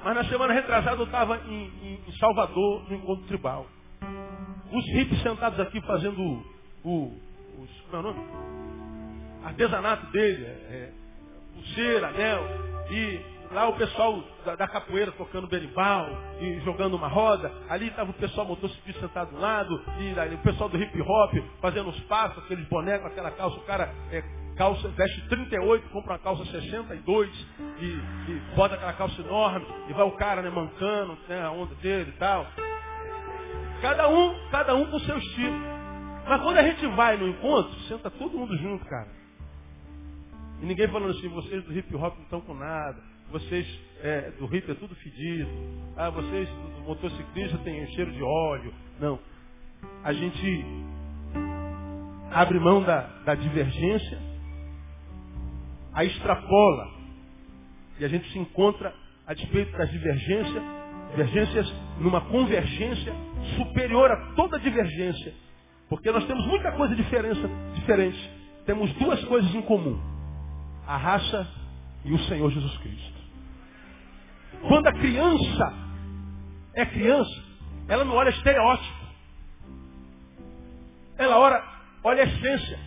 Mas 0.02 0.14
na 0.14 0.24
semana 0.24 0.52
retrasada 0.52 0.96
eu 0.96 1.04
estava 1.04 1.38
em, 1.46 1.64
em, 1.82 2.00
em, 2.06 2.12
Salvador, 2.18 2.88
no 2.90 2.96
encontro 2.96 3.26
tribal. 3.26 3.66
Os 4.70 4.84
hippies 4.92 5.22
sentados 5.22 5.58
aqui 5.60 5.80
fazendo 5.82 6.20
o, 6.20 6.44
o 6.84 7.20
os, 7.62 7.80
como 7.82 7.96
é 7.96 7.98
o 7.98 8.02
nome? 8.02 8.64
artesanato 9.44 10.06
dele, 10.10 10.44
é, 10.44 10.48
é, 10.48 10.92
pulseira, 11.54 12.08
anel, 12.08 12.42
e 12.90 13.20
lá 13.54 13.68
o 13.68 13.76
pessoal 13.76 14.22
da, 14.44 14.56
da, 14.56 14.68
capoeira 14.68 15.12
tocando 15.12 15.46
berimbau 15.46 16.08
e 16.40 16.60
jogando 16.60 16.94
uma 16.94 17.06
roda, 17.08 17.50
ali 17.68 17.86
estava 17.86 18.10
o 18.10 18.14
pessoal 18.14 18.46
motociclista 18.46 19.00
sentado 19.00 19.30
do 19.30 19.40
lado, 19.40 19.80
e 19.98 20.18
ali, 20.18 20.34
o 20.34 20.38
pessoal 20.38 20.68
do 20.68 20.76
hip 20.76 21.00
hop 21.00 21.32
fazendo 21.62 21.88
os 21.88 22.00
passos, 22.00 22.42
aqueles 22.44 22.66
bonecos, 22.68 23.06
aquela 23.06 23.30
calça, 23.30 23.56
o 23.56 23.62
cara 23.62 23.94
é, 24.10 24.22
calça, 24.56 24.88
veste 24.88 25.28
38, 25.28 25.88
compra 25.90 26.14
uma 26.14 26.18
calça 26.18 26.44
62 26.44 27.30
e, 27.80 27.84
e 27.84 28.42
bota 28.56 28.74
aquela 28.74 28.92
calça 28.92 29.20
enorme, 29.22 29.66
e 29.88 29.92
vai 29.92 30.04
o 30.04 30.12
cara 30.12 30.42
né, 30.42 30.50
mancando, 30.50 31.16
né, 31.28 31.40
a 31.40 31.50
onda 31.50 31.74
dele 31.76 32.10
e 32.14 32.18
tal. 32.18 32.46
Cada 33.80 34.08
um, 34.08 34.50
cada 34.50 34.74
um 34.74 34.86
com 34.86 34.96
o 34.96 35.00
seu 35.00 35.16
estilo. 35.16 35.74
Mas 36.26 36.42
quando 36.42 36.56
a 36.56 36.62
gente 36.62 36.86
vai 36.88 37.16
no 37.18 37.28
encontro, 37.28 37.78
senta 37.82 38.10
todo 38.10 38.36
mundo 38.36 38.56
junto, 38.56 38.84
cara. 38.86 39.08
E 40.62 40.66
ninguém 40.66 40.88
falando 40.88 41.10
assim, 41.10 41.28
vocês 41.28 41.62
do 41.64 41.76
hip 41.76 41.94
hop 41.94 42.14
não 42.16 42.24
estão 42.24 42.40
com 42.40 42.54
nada. 42.54 43.13
Vocês 43.30 43.66
é, 44.02 44.30
do 44.32 44.54
hip 44.54 44.70
é 44.70 44.74
tudo 44.74 44.94
fedido. 44.96 45.48
Ah, 45.96 46.10
vocês 46.10 46.48
do 46.48 46.82
motociclista 46.86 47.58
têm 47.58 47.86
cheiro 47.94 48.12
de 48.12 48.22
óleo. 48.22 48.74
Não. 49.00 49.18
A 50.02 50.12
gente 50.12 50.64
abre 52.30 52.58
mão 52.58 52.82
da, 52.82 53.00
da 53.24 53.34
divergência, 53.34 54.18
a 55.92 56.04
extrapola. 56.04 56.92
E 57.98 58.04
a 58.04 58.08
gente 58.08 58.30
se 58.32 58.38
encontra 58.38 58.92
a 59.26 59.32
despeito 59.32 59.76
das 59.76 59.90
divergências, 59.90 60.62
divergências 61.10 61.74
numa 61.98 62.20
convergência 62.22 63.12
superior 63.56 64.10
a 64.10 64.34
toda 64.34 64.58
divergência. 64.58 65.32
Porque 65.88 66.10
nós 66.10 66.26
temos 66.26 66.44
muita 66.46 66.72
coisa 66.72 66.94
diferença, 66.94 67.48
diferente. 67.74 68.30
Temos 68.66 68.92
duas 68.94 69.22
coisas 69.24 69.54
em 69.54 69.62
comum. 69.62 69.98
A 70.86 70.96
raça 70.96 71.48
e 72.04 72.12
o 72.12 72.18
Senhor 72.20 72.50
Jesus 72.50 72.76
Cristo. 72.78 73.13
Quando 74.68 74.86
a 74.86 74.92
criança 74.92 75.72
é 76.74 76.86
criança, 76.86 77.42
ela 77.88 78.04
não 78.04 78.14
olha 78.14 78.30
estereótipo. 78.30 79.04
Ela 81.16 81.38
olha, 81.38 81.62
olha 82.02 82.22
a 82.22 82.26
essência, 82.26 82.78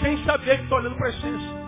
sem 0.00 0.24
saber 0.24 0.58
que 0.58 0.64
está 0.64 0.76
olhando 0.76 0.96
para 0.96 1.08
a 1.08 1.10
essência. 1.10 1.64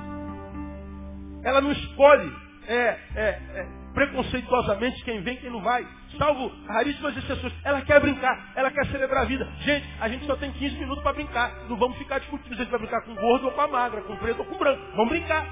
Ela 1.45 1.61
não 1.61 1.73
escolhe 1.73 2.33
é, 2.67 2.75
é, 2.75 2.99
é, 3.15 3.67
preconceituosamente 3.93 5.05
quem 5.05 5.21
vem 5.23 5.35
e 5.35 5.41
quem 5.41 5.51
não 5.51 5.61
vai. 5.61 5.87
Salvo 6.17 6.51
raríssimas 6.67 7.17
exceções. 7.17 7.53
Ela 7.65 7.83
quer 7.83 8.01
brincar, 8.01 8.53
ela 8.55 8.71
quer 8.71 8.87
celebrar 8.87 9.23
a 9.23 9.27
vida. 9.27 9.47
Gente, 9.61 9.87
a 10.01 10.09
gente 10.09 10.27
só 10.27 10.37
tem 10.37 10.51
15 10.53 10.77
minutos 10.77 11.03
para 11.03 11.13
brincar. 11.13 11.53
Não 11.69 11.77
vamos 11.77 11.99
ficar 11.99 12.19
discutindo 12.19 12.55
se 12.55 12.55
a 12.55 12.65
gente 12.65 12.71
vai 12.71 12.81
brincar 12.81 13.03
com 13.03 13.15
gordo 13.15 13.47
ou 13.47 13.53
com 13.53 13.61
a 13.61 13.69
magra, 13.69 14.03
com 14.03 14.17
preto 14.17 14.41
ou 14.41 14.47
com 14.47 14.59
branco. 14.59 14.83
Vamos 14.97 15.11
brincar. 15.11 15.47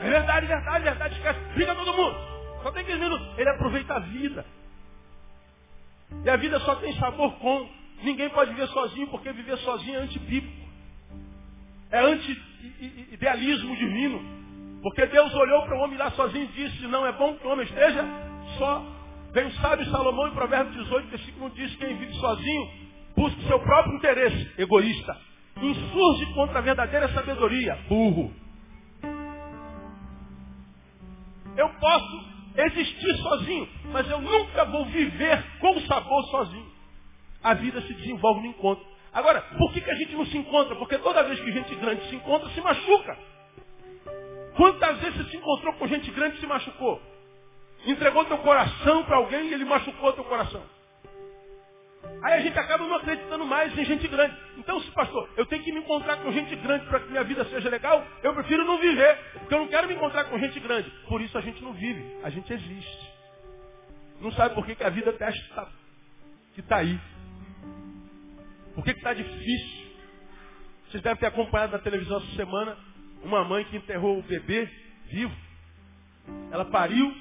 É 0.00 0.08
verdade, 0.08 0.46
verdade, 0.46 0.84
verdade. 0.84 1.14
Esquece. 1.16 1.40
Briga 1.54 1.74
todo 1.74 1.92
mundo. 1.92 2.29
Só 2.62 2.70
tem 2.72 2.84
15 2.84 2.98
minutos. 2.98 3.38
Ele 3.38 3.48
aproveita 3.50 3.94
a 3.94 3.98
vida. 4.00 4.46
E 6.24 6.30
a 6.30 6.36
vida 6.36 6.58
só 6.60 6.74
tem 6.76 6.92
sabor 6.94 7.32
com. 7.38 7.68
Ninguém 8.02 8.30
pode 8.30 8.50
viver 8.52 8.68
sozinho, 8.68 9.08
porque 9.08 9.32
viver 9.32 9.58
sozinho 9.58 9.98
é 9.98 10.02
antibíblico. 10.02 10.68
É 11.90 12.00
anti-idealismo 12.00 13.76
divino. 13.76 14.40
Porque 14.82 15.06
Deus 15.06 15.34
olhou 15.34 15.62
para 15.64 15.76
o 15.76 15.80
homem 15.82 15.98
lá 15.98 16.10
sozinho 16.12 16.44
e 16.44 16.48
disse, 16.48 16.86
não 16.86 17.06
é 17.06 17.12
bom 17.12 17.34
que 17.36 17.46
o 17.46 17.50
homem 17.50 17.66
esteja 17.66 18.04
só. 18.58 18.82
Vem 19.32 19.46
o 19.46 19.52
sábio 19.52 19.88
Salomão 19.90 20.28
em 20.28 20.34
Provérbios 20.34 20.74
18, 20.84 21.08
versículo 21.08 21.46
1 21.46 21.50
diz, 21.50 21.76
quem 21.76 21.96
vive 21.96 22.14
sozinho 22.14 22.70
busca 23.16 23.42
seu 23.42 23.60
próprio 23.60 23.96
interesse, 23.96 24.50
egoísta. 24.58 25.16
Insurge 25.60 26.26
contra 26.34 26.58
a 26.58 26.62
verdadeira 26.62 27.08
sabedoria, 27.12 27.78
burro. 27.88 28.32
Eu 31.56 31.68
posso 31.68 32.29
existir 32.56 33.16
sozinho, 33.18 33.68
mas 33.92 34.08
eu 34.10 34.20
nunca 34.20 34.64
vou 34.64 34.84
viver 34.86 35.42
com 35.60 35.80
sabor 35.82 36.24
sozinho. 36.26 36.70
A 37.42 37.54
vida 37.54 37.80
se 37.82 37.94
desenvolve 37.94 38.40
no 38.40 38.46
encontro. 38.46 38.84
Agora, 39.12 39.40
por 39.58 39.72
que, 39.72 39.80
que 39.80 39.90
a 39.90 39.94
gente 39.94 40.14
não 40.14 40.26
se 40.26 40.36
encontra? 40.36 40.76
Porque 40.76 40.98
toda 40.98 41.22
vez 41.24 41.40
que 41.40 41.52
gente 41.52 41.74
grande 41.76 42.08
se 42.08 42.16
encontra, 42.16 42.48
se 42.50 42.60
machuca. 42.60 43.18
Quantas 44.56 44.98
vezes 44.98 45.16
você 45.16 45.30
se 45.30 45.36
encontrou 45.36 45.74
com 45.74 45.86
gente 45.86 46.10
grande 46.10 46.36
e 46.36 46.40
se 46.40 46.46
machucou? 46.46 47.00
Entregou 47.86 48.24
teu 48.26 48.38
coração 48.38 49.04
para 49.04 49.16
alguém 49.16 49.48
e 49.48 49.54
ele 49.54 49.64
machucou 49.64 50.12
teu 50.12 50.24
coração. 50.24 50.62
Aí 52.22 52.34
a 52.34 52.40
gente 52.40 52.58
acaba 52.58 52.86
não 52.86 52.96
acreditando 52.96 53.46
mais 53.46 53.76
em 53.76 53.84
gente 53.84 54.06
grande. 54.08 54.36
Então, 54.58 54.80
se 54.80 54.90
pastor, 54.90 55.28
eu 55.36 55.46
tenho 55.46 55.62
que 55.62 55.72
me 55.72 55.80
encontrar 55.80 56.18
com 56.18 56.32
gente 56.32 56.54
grande 56.56 56.86
para 56.86 57.00
que 57.00 57.10
minha 57.10 57.24
vida 57.24 57.44
seja 57.46 57.68
legal, 57.68 58.06
eu 58.22 58.34
prefiro 58.34 58.64
não 58.64 58.78
viver, 58.78 59.16
porque 59.38 59.54
eu 59.54 59.58
não 59.58 59.68
quero 59.68 59.88
me 59.88 59.94
encontrar 59.94 60.24
com 60.24 60.38
gente 60.38 60.58
grande. 60.60 60.90
Por 61.08 61.20
isso 61.20 61.36
a 61.36 61.40
gente 61.40 61.62
não 61.62 61.72
vive, 61.72 62.18
a 62.22 62.30
gente 62.30 62.52
existe. 62.52 63.10
Não 64.20 64.30
sabe 64.32 64.54
por 64.54 64.66
que, 64.66 64.74
que 64.74 64.84
a 64.84 64.90
vida 64.90 65.12
testa 65.14 65.54
tá, 65.54 65.68
que 66.54 66.60
está 66.60 66.76
aí. 66.76 67.00
Por 68.74 68.84
que 68.84 68.90
está 68.90 69.14
difícil? 69.14 69.90
Vocês 70.88 71.02
devem 71.02 71.18
ter 71.18 71.26
acompanhado 71.26 71.72
na 71.72 71.78
televisão 71.78 72.18
essa 72.18 72.36
semana 72.36 72.76
uma 73.22 73.44
mãe 73.44 73.64
que 73.64 73.76
enterrou 73.76 74.18
o 74.18 74.22
bebê 74.22 74.68
vivo. 75.06 75.34
Ela 76.50 76.64
pariu, 76.66 77.14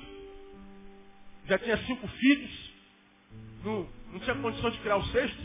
já 1.46 1.58
tinha 1.58 1.78
cinco 1.78 2.08
filhos, 2.08 2.72
não, 3.64 3.88
não 4.12 4.20
tinha 4.20 4.36
condição 4.36 4.70
de 4.70 4.80
criar 4.80 4.98
o 4.98 5.06
sexto. 5.06 5.42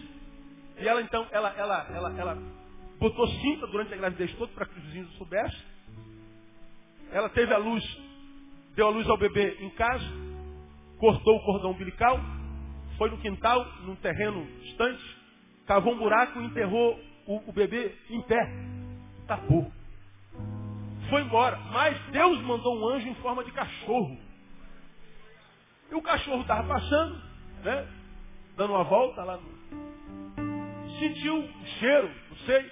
E 0.79 0.89
ela 0.89 1.01
então, 1.03 1.27
ela, 1.31 1.55
ela, 1.57 1.87
ela, 1.91 2.19
ela 2.19 2.39
botou 2.99 3.27
cinta 3.29 3.67
durante 3.67 3.93
a 3.93 3.97
gravidez 3.97 4.33
toda 4.35 4.53
para 4.53 4.67
que 4.67 4.79
os 4.79 4.85
vizinhos 4.87 5.12
soubessem. 5.17 5.75
Ela 7.12 7.29
teve 7.29 7.53
a 7.53 7.59
luz, 7.59 7.85
deu 8.75 8.89
a 8.89 8.91
luz 8.91 9.09
ao 9.09 9.17
bebê 9.17 9.57
em 9.61 9.71
casa, 9.71 10.05
cortou 10.99 11.37
o 11.37 11.45
cordão 11.45 11.71
umbilical, 11.71 12.19
foi 12.99 13.11
no 13.11 13.19
quintal, 13.19 13.65
num 13.83 13.97
terreno 13.97 14.45
distante, 14.62 15.03
cavou 15.67 15.95
um 15.95 15.99
buraco 15.99 16.41
e 16.41 16.47
enterrou 16.47 16.99
o, 17.27 17.51
o 17.51 17.53
bebê 17.53 17.95
em 18.11 18.21
pé. 18.23 18.51
Tapou. 19.27 19.71
Foi 21.09 21.23
embora. 21.23 21.57
Mas 21.73 21.99
Deus 22.11 22.41
mandou 22.43 22.77
um 22.79 22.89
anjo 22.89 23.09
em 23.09 23.15
forma 23.17 23.45
de 23.45 23.53
cachorro. 23.53 24.19
E 25.91 25.95
o 25.95 26.03
cachorro 26.03 26.43
estava 26.43 26.67
passando, 26.67 27.23
né? 27.62 27.89
Dando 28.57 28.73
uma 28.73 28.85
volta 28.85 29.23
lá 29.25 29.37
no... 29.39 29.55
Sentiu 30.99 31.39
o 31.39 31.67
cheiro, 31.79 32.11
não 32.31 32.37
sei. 32.47 32.71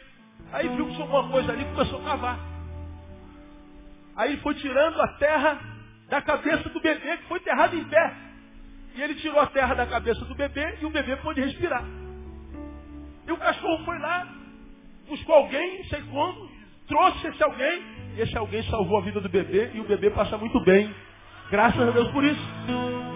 Aí 0.53 0.68
viu 0.68 0.87
que 0.87 0.93
tinha 0.93 1.05
alguma 1.05 1.28
coisa 1.28 1.53
ali 1.53 1.62
e 1.62 1.74
começou 1.74 2.01
a 2.01 2.05
cavar. 2.05 2.39
Aí 4.16 4.37
foi 4.39 4.55
tirando 4.57 5.01
a 5.01 5.09
terra 5.14 5.61
da 6.09 6.20
cabeça 6.20 6.68
do 6.68 6.80
bebê, 6.80 7.16
que 7.16 7.24
foi 7.24 7.39
enterrado 7.39 7.74
em 7.74 7.85
pé. 7.85 8.14
E 8.95 9.03
ele 9.03 9.14
tirou 9.16 9.41
a 9.41 9.47
terra 9.47 9.74
da 9.74 9.87
cabeça 9.87 10.24
do 10.24 10.35
bebê 10.35 10.78
e 10.80 10.85
o 10.85 10.91
bebê 10.91 11.16
pôde 11.16 11.41
respirar. 11.41 11.85
E 13.26 13.33
o 13.33 13.37
cachorro 13.39 13.85
foi 13.85 13.99
lá, 13.99 14.28
buscou 15.09 15.35
alguém, 15.35 15.78
não 15.78 15.85
sei 15.87 16.03
como, 16.03 16.51
trouxe 16.87 17.26
esse 17.28 17.43
alguém, 17.43 17.83
e 18.16 18.20
esse 18.20 18.37
alguém 18.37 18.62
salvou 18.64 18.99
a 18.99 19.01
vida 19.01 19.20
do 19.20 19.28
bebê 19.28 19.70
e 19.74 19.80
o 19.80 19.85
bebê 19.85 20.11
passa 20.11 20.37
muito 20.37 20.61
bem. 20.64 20.95
Graças 21.53 21.86
a 21.86 21.90
Deus 21.90 22.11
por 22.12 22.24
isso. 22.24 22.40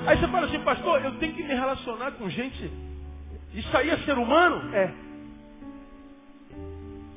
Aí 0.06 0.18
você 0.18 0.28
fala 0.28 0.46
assim, 0.46 0.60
pastor, 0.60 1.02
eu 1.02 1.18
tenho 1.18 1.34
que 1.34 1.42
me 1.42 1.54
relacionar 1.54 2.12
com 2.12 2.28
gente. 2.28 2.70
Isso 3.54 3.74
aí 3.74 3.88
é 3.88 3.96
ser 4.00 4.18
humano? 4.18 4.76
É. 4.76 4.92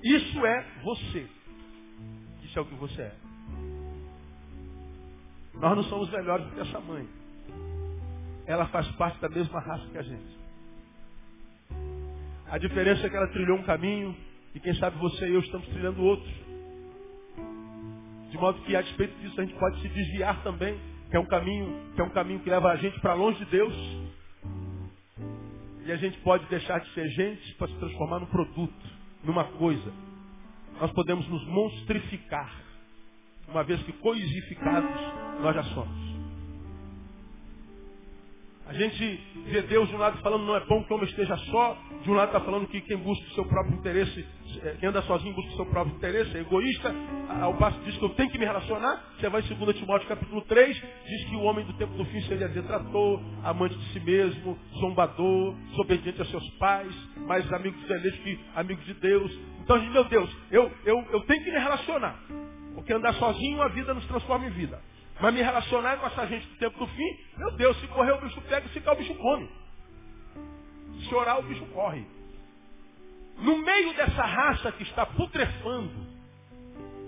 Isso 0.02 0.46
é 0.46 0.66
você. 0.82 1.28
Isso 2.42 2.58
é 2.58 2.62
o 2.62 2.66
que 2.66 2.76
você 2.76 3.02
é. 3.02 3.14
Nós 5.56 5.76
não 5.76 5.84
somos 5.84 6.10
melhores 6.10 6.46
do 6.46 6.52
que 6.54 6.62
essa 6.62 6.80
mãe. 6.80 7.06
Ela 8.46 8.68
faz 8.68 8.88
parte 8.92 9.20
da 9.20 9.28
mesma 9.28 9.60
raça 9.60 9.86
que 9.92 9.98
a 9.98 10.04
gente. 10.04 10.40
A 12.50 12.58
diferença 12.58 13.06
é 13.06 13.10
que 13.10 13.18
ela 13.18 13.28
trilhou 13.28 13.58
um 13.58 13.64
caminho 13.64 14.16
e 14.56 14.60
quem 14.62 14.74
sabe 14.76 14.98
você 14.98 15.28
e 15.28 15.34
eu 15.34 15.42
estamos 15.42 15.68
trilhando 15.68 16.02
outro. 16.02 16.32
De 18.32 18.38
modo 18.38 18.62
que 18.62 18.74
a 18.74 18.82
despeito 18.82 19.20
disso 19.20 19.42
a 19.42 19.44
gente 19.44 19.60
pode 19.60 19.82
se 19.82 19.90
desviar 19.90 20.42
também, 20.44 20.80
que 21.10 21.18
é 21.18 21.20
um 21.20 21.26
caminho, 21.26 21.94
que 21.96 22.02
é 22.02 22.04
um 22.04 22.10
caminho 22.10 22.40
que 22.40 22.50
leva 22.50 22.70
a 22.72 22.76
gente 22.76 23.00
para 23.00 23.14
longe 23.14 23.40
de 23.40 23.52
Deus. 23.52 23.74
E 25.86 25.92
a 25.92 25.96
gente 25.96 26.20
pode 26.20 26.46
deixar 26.46 26.80
de 26.80 26.94
ser 26.94 27.08
gente 27.10 27.56
para 27.56 27.68
se 27.68 27.76
transformar 27.76 28.20
num 28.20 28.28
produto, 28.28 28.86
numa 29.24 29.44
coisa. 29.44 29.92
Nós 30.80 30.92
podemos 30.92 31.28
nos 31.28 31.46
monstrificar, 31.48 32.54
uma 33.48 33.64
vez 33.64 33.82
que 33.84 33.94
coisificados 33.94 34.92
nós 35.42 35.56
já 35.56 35.64
somos. 35.64 36.09
A 38.70 38.74
gente 38.74 39.20
vê 39.48 39.64
Deus 39.64 39.90
de 39.90 39.96
um 39.96 39.98
lado 39.98 40.20
falando 40.20 40.46
não 40.46 40.56
é 40.56 40.60
bom 40.60 40.84
que 40.84 40.94
o 40.94 40.96
homem 40.96 41.10
esteja 41.10 41.36
só, 41.38 41.76
de 42.04 42.12
um 42.12 42.14
lado 42.14 42.28
está 42.28 42.40
falando 42.40 42.68
que 42.68 42.80
quem 42.82 42.98
busca 42.98 43.26
o 43.26 43.34
seu 43.34 43.44
próprio 43.46 43.74
interesse, 43.76 44.24
eh, 44.62 44.76
quem 44.80 44.90
anda 44.90 45.02
sozinho 45.02 45.34
busca 45.34 45.54
o 45.54 45.56
seu 45.56 45.66
próprio 45.66 45.96
interesse, 45.96 46.38
é 46.38 46.42
egoísta. 46.42 46.94
Ao 47.42 47.56
passo 47.56 47.80
diz 47.80 47.98
que 47.98 48.06
eu 48.06 48.10
tenho 48.10 48.30
que 48.30 48.38
me 48.38 48.46
relacionar. 48.46 49.04
Você 49.18 49.28
vai 49.28 49.42
em 49.42 49.56
2 49.56 49.76
Timóteo 49.76 50.08
capítulo 50.08 50.42
3, 50.44 50.76
diz 50.78 51.26
que 51.26 51.36
o 51.36 51.42
homem 51.46 51.66
do 51.66 51.74
tempo 51.74 51.98
do 51.98 52.06
fim 52.06 52.22
seria 52.22 52.48
detrator, 52.48 53.20
amante 53.44 53.76
de 53.76 53.86
si 53.92 54.00
mesmo, 54.02 54.56
zombador, 54.80 55.56
desobediente 55.72 56.20
aos 56.20 56.30
seus 56.30 56.48
pais, 56.60 56.94
mais 57.26 57.52
amigo 57.52 57.76
de 57.76 57.88
Deus 57.88 58.16
que 58.18 58.40
amigo 58.54 58.82
de 58.84 58.94
Deus. 58.94 59.40
Então 59.64 59.78
a 59.78 59.80
gente, 59.80 59.94
meu 59.94 60.04
Deus, 60.04 60.38
eu, 60.52 60.72
eu, 60.86 61.08
eu 61.12 61.22
tenho 61.22 61.44
que 61.44 61.52
me 61.52 61.58
relacionar. 61.58 62.20
Porque 62.76 62.94
andar 62.94 63.16
sozinho 63.16 63.64
a 63.64 63.68
vida 63.70 63.96
nos 63.96 64.06
transforma 64.06 64.46
em 64.46 64.52
vida. 64.52 64.80
Mas 65.20 65.34
me 65.34 65.42
relacionar 65.42 65.98
com 65.98 66.08
essa 66.08 66.26
gente 66.28 66.48
do 66.48 66.56
tempo 66.56 66.80
do 66.80 66.88
fim, 66.88 67.18
meu 67.38 67.52
Deus, 67.52 67.78
se 67.80 67.88
correr 67.88 68.14
o 68.14 68.22
bicho 68.22 68.42
pega, 68.42 68.68
se 68.68 68.74
ficar 68.74 68.94
o 68.94 68.96
bicho 68.96 69.14
come. 69.16 69.50
Se 71.08 71.14
orar, 71.14 71.40
o 71.40 71.44
bicho 71.44 71.66
corre. 71.68 72.06
No 73.38 73.58
meio 73.58 73.94
dessa 73.96 74.22
raça 74.24 74.72
que 74.72 74.84
está 74.84 75.06
putrefando, 75.06 76.08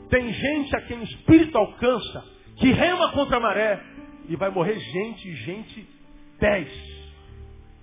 tem 0.09 0.31
gente 0.33 0.75
a 0.75 0.81
quem 0.81 0.99
o 0.99 1.03
Espírito 1.03 1.57
alcança, 1.57 2.25
que 2.57 2.71
rema 2.71 3.11
contra 3.13 3.37
a 3.37 3.39
maré, 3.39 3.81
e 4.27 4.35
vai 4.35 4.49
morrer 4.49 4.77
gente, 4.77 5.35
gente 5.37 5.87
dez. 6.37 6.69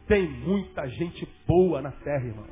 Tem 0.06 0.26
muita 0.28 0.88
gente 0.88 1.26
boa 1.46 1.80
na 1.80 1.92
terra, 1.92 2.26
irmão. 2.26 2.46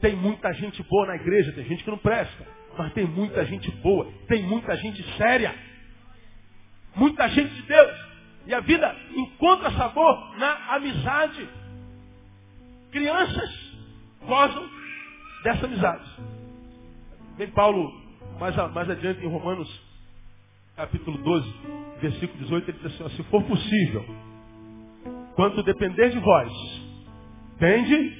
Tem 0.00 0.14
muita 0.14 0.52
gente 0.54 0.82
boa 0.84 1.06
na 1.06 1.16
igreja, 1.16 1.52
tem 1.52 1.64
gente 1.64 1.84
que 1.84 1.90
não 1.90 1.98
presta, 1.98 2.46
mas 2.76 2.92
tem 2.92 3.04
muita 3.04 3.44
gente 3.44 3.70
boa, 3.82 4.06
tem 4.28 4.42
muita 4.44 4.76
gente 4.76 5.02
séria 5.16 5.67
muita 6.96 7.28
gente 7.28 7.54
de 7.54 7.62
Deus. 7.62 8.08
E 8.46 8.54
a 8.54 8.60
vida 8.60 8.96
encontra 9.14 9.70
sabor 9.72 10.36
na 10.38 10.74
amizade. 10.74 11.48
Crianças 12.90 13.68
gozam 14.26 14.68
dessa 15.44 15.66
amizade. 15.66 16.10
Vem 17.36 17.50
Paulo, 17.50 17.92
mais, 18.40 18.56
mais 18.72 18.90
adiante 18.90 19.24
em 19.24 19.28
Romanos, 19.28 19.68
capítulo 20.76 21.18
12, 21.18 21.54
versículo 22.00 22.38
18, 22.44 22.70
ele 22.70 22.78
diz 22.78 23.00
assim, 23.00 23.16
se 23.16 23.22
for 23.24 23.42
possível, 23.44 24.04
quanto 25.34 25.62
depender 25.62 26.10
de 26.10 26.18
vós, 26.18 26.52
tende 27.58 28.16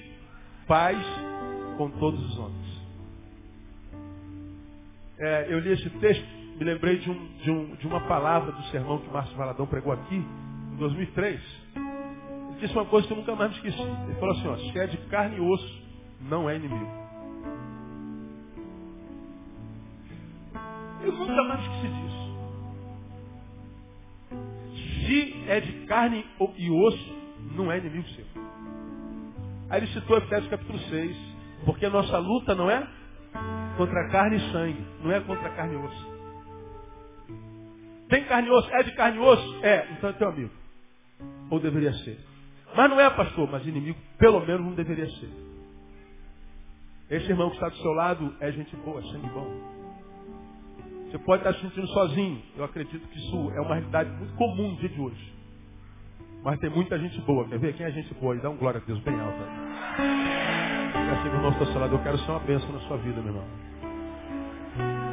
paz 0.66 0.98
com 1.76 1.90
todos 1.98 2.20
os 2.20 2.38
homens. 2.38 2.68
É, 5.20 5.46
eu 5.48 5.58
li 5.58 5.72
esse 5.72 5.90
texto 5.90 6.37
me 6.58 6.64
lembrei 6.64 6.98
de, 6.98 7.08
um, 7.08 7.26
de, 7.36 7.50
um, 7.52 7.74
de 7.76 7.86
uma 7.86 8.00
palavra 8.00 8.50
do 8.50 8.62
sermão 8.64 8.98
que 8.98 9.08
Márcio 9.10 9.36
Valadão 9.36 9.64
pregou 9.66 9.92
aqui, 9.92 10.16
em 10.16 10.76
2003. 10.76 11.40
Ele 11.76 12.60
disse 12.60 12.72
uma 12.74 12.86
coisa 12.86 13.06
que 13.06 13.12
eu 13.12 13.16
nunca 13.16 13.36
mais 13.36 13.50
me 13.50 13.56
esqueci. 13.58 13.80
Ele 13.80 14.14
falou 14.18 14.34
assim, 14.34 14.48
ó, 14.48 14.56
se 14.56 14.78
é 14.78 14.86
de 14.88 14.96
carne 15.08 15.36
e 15.36 15.40
osso, 15.40 15.82
não 16.22 16.50
é 16.50 16.56
inimigo. 16.56 16.90
Eu 21.04 21.12
nunca 21.12 21.44
mais 21.44 21.60
esqueci 21.60 21.86
disso. 21.86 22.18
Se 25.06 25.44
é 25.48 25.60
de 25.60 25.72
carne 25.86 26.26
e 26.56 26.70
osso, 26.70 27.16
não 27.54 27.70
é 27.70 27.78
inimigo 27.78 28.08
seu. 28.08 28.24
Aí 29.70 29.80
ele 29.80 29.86
citou 29.92 30.18
Efésios 30.18 30.50
capítulo 30.50 30.78
6, 30.78 31.16
porque 31.64 31.86
a 31.86 31.90
nossa 31.90 32.18
luta 32.18 32.52
não 32.56 32.68
é 32.68 32.84
contra 33.76 34.08
carne 34.08 34.38
e 34.38 34.52
sangue, 34.52 34.84
não 35.04 35.12
é 35.12 35.20
contra 35.20 35.50
carne 35.50 35.74
e 35.74 35.76
osso. 35.76 36.07
Tem 38.08 38.24
carne 38.24 38.48
e 38.48 38.50
osso? 38.50 38.70
É 38.72 38.82
de 38.82 38.92
carne 38.92 39.18
e 39.18 39.20
osso? 39.20 39.64
É, 39.64 39.88
então 39.92 40.10
é 40.10 40.12
teu 40.14 40.28
amigo. 40.28 40.50
Ou 41.50 41.60
deveria 41.60 41.92
ser. 41.92 42.18
Mas 42.76 42.90
não 42.90 43.00
é, 43.00 43.08
pastor, 43.10 43.50
mas 43.50 43.66
inimigo 43.66 43.98
pelo 44.18 44.40
menos 44.40 44.64
não 44.64 44.74
deveria 44.74 45.08
ser. 45.08 45.30
Esse 47.10 47.30
irmão 47.30 47.48
que 47.48 47.56
está 47.56 47.68
do 47.68 47.76
seu 47.76 47.92
lado 47.92 48.34
é 48.40 48.52
gente 48.52 48.74
boa, 48.76 49.00
é 49.00 49.02
sangue 49.04 49.28
bom. 49.30 49.78
Você 51.10 51.18
pode 51.20 51.40
estar 51.40 51.54
se 51.54 51.60
sentindo 51.62 51.86
sozinho. 51.88 52.42
Eu 52.56 52.64
acredito 52.64 53.08
que 53.08 53.18
isso 53.18 53.50
é 53.52 53.60
uma 53.60 53.74
realidade 53.76 54.10
muito 54.10 54.34
comum 54.34 54.72
no 54.72 54.76
dia 54.76 54.90
de 54.90 55.00
hoje. 55.00 55.34
Mas 56.42 56.60
tem 56.60 56.68
muita 56.68 56.98
gente 56.98 57.18
boa. 57.22 57.48
Quer 57.48 57.58
ver? 57.58 57.74
Quem 57.74 57.86
é 57.86 57.90
gente 57.90 58.12
boa? 58.14 58.36
E 58.36 58.40
dá 58.40 58.50
um 58.50 58.56
glória 58.56 58.80
a 58.80 58.84
Deus 58.84 59.00
bem 59.00 59.18
alto. 59.18 59.38
Eu 61.92 62.02
quero 62.02 62.18
ser 62.18 62.30
uma 62.30 62.40
bênção 62.40 62.72
na 62.72 62.80
sua 62.80 62.98
vida, 62.98 63.20
meu 63.22 63.34
irmão. 63.34 65.07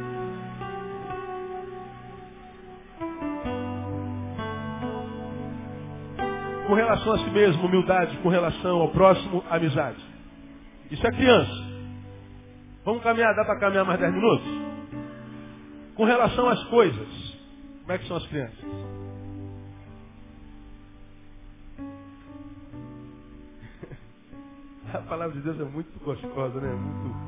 Com 6.66 6.74
relação 6.74 7.12
a 7.12 7.18
si 7.18 7.30
mesmo, 7.30 7.66
humildade, 7.66 8.16
com 8.18 8.28
relação 8.28 8.80
ao 8.80 8.90
próximo, 8.90 9.44
amizade. 9.48 10.04
Isso 10.90 11.06
é 11.06 11.12
criança. 11.12 11.66
Vamos 12.84 13.02
caminhar, 13.02 13.34
dá 13.34 13.44
para 13.44 13.58
caminhar 13.58 13.84
mais 13.84 14.00
10 14.00 14.12
minutos? 14.12 14.46
Com 15.94 16.04
relação 16.04 16.48
às 16.48 16.62
coisas, 16.64 17.38
como 17.80 17.92
é 17.92 17.98
que 17.98 18.08
são 18.08 18.16
as 18.16 18.26
crianças? 18.26 18.58
A 24.92 24.98
palavra 24.98 25.36
de 25.36 25.42
Deus 25.42 25.60
é 25.60 25.64
muito 25.64 25.98
gostosa, 26.04 26.60
né? 26.60 26.72
Muito... 26.72 27.26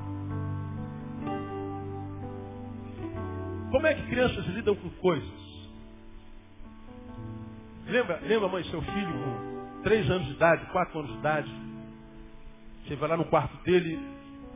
Como 3.70 3.86
é 3.86 3.95
que 3.95 4.03
crianças 4.09 4.45
lidam 4.47 4.74
com 4.74 4.91
coisas? 4.91 5.47
Lembra, 7.89 8.20
lembra, 8.20 8.49
mãe, 8.49 8.62
seu 8.64 8.82
filho 8.82 9.12
com 9.12 9.82
três 9.82 10.09
anos 10.11 10.26
de 10.26 10.34
idade, 10.34 10.66
quatro 10.72 10.99
anos 10.99 11.11
de 11.11 11.18
idade? 11.18 11.51
Você 12.84 12.97
vai 12.97 13.09
lá 13.09 13.16
no 13.16 13.24
quarto 13.24 13.57
dele, 13.64 13.99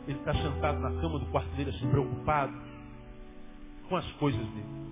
ele 0.07 0.19
está 0.19 0.35
sentado 0.35 0.79
na 0.81 0.91
cama 1.01 1.19
do 1.19 1.27
quarto 1.27 1.49
dele, 1.57 1.71
assim, 1.71 1.89
preocupado 1.91 2.53
com 3.89 3.97
as 3.97 4.05
coisas 4.13 4.41
dele. 4.41 4.83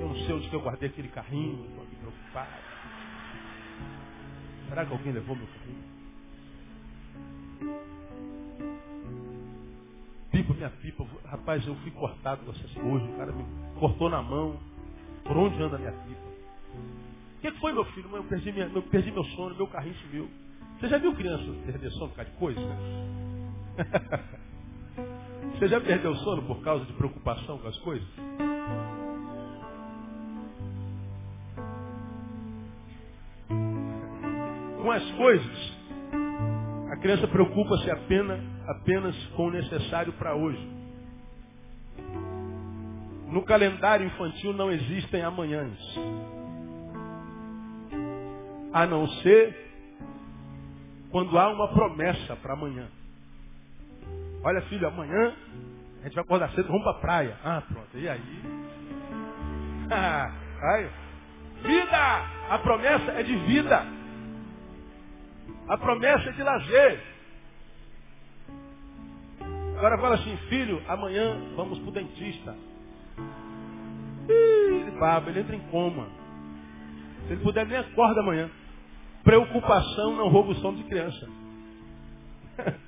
Eu 0.00 0.08
não 0.08 0.16
sei 0.16 0.34
onde 0.34 0.48
que 0.48 0.56
eu 0.56 0.62
guardei 0.62 0.88
aquele 0.88 1.08
carrinho, 1.08 1.66
estou 1.66 1.84
aqui 1.84 1.96
preocupado. 1.96 2.50
Será 4.68 4.86
que 4.86 4.92
alguém 4.92 5.12
levou 5.12 5.36
meu 5.36 5.46
carrinho? 5.46 5.84
Pipa, 10.30 10.54
minha 10.54 10.70
pipa, 10.70 11.06
rapaz, 11.26 11.66
eu 11.66 11.74
fui 11.76 11.90
cortado 11.90 12.44
com 12.46 12.52
essas 12.52 12.72
coisas, 12.72 13.08
o 13.10 13.16
cara 13.18 13.32
me 13.32 13.44
cortou 13.78 14.08
na 14.08 14.22
mão. 14.22 14.58
Por 15.26 15.36
onde 15.36 15.62
anda 15.62 15.76
a 15.76 15.78
minha 15.78 15.92
pipa? 15.92 16.26
O 17.36 17.40
que 17.40 17.50
foi, 17.52 17.72
meu 17.72 17.84
filho? 17.86 18.08
Eu 18.14 18.24
perdi, 18.24 18.52
minha, 18.52 18.66
eu 18.66 18.82
perdi 18.82 19.10
meu 19.10 19.24
sono, 19.24 19.54
meu 19.54 19.66
carrinho 19.68 19.94
sumiu. 19.96 20.30
Você 20.78 20.88
já 20.88 20.98
viu 20.98 21.14
criança 21.14 21.44
perder 21.64 21.90
sono 21.92 22.08
por 22.10 22.16
causa 22.16 22.30
de 22.30 22.36
coisa? 22.36 22.60
Você 25.58 25.68
já 25.68 25.80
perdeu 25.80 26.14
sono 26.16 26.42
por 26.42 26.62
causa 26.62 26.84
de 26.84 26.92
preocupação 26.92 27.58
com 27.58 27.68
as 27.68 27.78
coisas? 27.78 28.08
Com 34.82 34.90
as 34.90 35.10
coisas, 35.12 35.72
a 36.92 36.96
criança 36.98 37.26
preocupa-se 37.28 37.90
apenas, 37.90 38.40
apenas 38.68 39.16
com 39.28 39.46
o 39.46 39.50
necessário 39.50 40.12
para 40.14 40.34
hoje. 40.36 40.85
No 43.26 43.44
calendário 43.44 44.06
infantil 44.06 44.52
não 44.52 44.70
existem 44.70 45.22
amanhãs. 45.22 45.78
A 48.72 48.86
não 48.86 49.06
ser 49.08 49.66
quando 51.10 51.38
há 51.38 51.48
uma 51.48 51.68
promessa 51.68 52.36
para 52.36 52.54
amanhã. 52.54 52.88
Olha, 54.42 54.60
filho, 54.62 54.86
amanhã 54.86 55.34
a 56.00 56.04
gente 56.04 56.14
vai 56.14 56.24
acordar 56.24 56.50
cedo, 56.50 56.68
vamos 56.68 56.82
para 56.84 56.92
a 56.92 57.00
praia. 57.00 57.36
Ah, 57.42 57.62
pronto. 57.66 57.98
E 57.98 58.08
aí? 58.08 58.20
aí? 60.62 60.90
Vida! 61.62 62.36
A 62.50 62.58
promessa 62.58 63.12
é 63.12 63.22
de 63.22 63.36
vida. 63.38 63.82
A 65.68 65.78
promessa 65.78 66.28
é 66.28 66.32
de 66.32 66.42
lazer. 66.42 67.02
Agora 69.76 69.98
fala 69.98 70.14
assim, 70.14 70.36
filho, 70.48 70.82
amanhã 70.88 71.36
vamos 71.56 71.78
para 71.80 71.88
o 71.88 71.92
dentista. 71.92 72.54
Ele 74.28 74.90
baba, 74.98 75.30
ele 75.30 75.40
entra 75.40 75.56
em 75.56 75.60
coma. 75.70 76.08
Se 77.26 77.32
ele 77.32 77.42
puder, 77.42 77.66
nem 77.66 77.78
acorda 77.78 78.20
amanhã. 78.20 78.50
Preocupação 79.24 80.16
não 80.16 80.28
rouba 80.28 80.52
o 80.52 80.54
sono 80.56 80.78
de 80.78 80.84
criança. 80.84 81.28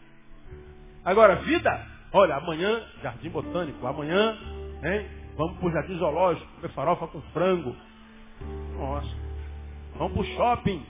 Agora, 1.04 1.36
vida, 1.36 1.86
olha, 2.12 2.36
amanhã, 2.36 2.82
jardim 3.02 3.30
botânico, 3.30 3.86
amanhã, 3.86 4.36
hein, 4.84 5.08
vamos 5.36 5.58
para 5.58 5.68
o 5.68 5.72
jardim 5.72 5.98
zoológico, 5.98 6.46
comer 6.56 6.72
farofa 6.72 7.06
com 7.08 7.20
frango. 7.32 7.74
Nossa. 8.76 9.16
Vamos 9.96 10.12
para 10.12 10.20
o 10.22 10.36
shopping. 10.36 10.86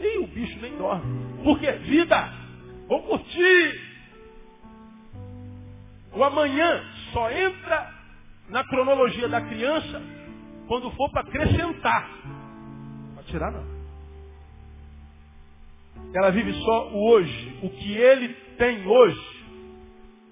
E 0.00 0.18
o 0.18 0.26
bicho 0.26 0.58
nem 0.60 0.76
dorme. 0.78 1.42
Porque 1.44 1.70
vida, 1.72 2.32
vou 2.88 3.02
curtir. 3.02 3.90
O 6.14 6.24
amanhã 6.24 6.82
só 7.12 7.30
entra 7.30 7.99
na 8.50 8.64
cronologia 8.64 9.28
da 9.28 9.40
criança 9.40 10.02
quando 10.66 10.90
for 10.92 11.10
para 11.10 11.22
acrescentar. 11.22 12.08
Para 13.14 13.24
tirar 13.24 13.50
não. 13.52 13.80
Ela 16.14 16.30
vive 16.30 16.52
só 16.52 16.90
o 16.90 17.10
hoje. 17.10 17.58
O 17.62 17.70
que 17.70 17.92
ele 17.92 18.28
tem 18.56 18.86
hoje 18.86 19.44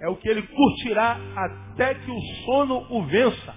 é 0.00 0.08
o 0.08 0.16
que 0.16 0.28
ele 0.28 0.42
curtirá 0.42 1.18
até 1.36 1.94
que 1.94 2.10
o 2.10 2.20
sono 2.44 2.86
o 2.90 3.04
vença. 3.04 3.56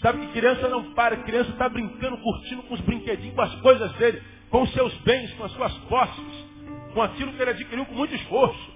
Sabe 0.00 0.26
que 0.26 0.32
criança 0.32 0.68
não 0.68 0.92
para, 0.94 1.16
criança 1.18 1.50
está 1.50 1.68
brincando, 1.68 2.18
curtindo 2.18 2.62
com 2.64 2.74
os 2.74 2.80
brinquedinhos, 2.80 3.34
com 3.34 3.42
as 3.42 3.54
coisas 3.60 3.92
dele, 3.92 4.20
com 4.50 4.62
os 4.62 4.72
seus 4.72 4.92
bens, 5.02 5.32
com 5.34 5.44
as 5.44 5.52
suas 5.52 5.72
posses, 5.84 6.46
com 6.92 7.02
aquilo 7.02 7.32
que 7.32 7.40
ele 7.40 7.52
adquiriu 7.52 7.86
com 7.86 7.94
muito 7.94 8.14
esforço. 8.14 8.71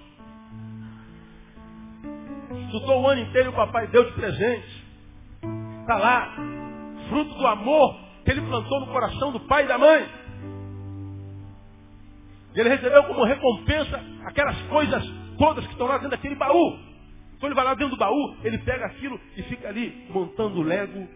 Estudou 2.67 3.01
o 3.01 3.07
ano 3.07 3.21
inteiro 3.21 3.49
o 3.49 3.53
papai 3.53 3.87
deu 3.87 4.05
de 4.05 4.11
presente. 4.11 4.85
Está 5.81 5.97
lá, 5.97 6.35
fruto 7.09 7.33
do 7.35 7.47
amor 7.47 7.97
que 8.23 8.31
ele 8.31 8.41
plantou 8.41 8.81
no 8.81 8.87
coração 8.87 9.31
do 9.31 9.39
pai 9.41 9.63
e 9.63 9.67
da 9.67 9.77
mãe. 9.77 10.07
Ele 12.53 12.69
recebeu 12.69 13.03
como 13.05 13.23
recompensa 13.23 14.03
aquelas 14.25 14.59
coisas 14.63 15.03
todas 15.37 15.65
que 15.65 15.71
estão 15.71 15.87
lá 15.87 15.95
dentro 15.95 16.11
daquele 16.11 16.35
baú. 16.35 16.77
Então 17.35 17.47
ele 17.47 17.55
vai 17.55 17.63
lá 17.63 17.73
dentro 17.73 17.95
do 17.95 17.99
baú, 17.99 18.35
ele 18.43 18.57
pega 18.59 18.87
aquilo 18.87 19.19
e 19.37 19.43
fica 19.43 19.69
ali 19.69 20.07
montando 20.09 20.61
Lego 20.61 21.07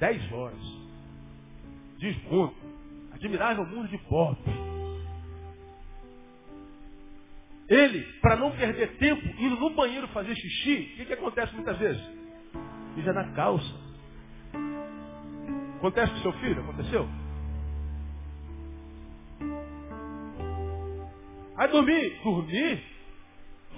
10 0.00 0.32
horas. 0.32 0.80
Diz 1.98 2.16
ponto. 2.28 2.56
Admirável 3.14 3.64
mundo 3.66 3.88
de 3.88 3.96
Bob. 4.08 4.36
Ele, 7.70 8.02
para 8.20 8.34
não 8.34 8.50
perder 8.50 8.96
tempo, 8.96 9.24
indo 9.38 9.54
no 9.54 9.70
banheiro 9.70 10.08
fazer 10.08 10.34
xixi, 10.34 10.90
o 10.92 10.96
que, 10.96 11.04
que 11.04 11.12
acontece 11.12 11.54
muitas 11.54 11.78
vezes? 11.78 12.02
Mija 12.96 13.12
na 13.12 13.32
calça. 13.32 13.72
Acontece 15.76 16.12
com 16.12 16.18
seu 16.18 16.32
filho? 16.40 16.62
Aconteceu? 16.62 17.08
Aí 21.56 21.68
dormir. 21.68 22.20
Dormir? 22.24 22.84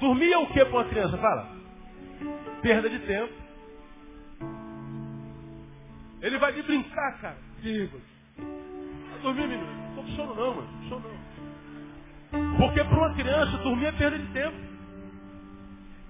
Dormir 0.01 0.33
é 0.33 0.39
o 0.39 0.47
que 0.47 0.65
para 0.65 0.79
uma 0.79 0.85
criança? 0.87 1.19
Fala. 1.19 1.55
Perda 2.63 2.89
de 2.89 2.99
tempo. 3.01 3.35
Ele 6.23 6.39
vai 6.39 6.53
de 6.55 6.63
brincar, 6.63 7.21
cara. 7.21 7.37
Vai 7.61 9.21
dormir, 9.21 9.49
menino. 9.49 9.67
Não 9.67 9.89
estou 9.89 10.05
com 10.05 10.11
sono 10.13 10.35
não, 10.35 10.55
mano. 10.55 10.73
Não 10.81 10.89
sono 10.89 11.09
não. 11.09 11.32
Porque 12.59 12.83
para 12.85 12.99
uma 12.99 13.15
criança 13.15 13.59
dormir 13.59 13.87
é 13.87 13.93
perda 13.93 14.19
de 14.19 14.27
tempo. 14.33 14.57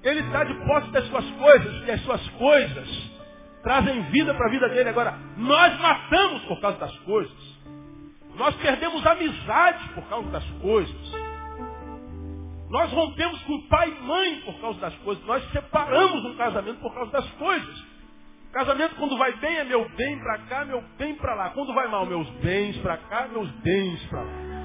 Ele 0.03 0.21
está 0.21 0.45
de 0.45 0.55
posse 0.67 0.91
das 0.91 1.07
suas 1.07 1.31
coisas 1.31 1.87
e 1.87 1.91
as 1.91 2.01
suas 2.03 2.29
coisas 2.31 3.13
trazem 3.63 4.03
vida 4.11 4.35
para 4.35 4.47
a 4.47 4.51
vida 4.51 4.69
dele. 4.69 4.89
Agora, 4.89 5.17
nós 5.37 5.81
matamos 5.81 6.43
por 6.45 6.61
causa 6.61 6.79
das 6.79 6.97
coisas. 7.01 7.53
Nós 8.37 8.55
perdemos 8.57 9.07
amizade 9.07 9.89
por 9.91 10.05
causa 10.05 10.29
das 10.31 10.45
coisas. 10.61 11.13
Nós 12.71 12.91
rompemos 12.91 13.43
com 13.43 13.69
pai 13.69 13.91
e 13.91 14.03
mãe 14.03 14.41
por 14.41 14.61
causa 14.61 14.81
das 14.81 14.95
coisas. 14.97 15.25
Nós 15.27 15.45
separamos 15.53 16.25
um 16.25 16.37
casamento 16.37 16.81
por 16.81 16.95
causa 16.95 17.13
das 17.13 17.31
coisas. 17.33 17.85
Casamento 18.53 18.97
quando 18.97 19.17
vai 19.17 19.33
bem 19.37 19.57
é 19.57 19.65
meu 19.65 19.89
bem 19.91 20.19
para 20.19 20.39
cá, 20.39 20.65
meu 20.65 20.83
bem 20.99 21.15
para 21.15 21.35
lá. 21.35 21.51
Quando 21.51 21.73
vai 21.75 21.89
mal, 21.89 22.05
meus 22.07 22.29
bens 22.43 22.77
para 22.79 22.97
cá, 22.97 23.29
meus 23.29 23.51
bens 23.63 24.03
para 24.07 24.23
lá. 24.23 24.62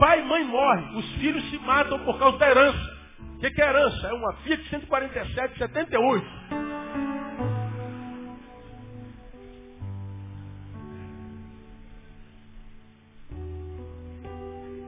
Pai 0.00 0.18
e 0.18 0.24
mãe 0.24 0.42
morrem, 0.44 0.96
os 0.96 1.04
filhos 1.16 1.44
se 1.50 1.58
matam 1.58 1.98
por 2.06 2.18
causa 2.18 2.38
da 2.38 2.50
herança. 2.50 2.98
O 3.34 3.38
que, 3.38 3.60
é 3.60 3.68
herança? 3.68 4.06
É 4.06 4.12
uma 4.14 4.32
Fiat 4.38 4.66
147, 4.70 5.58
78. 5.58 6.26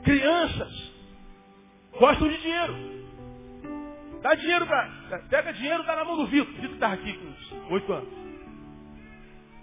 Crianças 0.02 0.92
gostam 1.98 2.28
de 2.28 2.38
dinheiro. 2.38 2.74
Dá 4.22 4.34
dinheiro 4.34 4.66
para. 4.66 5.18
Pega 5.28 5.52
dinheiro, 5.52 5.82
dá 5.84 5.94
na 5.94 6.04
mão 6.06 6.16
do 6.16 6.26
Vitor. 6.26 6.54
Vitor 6.54 6.74
está 6.74 6.90
aqui 6.90 7.12
com 7.12 7.74
8 7.74 7.92
anos. 7.92 8.08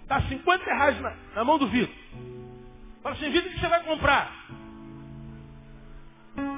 Dá 0.06 0.22
50 0.22 0.64
reais 0.64 1.00
na, 1.00 1.16
na 1.34 1.44
mão 1.44 1.58
do 1.58 1.66
Vitor. 1.66 1.94
Fala 3.02 3.16
assim, 3.16 3.30
Vitor, 3.30 3.50
o 3.50 3.54
que 3.54 3.60
você 3.60 3.68
vai 3.68 3.82
comprar? 3.82 4.59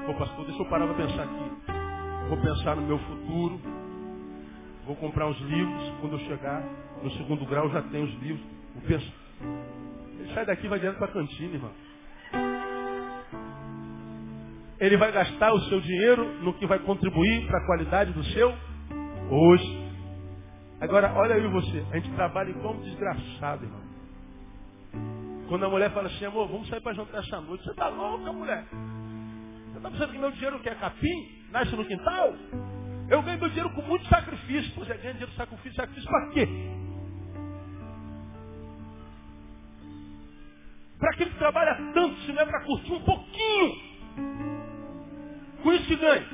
Pô, 0.06 0.14
pastor, 0.14 0.44
deixa 0.46 0.62
eu 0.62 0.68
parar 0.68 0.86
para 0.86 1.06
pensar 1.06 1.22
aqui. 1.22 2.28
Vou 2.28 2.38
pensar 2.40 2.76
no 2.76 2.82
meu 2.82 2.98
futuro. 2.98 3.60
Vou 4.86 4.96
comprar 4.96 5.26
uns 5.28 5.40
livros. 5.40 5.94
Quando 6.00 6.14
eu 6.14 6.20
chegar 6.20 6.62
no 7.02 7.10
segundo 7.12 7.46
grau, 7.46 7.70
já 7.70 7.82
tenho 7.82 8.04
os 8.04 8.14
livros. 8.22 8.44
Vou 8.74 8.82
pensar. 8.82 9.12
Ele 10.18 10.34
sai 10.34 10.46
daqui 10.46 10.66
e 10.66 10.68
vai 10.68 10.78
direto 10.78 10.98
para 10.98 11.06
a 11.06 11.12
cantina, 11.12 11.54
irmão 11.54 11.72
ele 14.82 14.96
vai 14.96 15.12
gastar 15.12 15.52
o 15.52 15.60
seu 15.66 15.80
dinheiro 15.80 16.24
no 16.42 16.54
que 16.54 16.66
vai 16.66 16.80
contribuir 16.80 17.46
para 17.46 17.58
a 17.58 17.66
qualidade 17.66 18.12
do 18.12 18.24
seu 18.24 18.52
hoje. 19.30 19.92
Agora, 20.80 21.12
olha 21.14 21.36
aí 21.36 21.46
você, 21.46 21.86
a 21.92 21.96
gente 22.00 22.10
trabalha 22.16 22.50
igual 22.50 22.74
um 22.74 22.80
desgraçado, 22.80 23.64
irmão. 23.64 23.80
Quando 25.48 25.66
a 25.66 25.68
mulher 25.68 25.92
fala 25.92 26.08
assim, 26.08 26.24
amor, 26.24 26.48
vamos 26.48 26.68
sair 26.68 26.80
para 26.80 26.94
jantar 26.94 27.20
essa 27.20 27.40
noite, 27.40 27.62
você 27.62 27.70
está 27.70 27.88
louca, 27.88 28.32
mulher? 28.32 28.64
Você 29.72 29.78
está 29.78 29.90
pensando 29.90 30.12
que 30.12 30.18
meu 30.18 30.30
dinheiro 30.32 30.60
que 30.60 30.68
é 30.68 30.74
capim? 30.74 31.46
Nasce 31.50 31.74
no 31.74 31.84
quintal? 31.86 32.34
Eu 33.08 33.22
ganho 33.22 33.38
meu 33.38 33.48
dinheiro 33.48 33.70
com 33.70 33.82
muito 33.82 34.06
sacrifício. 34.06 34.70
Pois 34.74 34.88
é, 34.90 34.94
ganha 34.98 35.12
dinheiro 35.14 35.32
com 35.32 35.36
sacrifício, 35.38 35.74
sacrifício 35.74 36.10
para 36.10 36.28
quê? 36.30 36.48
Para 40.98 41.10
aquele 41.10 41.30
que 41.30 41.38
trabalha 41.38 41.74
tanto, 41.94 42.20
se 42.20 42.32
não 42.32 42.42
é 42.42 42.46
para 42.46 42.64
curtir 42.64 42.92
um 42.92 43.00
pouquinho 43.00 43.92
com 45.62 45.72
isso 45.72 45.86
que 45.86 45.96
ganha. 45.96 46.28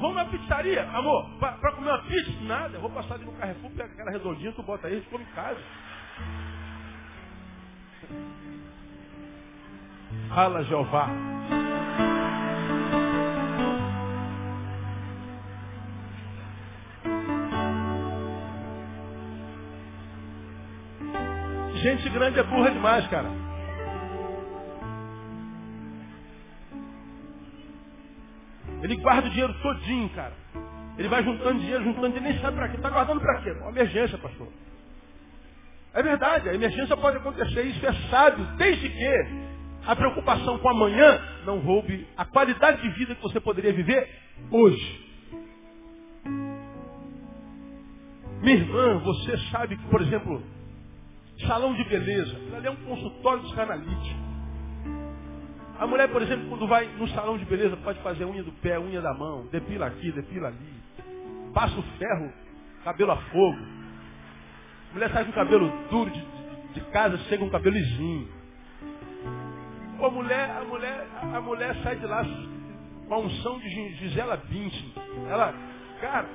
Vamos 0.00 0.16
na 0.16 0.24
pizzaria, 0.24 0.82
amor, 0.90 1.38
para 1.38 1.72
comer 1.72 1.90
uma 1.90 2.02
pizza? 2.02 2.32
Nada, 2.42 2.76
eu 2.76 2.80
vou 2.80 2.90
passar 2.90 3.14
ali 3.14 3.24
no 3.24 3.32
Carrefour, 3.32 3.70
pega 3.70 3.92
aquela 3.92 4.10
redondinha, 4.10 4.52
tu 4.52 4.62
bota 4.62 4.86
aí, 4.86 4.98
e 4.98 5.02
come 5.02 5.24
em 5.24 5.34
casa. 5.34 5.60
Fala 10.28 10.64
Jeová. 10.64 11.08
Gente 21.74 22.08
grande 22.08 22.40
é 22.40 22.42
burra 22.42 22.70
demais, 22.70 23.06
cara. 23.08 23.28
Ele 28.82 28.96
guarda 28.96 29.28
o 29.28 29.30
dinheiro 29.30 29.54
todinho, 29.62 30.08
cara. 30.10 30.32
Ele 30.96 31.08
vai 31.08 31.22
juntando 31.22 31.58
dinheiro, 31.58 31.84
juntando 31.84 32.08
dinheiro, 32.08 32.32
nem 32.34 32.40
sabe 32.40 32.56
para 32.56 32.68
quê. 32.68 32.76
Está 32.76 32.90
guardando 32.90 33.20
para 33.20 33.40
quê? 33.42 33.50
Uma 33.50 33.70
emergência, 33.70 34.16
pastor. 34.18 34.48
É 35.94 36.02
verdade, 36.02 36.48
a 36.48 36.54
emergência 36.54 36.96
pode 36.96 37.18
acontecer, 37.18 37.62
isso 37.62 37.86
é 37.86 37.92
sábio, 38.10 38.44
desde 38.56 38.88
que 38.88 39.04
a 39.86 39.94
preocupação 39.94 40.58
com 40.58 40.68
amanhã 40.68 41.20
não 41.44 41.58
roube 41.58 42.06
a 42.16 42.24
qualidade 42.24 42.82
de 42.82 42.88
vida 42.90 43.14
que 43.14 43.22
você 43.22 43.40
poderia 43.40 43.72
viver 43.72 44.08
hoje. 44.50 45.04
Minha 48.40 48.56
irmã, 48.56 48.98
você 48.98 49.38
sabe 49.50 49.76
que, 49.76 49.86
por 49.88 50.02
exemplo, 50.02 50.42
salão 51.46 51.74
de 51.74 51.84
beleza, 51.84 52.36
ali 52.56 52.66
é 52.66 52.70
um 52.70 52.76
consultório 52.76 53.42
psicanalítico. 53.42 54.24
A 55.78 55.86
mulher, 55.86 56.08
por 56.08 56.22
exemplo, 56.22 56.48
quando 56.48 56.68
vai 56.68 56.86
no 56.86 57.08
salão 57.08 57.36
de 57.36 57.44
beleza, 57.44 57.76
pode 57.78 57.98
fazer 58.00 58.24
unha 58.24 58.42
do 58.42 58.52
pé, 58.52 58.78
unha 58.78 59.00
da 59.00 59.12
mão, 59.12 59.46
depila 59.50 59.86
aqui, 59.86 60.12
depila 60.12 60.48
ali. 60.48 60.74
Passa 61.52 61.78
o 61.78 61.82
ferro, 61.98 62.32
cabelo 62.84 63.12
a 63.12 63.16
fogo. 63.16 63.58
A 64.90 64.94
mulher 64.94 65.10
sai 65.10 65.24
com 65.24 65.30
o 65.30 65.34
cabelo 65.34 65.72
duro 65.90 66.10
de, 66.10 66.20
de, 66.20 66.74
de 66.74 66.80
casa, 66.92 67.18
chega 67.28 67.38
com 67.38 67.46
um 67.46 67.50
cabelo 67.50 67.74
lisinho. 67.74 68.28
A 70.00 70.10
mulher, 70.10 70.50
a 70.50 70.64
mulher, 70.64 71.06
a 71.20 71.40
mulher 71.40 71.76
sai 71.82 71.96
de 71.96 72.06
lá 72.06 72.24
com 73.06 73.14
a 73.14 73.18
unção 73.18 73.58
de 73.58 73.68
Gisela 73.96 74.36
Bündchen. 74.36 74.92
Ela, 75.28 75.54
cara, 76.00 76.28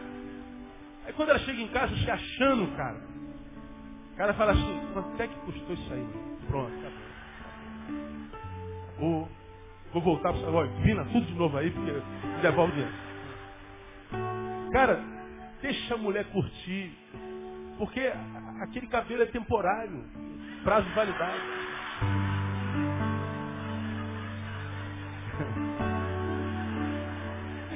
aí 1.06 1.14
quando 1.14 1.30
ela 1.30 1.40
chega 1.40 1.62
em 1.62 1.68
casa 1.70 1.96
se 1.96 2.10
achando, 2.10 2.76
cara, 2.76 3.02
o 4.14 4.18
cara 4.18 4.34
fala 4.34 4.52
assim, 4.52 4.82
quanto 4.94 5.22
é 5.22 5.28
que 5.28 5.36
custou 5.40 5.74
isso 5.74 5.94
aí? 5.94 6.08
Pronto, 6.48 6.74
acabou. 6.78 7.10
Vou, 9.00 9.30
vou 9.94 10.02
voltar 10.02 10.34
para 10.34 10.50
o 10.50 10.82
Vina 10.82 11.06
tudo 11.06 11.26
de 11.26 11.34
novo 11.34 11.58
aí, 11.58 11.72
porque 11.72 12.02
devolve 12.42 12.72
o 12.72 12.76
dinheiro. 12.76 13.10
Cara, 14.72 15.00
deixa 15.62 15.96
a 15.96 15.98
mulher 15.98 16.26
curtir. 16.32 16.92
Porque 17.78 18.12
aquele 18.62 18.88
cabelo 18.88 19.24
é 19.24 19.26
temporário. 19.26 20.04
Prazo 20.64 20.88
de 20.88 20.94
validade. 20.94 21.59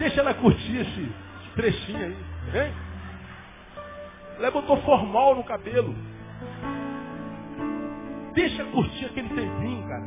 Deixa 0.04 0.20
ela 0.20 0.34
curtir 0.34 0.80
esse 0.80 1.12
trechinho 1.56 1.98
aí. 1.98 2.18
Hein? 2.54 2.74
Ela 4.38 4.52
botou 4.52 4.76
formal 4.82 5.34
no 5.34 5.46
cabelo. 5.46 5.96
Deixa 8.34 8.66
curtir 8.66 9.06
aquele 9.06 9.30
tempinho, 9.30 9.88
cara. 9.88 10.04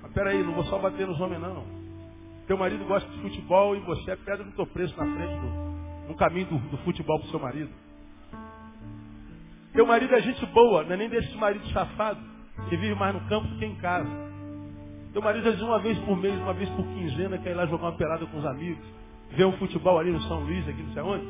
Mas 0.00 0.12
peraí, 0.12 0.42
não 0.42 0.54
vou 0.54 0.64
só 0.64 0.78
bater 0.78 1.06
nos 1.06 1.20
homens, 1.20 1.42
não. 1.42 1.62
Teu 2.46 2.56
marido 2.56 2.86
gosta 2.86 3.06
de 3.06 3.20
futebol 3.20 3.76
e 3.76 3.80
você 3.80 4.12
é 4.12 4.16
pedra 4.16 4.44
do 4.44 4.52
teu 4.52 4.66
preço 4.66 4.96
na 4.96 5.04
frente 5.04 5.38
do, 5.38 6.08
no 6.08 6.14
caminho 6.16 6.46
do, 6.46 6.58
do 6.70 6.78
futebol 6.78 7.20
pro 7.20 7.28
seu 7.28 7.38
marido. 7.38 7.70
Teu 9.74 9.86
marido 9.86 10.14
é 10.14 10.22
gente 10.22 10.46
boa, 10.46 10.84
não 10.84 10.94
é 10.94 10.96
nem 10.96 11.10
desses 11.10 11.34
maridos 11.34 11.70
safados 11.70 12.24
que 12.70 12.78
vive 12.78 12.94
mais 12.94 13.14
no 13.14 13.28
campo 13.28 13.46
do 13.46 13.58
que 13.58 13.66
em 13.66 13.76
casa. 13.76 14.29
Teu 15.12 15.20
marido 15.20 15.48
às 15.48 15.54
vezes 15.54 15.66
uma 15.66 15.80
vez 15.80 15.98
por 16.00 16.16
mês, 16.16 16.34
uma 16.36 16.54
vez 16.54 16.68
por 16.70 16.84
quinzena, 16.84 17.38
quer 17.38 17.50
ir 17.50 17.54
lá 17.54 17.66
jogar 17.66 17.86
uma 17.86 17.96
pelada 17.96 18.24
com 18.26 18.38
os 18.38 18.46
amigos, 18.46 18.84
ver 19.30 19.44
um 19.44 19.56
futebol 19.58 19.98
ali 19.98 20.10
no 20.10 20.22
São 20.22 20.40
Luís, 20.40 20.66
aqui 20.68 20.82
não 20.82 20.92
sei 20.92 21.02
onde. 21.02 21.26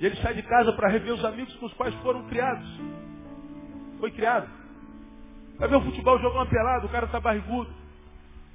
E 0.00 0.06
ele 0.06 0.16
sai 0.16 0.34
de 0.34 0.42
casa 0.42 0.72
para 0.72 0.88
rever 0.88 1.14
os 1.14 1.24
amigos 1.24 1.54
com 1.56 1.66
os 1.66 1.72
quais 1.74 1.94
foram 1.96 2.22
criados. 2.24 2.68
Foi 3.98 4.10
criado. 4.10 4.48
Vai 5.58 5.68
ver 5.68 5.76
o 5.76 5.82
futebol, 5.82 6.18
jogar 6.18 6.40
uma 6.40 6.46
pelada, 6.46 6.86
o 6.86 6.88
cara 6.88 7.06
está 7.06 7.20
barrigudo. 7.20 7.70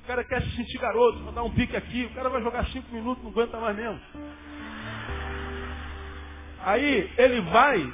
O 0.04 0.08
cara 0.08 0.24
quer 0.24 0.42
se 0.42 0.56
sentir 0.56 0.80
garoto, 0.80 1.20
mandar 1.20 1.44
um 1.44 1.52
pique 1.52 1.76
aqui, 1.76 2.06
o 2.06 2.14
cara 2.16 2.30
vai 2.30 2.42
jogar 2.42 2.66
cinco 2.68 2.94
minutos, 2.94 3.24
não 3.24 3.32
aguenta 3.32 3.60
mais 3.60 3.76
mesmo. 3.76 4.00
Aí 6.62 7.10
ele 7.18 7.42
vai, 7.42 7.94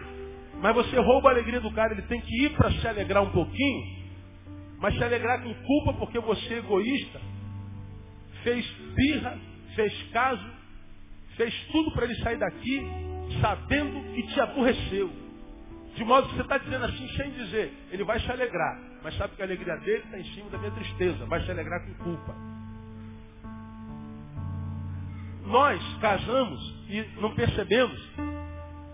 mas 0.61 0.75
você 0.75 0.97
rouba 0.97 1.29
a 1.29 1.31
alegria 1.33 1.59
do 1.59 1.71
cara, 1.71 1.93
ele 1.93 2.01
tem 2.03 2.19
que 2.21 2.45
ir 2.45 2.55
para 2.55 2.71
se 2.71 2.87
alegrar 2.87 3.21
um 3.21 3.31
pouquinho, 3.31 4.04
mas 4.79 4.95
se 4.95 5.03
alegrar 5.03 5.41
com 5.41 5.53
culpa 5.53 5.93
porque 5.93 6.19
você, 6.19 6.55
egoísta, 6.55 7.21
fez 8.43 8.65
birra, 8.95 9.37
fez 9.75 10.03
caso, 10.11 10.45
fez 11.35 11.53
tudo 11.71 11.91
para 11.91 12.05
ele 12.05 12.15
sair 12.15 12.37
daqui, 12.37 12.81
sabendo 13.41 14.13
que 14.13 14.23
te 14.23 14.39
aborreceu. 14.39 15.11
De 15.95 16.03
modo 16.03 16.27
que 16.27 16.35
você 16.35 16.41
está 16.41 16.57
dizendo 16.57 16.85
assim 16.85 17.07
sem 17.15 17.31
dizer, 17.31 17.73
ele 17.89 18.03
vai 18.03 18.19
se 18.19 18.29
alegrar, 18.29 18.79
mas 19.01 19.15
sabe 19.15 19.35
que 19.35 19.41
a 19.41 19.45
alegria 19.45 19.77
dele 19.77 20.03
está 20.03 20.19
em 20.19 20.25
cima 20.33 20.49
da 20.49 20.57
minha 20.57 20.71
tristeza, 20.71 21.25
vai 21.25 21.41
se 21.43 21.49
alegrar 21.49 21.85
com 21.85 21.93
culpa. 22.03 22.35
Nós 25.45 25.81
casamos 25.99 26.75
e 26.89 27.01
não 27.21 27.33
percebemos 27.33 27.97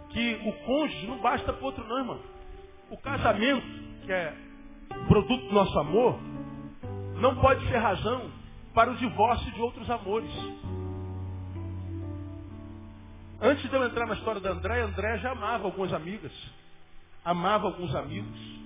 que 0.09 0.41
o 0.45 0.53
cônjuge 0.65 1.07
não 1.07 1.19
basta 1.19 1.51
para 1.53 1.65
outro 1.65 1.83
não, 1.87 1.99
irmão. 1.99 2.19
O 2.89 2.97
casamento, 2.97 3.65
que 4.05 4.11
é 4.11 4.33
produto 5.07 5.47
do 5.47 5.53
nosso 5.53 5.77
amor, 5.79 6.19
não 7.19 7.35
pode 7.37 7.65
ser 7.67 7.77
razão 7.77 8.31
para 8.73 8.91
o 8.91 8.95
divórcio 8.95 9.51
de 9.51 9.61
outros 9.61 9.89
amores. 9.89 10.31
Antes 13.41 13.69
de 13.69 13.75
eu 13.75 13.83
entrar 13.83 14.05
na 14.05 14.13
história 14.13 14.39
da 14.39 14.51
André, 14.51 14.81
André 14.81 15.17
já 15.17 15.31
amava 15.31 15.65
algumas 15.65 15.91
amigas, 15.93 16.31
amava 17.25 17.67
alguns 17.67 17.93
amigos. 17.95 18.61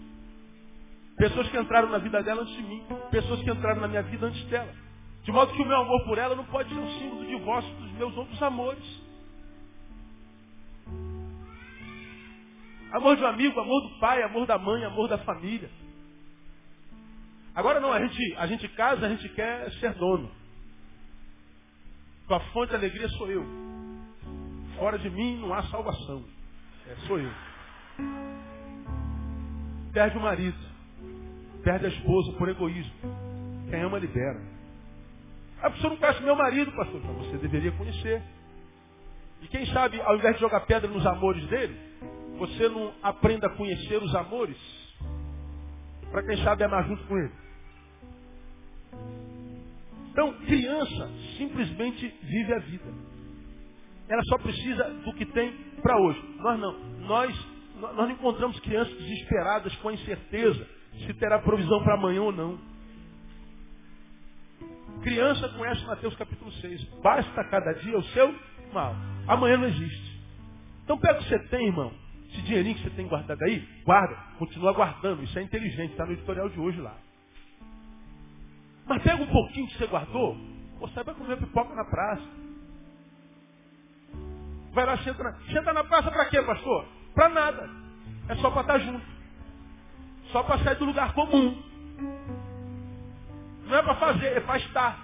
Pessoas 1.17 1.47
que 1.47 1.57
entraram 1.57 1.89
na 1.89 1.97
vida 1.97 2.21
dela 2.21 2.41
antes 2.41 2.55
de 2.55 2.63
mim, 2.63 2.83
pessoas 3.09 3.41
que 3.41 3.49
entraram 3.49 3.79
na 3.79 3.87
minha 3.87 4.03
vida 4.03 4.27
antes 4.27 4.43
dela. 4.45 4.73
De 5.23 5.31
modo 5.31 5.53
que 5.53 5.61
o 5.61 5.65
meu 5.65 5.77
amor 5.77 6.03
por 6.03 6.17
ela 6.17 6.35
não 6.35 6.45
pode 6.45 6.69
ser 6.69 6.79
um 6.79 6.99
símbolo 6.99 7.23
do 7.23 7.27
divórcio 7.27 7.73
dos 7.75 7.91
meus 7.93 8.17
outros 8.17 8.41
amores. 8.43 8.83
Amor 12.91 13.15
de 13.15 13.23
um 13.23 13.27
amigo, 13.27 13.59
amor 13.59 13.81
do 13.81 13.99
pai, 13.99 14.21
amor 14.23 14.45
da 14.45 14.57
mãe, 14.57 14.83
amor 14.85 15.07
da 15.07 15.17
família. 15.19 15.69
Agora 17.55 17.79
não, 17.79 17.91
a 17.91 17.99
gente, 18.01 18.35
a 18.37 18.47
gente 18.47 18.67
casa, 18.69 19.05
a 19.05 19.09
gente 19.09 19.29
quer 19.29 19.71
ser 19.73 19.93
dono. 19.93 20.29
A 22.29 22.39
fonte 22.51 22.71
de 22.71 22.75
alegria 22.75 23.07
sou 23.09 23.31
eu. 23.31 23.45
Fora 24.77 24.99
de 24.99 25.09
mim 25.09 25.39
não 25.39 25.53
há 25.53 25.63
salvação. 25.63 26.25
É, 26.87 26.95
sou 27.07 27.17
eu. 27.17 27.31
Perde 29.93 30.17
o 30.17 30.21
marido. 30.21 30.57
Perde 31.63 31.85
a 31.85 31.89
esposa 31.89 32.33
por 32.33 32.49
egoísmo. 32.49 32.93
Quem 33.69 33.81
ama 33.81 33.99
libera. 33.99 34.41
Ah, 35.61 35.69
você 35.69 35.87
não 35.87 35.95
conhece 35.95 36.21
meu 36.23 36.35
marido, 36.35 36.71
pastor. 36.73 36.99
Então 36.99 37.13
você 37.13 37.37
deveria 37.37 37.71
conhecer. 37.71 38.21
E 39.41 39.47
quem 39.47 39.65
sabe, 39.67 40.01
ao 40.01 40.17
invés 40.17 40.35
de 40.35 40.41
jogar 40.41 40.61
pedra 40.61 40.89
nos 40.89 41.05
amores 41.05 41.47
dele, 41.47 41.79
você 42.37 42.67
não 42.67 42.93
aprenda 43.01 43.47
a 43.47 43.55
conhecer 43.55 44.01
os 44.03 44.13
amores 44.13 44.57
para 46.11 46.23
quem 46.23 46.37
sabe 46.43 46.63
amar 46.63 46.85
junto 46.87 47.03
com 47.05 47.17
ele. 47.17 47.44
Então, 50.11 50.33
criança 50.45 51.09
simplesmente 51.37 52.07
vive 52.23 52.53
a 52.53 52.59
vida. 52.59 52.93
Ela 54.07 54.23
só 54.25 54.37
precisa 54.37 54.83
do 55.03 55.13
que 55.13 55.25
tem 55.25 55.51
para 55.81 55.99
hoje. 55.99 56.21
Nós 56.37 56.59
não. 56.59 56.79
Nós, 56.99 57.47
nós 57.79 57.95
não 57.97 58.11
encontramos 58.11 58.59
crianças 58.59 58.93
desesperadas 58.97 59.75
com 59.77 59.89
a 59.89 59.93
incerteza 59.93 60.67
se 61.05 61.13
terá 61.15 61.39
provisão 61.39 61.83
para 61.83 61.95
amanhã 61.95 62.21
ou 62.21 62.31
não. 62.31 62.57
Criança 65.01 65.49
conhece 65.49 65.85
Mateus 65.85 66.15
capítulo 66.15 66.51
6. 66.53 66.83
Basta 67.01 67.43
cada 67.49 67.73
dia 67.73 67.97
o 67.97 68.03
seu 68.05 68.33
mal. 68.73 68.95
Amanhã 69.27 69.57
não 69.57 69.67
existe. 69.67 70.21
Então 70.83 70.97
pega 70.97 71.19
o 71.19 71.23
que 71.23 71.29
você 71.29 71.39
tem, 71.49 71.67
irmão. 71.67 71.91
Esse 72.29 72.41
dinheirinho 72.43 72.75
que 72.75 72.83
você 72.83 72.89
tem 72.91 73.07
guardado 73.07 73.41
aí, 73.43 73.67
guarda. 73.83 74.15
Continua 74.37 74.73
guardando. 74.73 75.23
Isso 75.23 75.37
é 75.37 75.41
inteligente. 75.41 75.91
Está 75.91 76.05
no 76.05 76.13
editorial 76.13 76.49
de 76.49 76.59
hoje 76.59 76.79
lá. 76.79 76.97
Mas 78.87 79.01
pega 79.01 79.21
um 79.21 79.27
pouquinho 79.27 79.67
que 79.67 79.77
você 79.77 79.87
guardou. 79.87 80.37
Você 80.79 81.03
vai 81.03 81.15
comer 81.15 81.37
pipoca 81.37 81.73
na 81.73 81.85
praça. 81.85 82.23
Vai 84.73 84.85
lá, 84.85 84.97
senta 84.97 85.23
na, 85.23 85.33
senta 85.51 85.73
na 85.73 85.83
praça 85.83 86.11
para 86.11 86.25
quê, 86.25 86.41
pastor? 86.41 86.85
Para 87.13 87.29
nada. 87.29 87.69
É 88.29 88.35
só 88.35 88.51
para 88.51 88.61
estar 88.61 88.79
junto. 88.79 89.05
Só 90.31 90.43
para 90.43 90.59
sair 90.59 90.75
do 90.75 90.85
lugar 90.85 91.13
comum. 91.13 91.63
Não 93.65 93.77
é 93.77 93.81
para 93.81 93.95
fazer, 93.95 94.37
é 94.37 94.39
para 94.39 94.57
estar. 94.57 94.99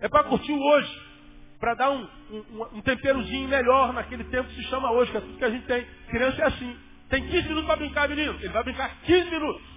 É 0.00 0.08
para 0.08 0.24
curtir 0.24 0.52
o 0.52 0.62
hoje. 0.62 1.10
Para 1.58 1.74
dar 1.74 1.90
um, 1.90 2.08
um, 2.30 2.78
um, 2.78 2.80
temperozinho 2.80 3.48
melhor 3.48 3.92
naquele 3.92 4.24
tempo 4.24 4.48
que 4.48 4.54
se 4.54 4.62
chama 4.64 4.90
hoje, 4.92 5.10
que 5.10 5.18
é 5.18 5.20
tudo 5.20 5.36
que 5.36 5.44
a 5.44 5.50
gente 5.50 5.66
tem. 5.66 5.84
Criança 6.08 6.40
é 6.40 6.46
assim. 6.46 6.76
Tem 7.10 7.26
15 7.26 7.48
minutos 7.48 7.66
para 7.66 7.76
brincar, 7.76 8.08
menino. 8.08 8.32
Ele 8.34 8.48
vai 8.48 8.62
brincar 8.62 8.96
15 9.02 9.30
minutos. 9.30 9.69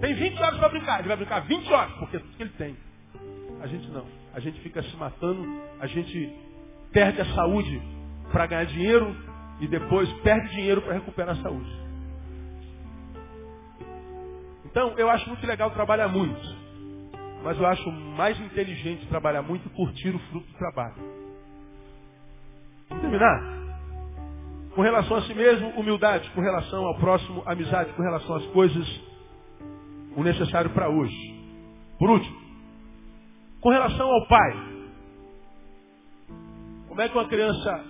Tem 0.00 0.14
20 0.14 0.42
horas 0.42 0.58
para 0.58 0.68
brincar. 0.68 0.98
Ele 0.98 1.08
vai 1.08 1.16
brincar 1.16 1.40
20 1.40 1.72
horas, 1.72 1.92
porque 1.94 2.16
é 2.16 2.20
tudo 2.20 2.36
que 2.36 2.42
ele 2.42 2.52
tem. 2.58 2.76
A 3.60 3.66
gente 3.66 3.88
não. 3.90 4.06
A 4.34 4.40
gente 4.40 4.60
fica 4.60 4.82
se 4.82 4.96
matando, 4.96 5.44
a 5.80 5.86
gente 5.86 6.32
perde 6.92 7.20
a 7.20 7.34
saúde 7.34 7.80
para 8.30 8.46
ganhar 8.46 8.64
dinheiro 8.64 9.16
e 9.60 9.66
depois 9.66 10.10
perde 10.20 10.50
dinheiro 10.50 10.82
para 10.82 10.94
recuperar 10.94 11.38
a 11.38 11.42
saúde. 11.42 11.70
Então, 14.66 14.92
eu 14.98 15.08
acho 15.08 15.26
muito 15.28 15.46
legal 15.46 15.70
trabalhar 15.70 16.08
muito. 16.08 16.66
Mas 17.42 17.58
eu 17.58 17.66
acho 17.66 17.90
mais 17.90 18.38
inteligente 18.40 19.06
trabalhar 19.06 19.40
muito 19.40 19.66
e 19.66 19.70
curtir 19.70 20.10
o 20.10 20.18
fruto 20.18 20.46
do 20.46 20.58
trabalho. 20.58 20.96
Vamos 22.88 23.02
terminar? 23.02 23.56
Com 24.74 24.82
relação 24.82 25.16
a 25.16 25.22
si 25.22 25.32
mesmo, 25.32 25.68
humildade. 25.70 26.28
Com 26.30 26.42
relação 26.42 26.84
ao 26.84 26.98
próximo, 26.98 27.42
amizade. 27.46 27.92
Com 27.94 28.02
relação 28.02 28.36
às 28.36 28.44
coisas, 28.46 28.86
o 30.16 30.22
necessário 30.22 30.70
para 30.70 30.88
hoje. 30.88 31.36
Por 31.98 32.10
último, 32.10 32.36
com 33.60 33.70
relação 33.70 34.10
ao 34.10 34.26
pai. 34.26 34.76
Como 36.88 37.00
é 37.00 37.08
que 37.08 37.14
uma 37.16 37.28
criança 37.28 37.84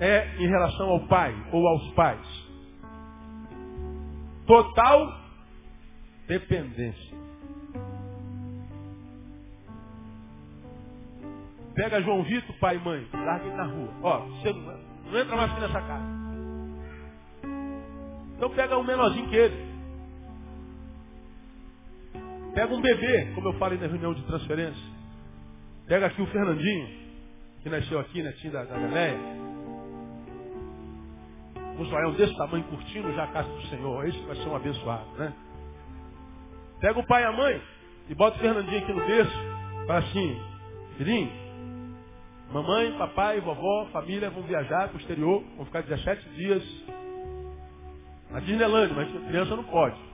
é 0.00 0.36
em 0.36 0.48
relação 0.48 0.90
ao 0.90 1.06
pai 1.06 1.34
ou 1.52 1.66
aos 1.66 1.90
pais? 1.94 2.48
Total 4.46 5.12
dependência. 6.26 7.16
Pega 11.74 12.02
João 12.02 12.24
Vitor, 12.24 12.56
pai 12.58 12.76
e 12.76 12.80
mãe, 12.80 13.06
larga 13.12 13.46
ele 13.46 13.54
na 13.54 13.64
rua. 13.64 13.88
Ó, 14.02 14.18
você 14.18 14.52
não, 14.52 14.78
não 15.12 15.18
entra 15.20 15.36
mais 15.36 15.52
aqui 15.52 15.60
nessa 15.60 15.80
casa. 15.80 16.18
Então 18.36 18.50
pega 18.50 18.78
um 18.78 18.82
menorzinho 18.82 19.28
que 19.28 19.36
ele. 19.36 19.67
Pega 22.58 22.74
um 22.74 22.80
bebê, 22.80 23.30
como 23.36 23.50
eu 23.50 23.52
falei 23.52 23.78
na 23.78 23.86
reunião 23.86 24.12
de 24.12 24.22
transferência. 24.24 24.82
Pega 25.86 26.06
aqui 26.06 26.20
o 26.20 26.26
Fernandinho, 26.26 26.88
que 27.62 27.70
nasceu 27.70 28.00
aqui, 28.00 28.20
netinho 28.20 28.52
da, 28.52 28.64
da 28.64 28.76
Galeia. 28.76 29.16
Um 31.78 31.84
zoião 31.84 32.14
desse 32.14 32.36
tamanho, 32.36 32.64
curtindo 32.64 33.12
já 33.12 33.22
a 33.22 33.26
casa 33.28 33.48
do 33.48 33.62
Senhor. 33.68 34.08
Esse 34.08 34.18
vai 34.22 34.34
ser 34.34 34.48
um 34.48 34.56
abençoado, 34.56 35.08
né? 35.18 35.32
Pega 36.80 36.98
o 36.98 37.06
pai 37.06 37.22
e 37.22 37.26
a 37.26 37.32
mãe 37.32 37.62
e 38.08 38.14
bota 38.16 38.36
o 38.38 38.40
Fernandinho 38.40 38.78
aqui 38.78 38.92
no 38.92 39.06
berço. 39.06 39.38
Fala 39.86 40.00
assim, 40.00 40.42
filhinho, 40.96 41.30
mamãe, 42.52 42.90
papai, 42.98 43.40
vovó, 43.40 43.86
família 43.92 44.30
vão 44.30 44.42
viajar 44.42 44.88
para 44.88 44.96
o 44.96 45.00
exterior, 45.00 45.44
vão 45.56 45.64
ficar 45.64 45.82
17 45.82 46.28
dias 46.30 46.84
na 48.32 48.40
Disneyland, 48.40 48.92
mas 48.94 49.28
criança 49.28 49.54
não 49.54 49.62
pode. 49.62 50.07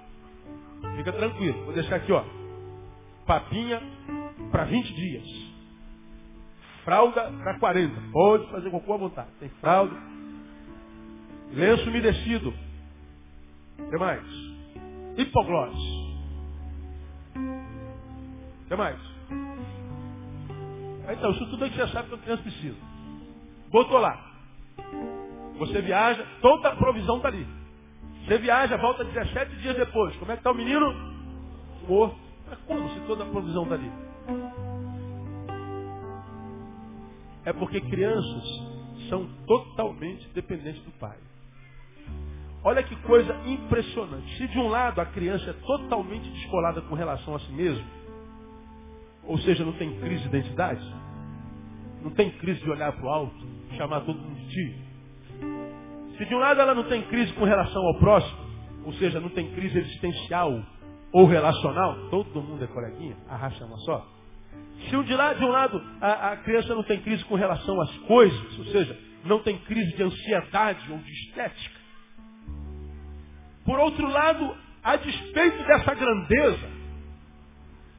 Fica 0.96 1.12
tranquilo. 1.12 1.64
Vou 1.64 1.74
deixar 1.74 1.96
aqui, 1.96 2.12
ó. 2.12 2.24
Papinha, 3.26 3.80
para 4.50 4.64
20 4.64 4.94
dias. 4.94 5.24
Fralda 6.84 7.32
para 7.42 7.58
40. 7.58 8.00
Pode 8.12 8.50
fazer 8.50 8.70
cocô 8.70 8.94
à 8.94 8.96
vontade. 8.96 9.28
Tem 9.40 9.48
fralda. 9.60 9.96
Lenço 11.52 11.88
umedecido. 11.88 12.52
O 13.78 13.90
que 13.90 13.96
mais? 13.96 14.24
Hipoglose. 15.16 16.04
O 18.64 18.68
que 18.68 18.76
mais? 18.76 18.98
Então, 21.10 21.30
isso 21.32 21.46
tudo 21.50 21.64
é 21.64 21.68
que 21.68 21.76
você 21.76 21.88
sabe 21.88 22.08
que 22.08 22.14
a 22.14 22.18
criança 22.18 22.42
precisa. 22.42 22.76
Botou 23.70 23.98
lá. 23.98 24.32
Você 25.58 25.80
viaja, 25.82 26.26
toda 26.40 26.68
a 26.68 26.76
provisão 26.76 27.16
está 27.16 27.28
ali. 27.28 27.46
Você 28.24 28.38
viaja, 28.38 28.76
volta 28.78 29.04
17 29.04 29.56
dias 29.56 29.76
depois. 29.76 30.16
Como 30.16 30.32
é 30.32 30.34
que 30.34 30.40
está 30.40 30.50
o 30.50 30.54
menino? 30.54 30.92
Morto. 31.86 32.16
Mas 32.48 32.58
como 32.60 32.88
se 32.90 33.00
toda 33.00 33.24
a 33.24 33.26
provisão 33.26 33.64
está 33.64 33.74
ali? 33.74 33.92
É 37.44 37.52
porque 37.52 37.80
crianças 37.82 38.44
são 39.10 39.28
totalmente 39.46 40.26
dependentes 40.30 40.82
do 40.84 40.90
pai. 40.92 41.18
Olha 42.62 42.82
que 42.82 42.96
coisa 43.02 43.34
impressionante. 43.44 44.38
Se 44.38 44.48
de 44.48 44.58
um 44.58 44.68
lado 44.68 44.98
a 45.00 45.06
criança 45.06 45.50
é 45.50 45.52
totalmente 45.52 46.30
descolada 46.30 46.80
com 46.80 46.94
relação 46.94 47.34
a 47.34 47.40
si 47.40 47.52
mesmo, 47.52 47.84
ou 49.24 49.36
seja, 49.38 49.64
não 49.64 49.74
tem 49.74 50.00
crise 50.00 50.22
de 50.22 50.28
identidade, 50.28 50.82
não 52.02 52.10
tem 52.10 52.30
crise 52.30 52.60
de 52.60 52.70
olhar 52.70 52.90
para 52.92 53.04
o 53.04 53.08
alto, 53.10 53.46
chamar 53.76 54.00
todo 54.00 54.18
mundo 54.18 54.36
de 54.36 54.48
tio. 54.48 54.83
Se 56.16 56.24
de 56.24 56.34
um 56.34 56.38
lado 56.38 56.60
ela 56.60 56.74
não 56.74 56.84
tem 56.84 57.02
crise 57.02 57.32
com 57.32 57.44
relação 57.44 57.82
ao 57.82 57.98
próximo, 57.98 58.38
ou 58.84 58.92
seja, 58.94 59.20
não 59.20 59.30
tem 59.30 59.50
crise 59.52 59.78
existencial 59.78 60.62
ou 61.12 61.26
relacional, 61.26 62.08
todo 62.10 62.42
mundo 62.42 62.62
é 62.64 62.66
coleguinha, 62.66 63.16
arrasta 63.28 63.64
uma 63.64 63.78
só. 63.78 64.06
Se 64.88 65.02
de, 65.04 65.14
lá, 65.14 65.32
de 65.32 65.44
um 65.44 65.48
lado 65.48 65.80
a, 66.00 66.32
a 66.32 66.36
criança 66.38 66.74
não 66.74 66.82
tem 66.82 67.00
crise 67.00 67.24
com 67.24 67.34
relação 67.34 67.80
às 67.80 67.96
coisas, 67.98 68.58
ou 68.58 68.64
seja, 68.66 68.98
não 69.24 69.38
tem 69.40 69.56
crise 69.58 69.96
de 69.96 70.02
ansiedade 70.02 70.92
ou 70.92 70.98
de 70.98 71.12
estética. 71.12 71.80
Por 73.64 73.78
outro 73.78 74.06
lado, 74.06 74.54
a 74.82 74.96
despeito 74.96 75.64
dessa 75.64 75.94
grandeza, 75.94 76.68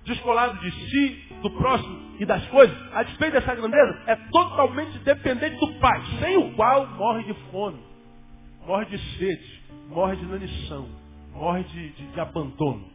descolado 0.03 0.59
de 0.59 0.71
si, 0.71 1.25
do 1.41 1.49
próximo 1.51 2.17
e 2.19 2.25
das 2.25 2.45
coisas, 2.47 2.77
a 2.93 3.03
despeito 3.03 3.33
dessa 3.33 3.55
grandeza, 3.55 4.03
é 4.05 4.15
totalmente 4.31 4.99
dependente 4.99 5.59
do 5.59 5.79
pai, 5.79 6.01
sem 6.19 6.37
o 6.37 6.53
qual 6.55 6.85
morre 6.87 7.23
de 7.23 7.33
fome, 7.51 7.79
morre 8.65 8.85
de 8.85 9.17
sede, 9.17 9.63
morre 9.89 10.15
de 10.15 10.23
inanição, 10.23 10.87
morre 11.33 11.63
de, 11.63 11.89
de, 11.91 12.07
de 12.07 12.19
abandono. 12.19 12.89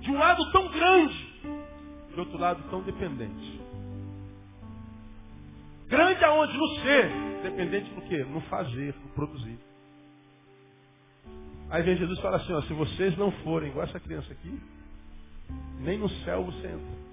De 0.00 0.10
um 0.10 0.18
lado 0.18 0.50
tão 0.52 0.68
grande, 0.68 1.40
de 2.12 2.20
outro 2.20 2.38
lado 2.38 2.62
tão 2.70 2.82
dependente. 2.82 3.60
Grande 5.88 6.24
aonde? 6.24 6.56
No 6.56 6.68
ser. 6.80 7.10
Dependente 7.42 7.90
do 7.94 8.02
quê? 8.02 8.24
No 8.24 8.40
fazer, 8.42 8.94
no 9.02 9.08
produzir. 9.10 9.58
Aí 11.70 11.82
vem 11.82 11.96
Jesus 11.96 12.18
e 12.18 12.22
fala 12.22 12.36
assim, 12.36 12.52
ó, 12.52 12.62
se 12.62 12.72
vocês 12.72 13.16
não 13.16 13.30
forem 13.42 13.70
igual 13.70 13.84
essa 13.84 14.00
criança 14.00 14.32
aqui, 14.32 14.60
nem 15.80 15.98
no 15.98 16.08
céu 16.24 16.44
você 16.44 16.66
entra. 16.66 17.09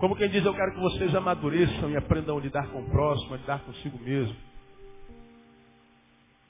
Como 0.00 0.16
quem 0.16 0.30
diz, 0.30 0.42
eu 0.42 0.54
quero 0.54 0.72
que 0.72 0.80
vocês 0.80 1.14
amadureçam 1.14 1.90
e 1.90 1.96
aprendam 1.96 2.38
a 2.38 2.40
lidar 2.40 2.66
com 2.68 2.80
o 2.80 2.88
próximo, 2.88 3.34
a 3.34 3.36
lidar 3.36 3.60
consigo 3.60 3.98
mesmo. 3.98 4.34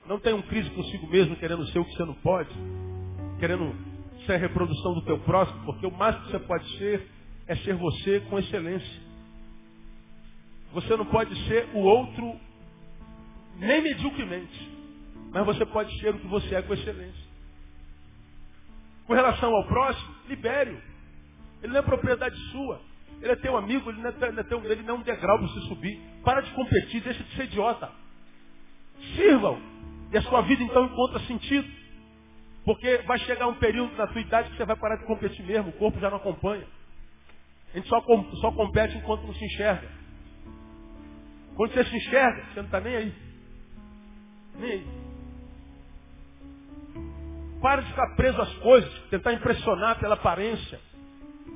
Não 0.06 0.20
tenham 0.20 0.40
crise 0.42 0.70
consigo 0.70 1.08
mesmo, 1.08 1.34
querendo 1.34 1.66
ser 1.66 1.80
o 1.80 1.84
que 1.84 1.92
você 1.96 2.04
não 2.04 2.14
pode, 2.14 2.54
querendo 3.40 3.74
ser 4.24 4.34
a 4.34 4.36
reprodução 4.36 4.94
do 4.94 5.04
teu 5.04 5.18
próximo, 5.20 5.64
porque 5.64 5.84
o 5.84 5.90
máximo 5.90 6.26
que 6.26 6.30
você 6.30 6.38
pode 6.38 6.78
ser 6.78 7.08
é 7.48 7.56
ser 7.56 7.74
você 7.74 8.20
com 8.30 8.38
excelência. 8.38 9.02
Você 10.72 10.96
não 10.96 11.06
pode 11.06 11.34
ser 11.48 11.68
o 11.74 11.78
outro 11.80 12.38
nem 13.56 13.82
medíocremente, 13.82 14.70
mas 15.32 15.44
você 15.44 15.66
pode 15.66 15.92
ser 15.98 16.14
o 16.14 16.18
que 16.20 16.26
você 16.28 16.54
é 16.54 16.62
com 16.62 16.72
excelência. 16.72 17.24
Com 19.08 19.14
relação 19.14 19.52
ao 19.52 19.66
próximo, 19.66 20.14
libere-o. 20.28 20.80
Ele 21.64 21.72
não 21.72 21.80
é 21.80 21.82
propriedade 21.82 22.36
sua. 22.52 22.89
Ele 23.20 23.32
é 23.32 23.36
teu 23.36 23.56
amigo, 23.56 23.90
ele 23.90 24.00
não 24.00 24.10
é, 24.10 24.40
é, 24.40 24.42
teu, 24.44 24.64
ele 24.64 24.82
não 24.82 24.96
é 24.96 24.98
um 24.98 25.02
degrau 25.02 25.38
para 25.38 25.46
você 25.46 25.60
subir. 25.68 26.00
Para 26.24 26.40
de 26.40 26.50
competir, 26.52 27.02
deixa 27.02 27.22
de 27.22 27.36
ser 27.36 27.44
idiota. 27.44 27.90
Sirvam. 29.14 29.60
E 30.12 30.18
a 30.18 30.22
sua 30.22 30.40
vida 30.42 30.62
então 30.62 30.86
encontra 30.86 31.20
sentido. 31.20 31.68
Porque 32.64 32.98
vai 33.06 33.18
chegar 33.20 33.46
um 33.46 33.54
período 33.54 33.94
na 33.96 34.06
tua 34.06 34.20
idade 34.20 34.50
que 34.50 34.56
você 34.56 34.64
vai 34.64 34.76
parar 34.76 34.96
de 34.96 35.04
competir 35.04 35.44
mesmo, 35.44 35.70
o 35.70 35.72
corpo 35.72 35.98
já 35.98 36.10
não 36.10 36.16
acompanha. 36.18 36.66
A 37.72 37.76
gente 37.76 37.88
só, 37.88 38.00
só 38.40 38.52
compete 38.52 38.96
enquanto 38.96 39.22
não 39.22 39.34
se 39.34 39.44
enxerga. 39.44 39.88
Quando 41.56 41.72
você 41.72 41.84
se 41.84 41.96
enxerga, 41.96 42.44
você 42.46 42.60
não 42.60 42.66
está 42.66 42.80
nem 42.80 42.96
aí. 42.96 43.14
Nem 44.56 44.72
aí. 44.72 44.86
Para 47.60 47.82
de 47.82 47.88
ficar 47.90 48.16
preso 48.16 48.40
às 48.40 48.52
coisas, 48.54 48.92
tentar 49.10 49.34
impressionar 49.34 49.98
pela 49.98 50.14
aparência. 50.14 50.80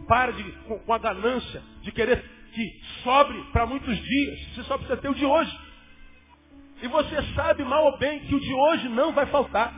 Para 0.07 0.32
de, 0.32 0.43
com, 0.43 0.78
com 0.78 0.93
a 0.93 0.99
ganância 0.99 1.62
de 1.82 1.93
querer 1.93 2.22
que 2.53 2.80
sobre 3.03 3.41
para 3.53 3.66
muitos 3.66 3.97
dias. 3.97 4.55
Você 4.55 4.62
só 4.64 4.76
precisa 4.76 5.01
ter 5.01 5.09
o 5.09 5.14
de 5.14 5.24
hoje. 5.24 5.59
E 6.82 6.89
você 6.89 7.22
sabe 7.35 7.64
mal 7.64 7.85
ou 7.85 7.99
bem 7.99 8.20
que 8.20 8.35
o 8.35 8.41
de 8.41 8.53
hoje 8.53 8.89
não 8.89 9.12
vai 9.12 9.26
faltar. 9.26 9.72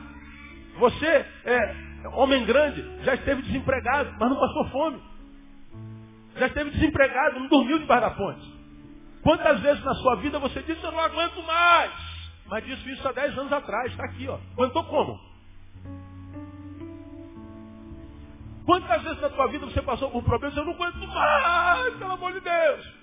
Você 0.77 1.25
é 1.45 1.75
homem 2.13 2.45
grande, 2.45 2.83
já 3.03 3.15
esteve 3.15 3.41
desempregado, 3.41 4.15
mas 4.19 4.29
não 4.29 4.39
passou 4.39 4.69
fome. 4.69 5.01
Já 6.37 6.47
esteve 6.47 6.69
desempregado, 6.69 7.39
não 7.39 7.47
dormiu 7.47 7.79
debaixo 7.79 8.01
da 8.01 8.11
ponte. 8.11 8.57
Quantas 9.23 9.59
vezes 9.61 9.83
na 9.83 9.93
sua 9.95 10.15
vida 10.17 10.39
você 10.39 10.61
disse, 10.61 10.83
eu 10.83 10.91
não 10.91 10.99
aguento 10.99 11.41
mais? 11.43 11.91
Mas 12.45 12.65
disse 12.65 12.91
isso 12.91 13.07
há 13.07 13.11
10 13.11 13.37
anos 13.37 13.51
atrás, 13.51 13.91
está 13.91 14.05
aqui, 14.05 14.27
ó. 14.27 14.37
Aguentou 14.53 14.83
como? 14.85 15.19
Quantas 18.67 19.01
vezes 19.01 19.21
na 19.21 19.29
tua 19.29 19.47
vida 19.47 19.65
você 19.65 19.81
passou 19.81 20.11
por 20.11 20.21
problemas 20.21 20.57
eu 20.57 20.65
não 20.65 20.73
aguento 20.73 21.07
mais, 21.07 21.95
pelo 21.95 22.11
amor 22.11 22.33
de 22.33 22.41
Deus? 22.41 22.93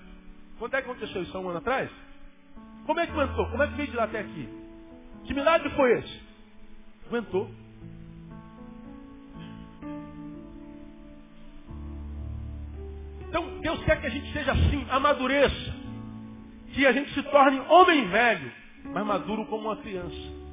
Quando 0.59 0.75
é 0.75 0.81
que 0.83 0.91
aconteceu 0.91 1.23
isso 1.23 1.35
um 1.39 1.49
ano 1.49 1.57
atrás? 1.57 1.89
Como 2.85 2.99
é 2.99 3.07
que 3.07 3.11
aguentou? 3.11 3.49
Como 3.49 3.63
é 3.63 3.67
que 3.67 3.73
veio 3.73 3.89
de 3.89 3.97
lá 3.97 4.03
até 4.03 4.19
aqui? 4.19 4.47
Que 5.23 5.33
milagre 5.33 5.67
foi 5.71 5.91
esse? 5.97 6.21
Aguentou. 7.07 7.49
Então 13.27 13.59
Deus 13.61 13.83
quer 13.85 13.99
que 13.99 14.05
a 14.05 14.11
gente 14.11 14.31
seja 14.33 14.51
assim, 14.51 14.85
amadureça. 14.91 15.73
Que 16.75 16.85
a 16.85 16.91
gente 16.91 17.11
se 17.11 17.23
torne 17.23 17.59
homem 17.61 18.07
velho, 18.07 18.51
mas 18.83 19.03
maduro 19.03 19.47
como 19.47 19.69
uma 19.69 19.77
criança. 19.77 20.44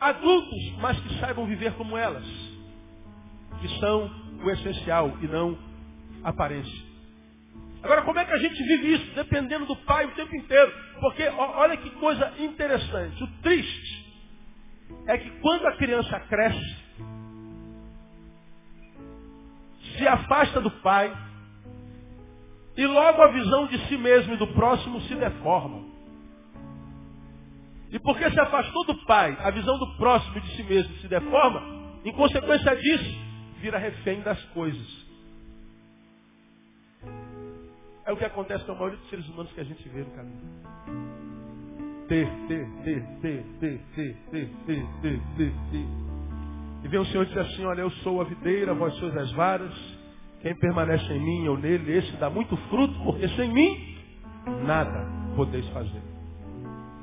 Adultos, 0.00 0.72
mas 0.78 0.98
que 1.00 1.18
saibam 1.18 1.46
viver 1.46 1.72
como 1.74 1.96
elas. 1.96 2.24
Que 3.60 3.68
são 3.80 4.10
o 4.44 4.50
essencial 4.50 5.16
e 5.22 5.26
não 5.26 5.58
a 6.22 6.30
aparência. 6.30 6.86
Agora, 7.82 8.02
como 8.02 8.18
é 8.18 8.24
que 8.24 8.32
a 8.32 8.38
gente 8.38 8.62
vive 8.62 8.94
isso? 8.94 9.14
Dependendo 9.14 9.64
do 9.66 9.76
pai 9.76 10.06
o 10.06 10.14
tempo 10.14 10.34
inteiro. 10.34 10.72
Porque, 11.00 11.22
olha 11.28 11.76
que 11.76 11.90
coisa 11.90 12.32
interessante. 12.38 13.22
O 13.22 13.26
triste 13.42 14.06
é 15.06 15.18
que 15.18 15.30
quando 15.40 15.66
a 15.66 15.76
criança 15.76 16.18
cresce, 16.20 16.76
se 19.96 20.06
afasta 20.06 20.60
do 20.60 20.70
pai, 20.70 21.16
e 22.76 22.86
logo 22.86 23.22
a 23.22 23.28
visão 23.28 23.66
de 23.66 23.78
si 23.86 23.96
mesmo 23.96 24.34
e 24.34 24.36
do 24.36 24.48
próximo 24.48 25.00
se 25.02 25.14
deforma. 25.14 25.95
E 27.90 27.98
porque 27.98 28.30
se 28.30 28.40
afastou 28.40 28.84
do 28.86 28.96
pai, 29.06 29.36
a 29.40 29.50
visão 29.50 29.78
do 29.78 29.96
próximo 29.96 30.38
e 30.38 30.40
de 30.40 30.56
si 30.56 30.62
mesmo 30.64 30.94
se 30.96 31.08
deforma, 31.08 31.62
em 32.04 32.12
consequência 32.12 32.74
disso, 32.76 33.18
vira 33.60 33.78
refém 33.78 34.20
das 34.20 34.42
coisas. 34.46 35.06
É 38.04 38.12
o 38.12 38.16
que 38.16 38.24
acontece 38.24 38.64
com 38.64 38.72
a 38.72 38.74
maioria 38.76 38.98
dos 38.98 39.10
seres 39.10 39.28
humanos 39.28 39.52
que 39.52 39.60
a 39.60 39.64
gente 39.64 39.88
vê 39.88 40.00
no 40.00 40.10
caminho. 40.12 40.40
Ter, 42.08 42.28
ter, 42.46 42.66
ter, 42.84 43.02
ter, 43.20 43.44
ter, 43.60 43.80
ter, 43.94 44.16
ter, 44.30 44.48
ter, 44.66 44.86
ter, 45.02 45.20
ter, 45.36 45.52
ter. 45.70 45.86
E 46.84 46.88
vem 46.88 47.00
o 47.00 47.06
Senhor 47.06 47.24
e 47.24 47.26
diz 47.26 47.36
assim, 47.36 47.64
olha, 47.64 47.80
eu 47.80 47.90
sou 47.90 48.20
a 48.20 48.24
videira, 48.24 48.72
vós 48.74 48.94
sois 48.94 49.16
as 49.16 49.32
varas, 49.32 49.74
quem 50.40 50.54
permanece 50.54 51.12
em 51.12 51.20
mim 51.20 51.48
ou 51.48 51.58
nele, 51.58 51.98
esse 51.98 52.12
dá 52.18 52.30
muito 52.30 52.56
fruto, 52.68 52.94
porque 53.02 53.28
sem 53.30 53.52
mim 53.52 53.96
nada 54.64 55.04
podeis 55.34 55.66
fazer. 55.70 56.15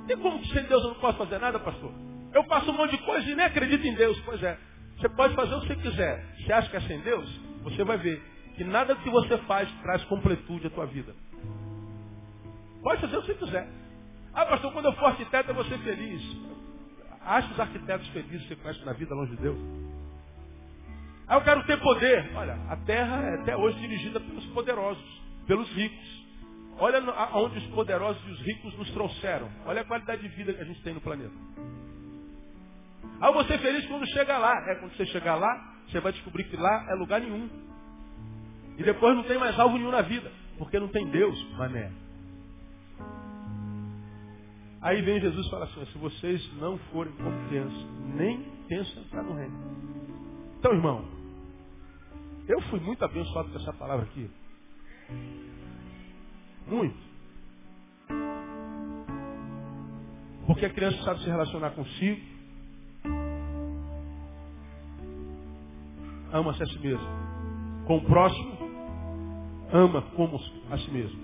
E 0.08 0.16
como 0.18 0.40
que 0.42 0.54
sem 0.54 0.64
Deus 0.64 0.84
eu 0.84 0.90
não 0.90 1.00
posso 1.00 1.18
fazer 1.18 1.40
nada, 1.40 1.60
pastor? 1.60 1.92
Eu 2.34 2.44
faço 2.46 2.72
um 2.72 2.74
monte 2.74 2.92
de 2.92 3.04
coisa 3.04 3.30
e 3.30 3.36
nem 3.36 3.46
acredito 3.46 3.86
em 3.86 3.94
Deus. 3.94 4.20
Pois 4.22 4.42
é, 4.42 4.58
você 4.98 5.10
pode 5.10 5.36
fazer 5.36 5.56
o 5.56 5.62
que 5.62 5.68
você 5.68 5.76
quiser. 5.76 6.36
Você 6.38 6.54
acha 6.54 6.70
que 6.70 6.78
é 6.78 6.82
sem 6.82 7.00
Deus? 7.02 7.30
Você 7.64 7.84
vai 7.84 7.98
ver 7.98 8.22
que 8.56 8.64
nada 8.64 8.96
que 8.96 9.10
você 9.10 9.38
faz 9.40 9.70
traz 9.82 10.04
completude 10.06 10.68
à 10.68 10.70
tua 10.70 10.86
vida. 10.86 11.16
Pode 12.82 13.02
fazer 13.02 13.18
o 13.18 13.22
que 13.22 13.28
você 13.28 13.46
quiser. 13.46 13.68
Ah, 14.34 14.46
pastor, 14.46 14.74
quando 14.74 14.86
eu 14.86 14.94
for 14.94 15.06
arquiteto 15.06 15.52
eu 15.52 15.56
vou 15.56 15.66
ser 15.66 15.78
feliz. 15.80 16.22
Acha 17.22 17.54
os 17.54 17.60
arquitetos 17.60 18.08
felizes 18.10 18.42
que 18.42 18.50
você 18.50 18.56
conhece 18.58 18.86
na 18.86 18.94
vida 18.94 19.16
longe 19.16 19.36
de 19.36 19.42
Deus. 19.42 19.58
Ah, 21.28 21.36
eu 21.36 21.42
quero 21.42 21.64
ter 21.66 21.80
poder. 21.80 22.32
Olha, 22.36 22.56
a 22.70 22.76
terra 22.78 23.22
é 23.22 23.42
até 23.42 23.56
hoje 23.56 23.80
dirigida 23.80 24.20
pelos 24.20 24.46
poderosos, 24.48 25.22
pelos 25.48 25.70
ricos. 25.72 26.23
Olha 26.78 27.00
aonde 27.12 27.60
os 27.60 27.68
poderosos 27.68 28.22
e 28.28 28.32
os 28.32 28.40
ricos 28.42 28.78
nos 28.78 28.90
trouxeram. 28.92 29.50
Olha 29.66 29.82
a 29.82 29.86
qualidade 29.86 30.22
de 30.22 30.28
vida 30.30 30.54
que 30.54 30.62
a 30.62 30.66
gente 30.66 30.82
tem 30.82 30.94
no 30.94 31.02
planeta. 31.02 31.34
Ah, 33.22 33.32
vou 33.32 33.44
ser 33.46 33.60
feliz 33.60 33.86
quando 33.86 34.08
chegar 34.08 34.38
lá. 34.38 34.54
É, 34.70 34.76
quando 34.76 34.96
você 34.96 35.06
chegar 35.08 35.36
lá, 35.36 35.76
você 35.88 36.00
vai 36.00 36.12
descobrir 36.12 36.44
que 36.46 36.58
lá 36.58 36.88
é 36.90 36.96
lugar 36.96 37.22
nenhum. 37.22 37.50
E 38.78 38.84
depois 38.84 39.16
não 39.16 39.24
tem 39.24 39.38
mais 39.38 39.58
alvo 39.60 39.78
nenhum 39.78 39.92
na 39.92 40.02
vida. 40.02 40.32
Porque 40.58 40.80
não 40.80 40.88
tem 40.88 41.08
Deus, 41.10 41.42
mané. 41.58 41.92
Aí 44.82 45.02
vem 45.02 45.22
Jesus 45.22 45.48
e 45.48 45.50
fala 45.50 45.64
assim, 45.66 45.86
se 45.86 45.98
vocês 45.98 46.54
não 46.58 46.78
forem 46.92 47.14
crianças, 47.48 47.86
nem 48.16 48.44
pensam 48.68 49.04
entrar 49.04 49.24
no 49.24 49.34
reino. 49.34 49.56
Então, 50.60 50.74
irmão, 50.74 51.06
eu 52.48 52.60
fui 52.64 52.82
muito 52.82 53.04
abençoado 53.06 53.50
com 53.50 53.60
essa 53.60 53.72
palavra 53.74 54.06
aqui. 54.06 54.30
Muito. 56.74 56.98
Porque 60.48 60.66
a 60.66 60.70
criança 60.72 60.98
sabe 61.04 61.20
se 61.20 61.28
relacionar 61.28 61.70
consigo. 61.72 62.20
Ama-se 66.32 66.64
a 66.64 66.66
si 66.66 66.80
mesmo. 66.80 67.08
Com 67.86 67.98
o 67.98 68.06
próximo, 68.06 68.58
ama 69.72 70.02
como 70.16 70.40
a 70.72 70.78
si 70.80 70.90
mesmo. 70.90 71.22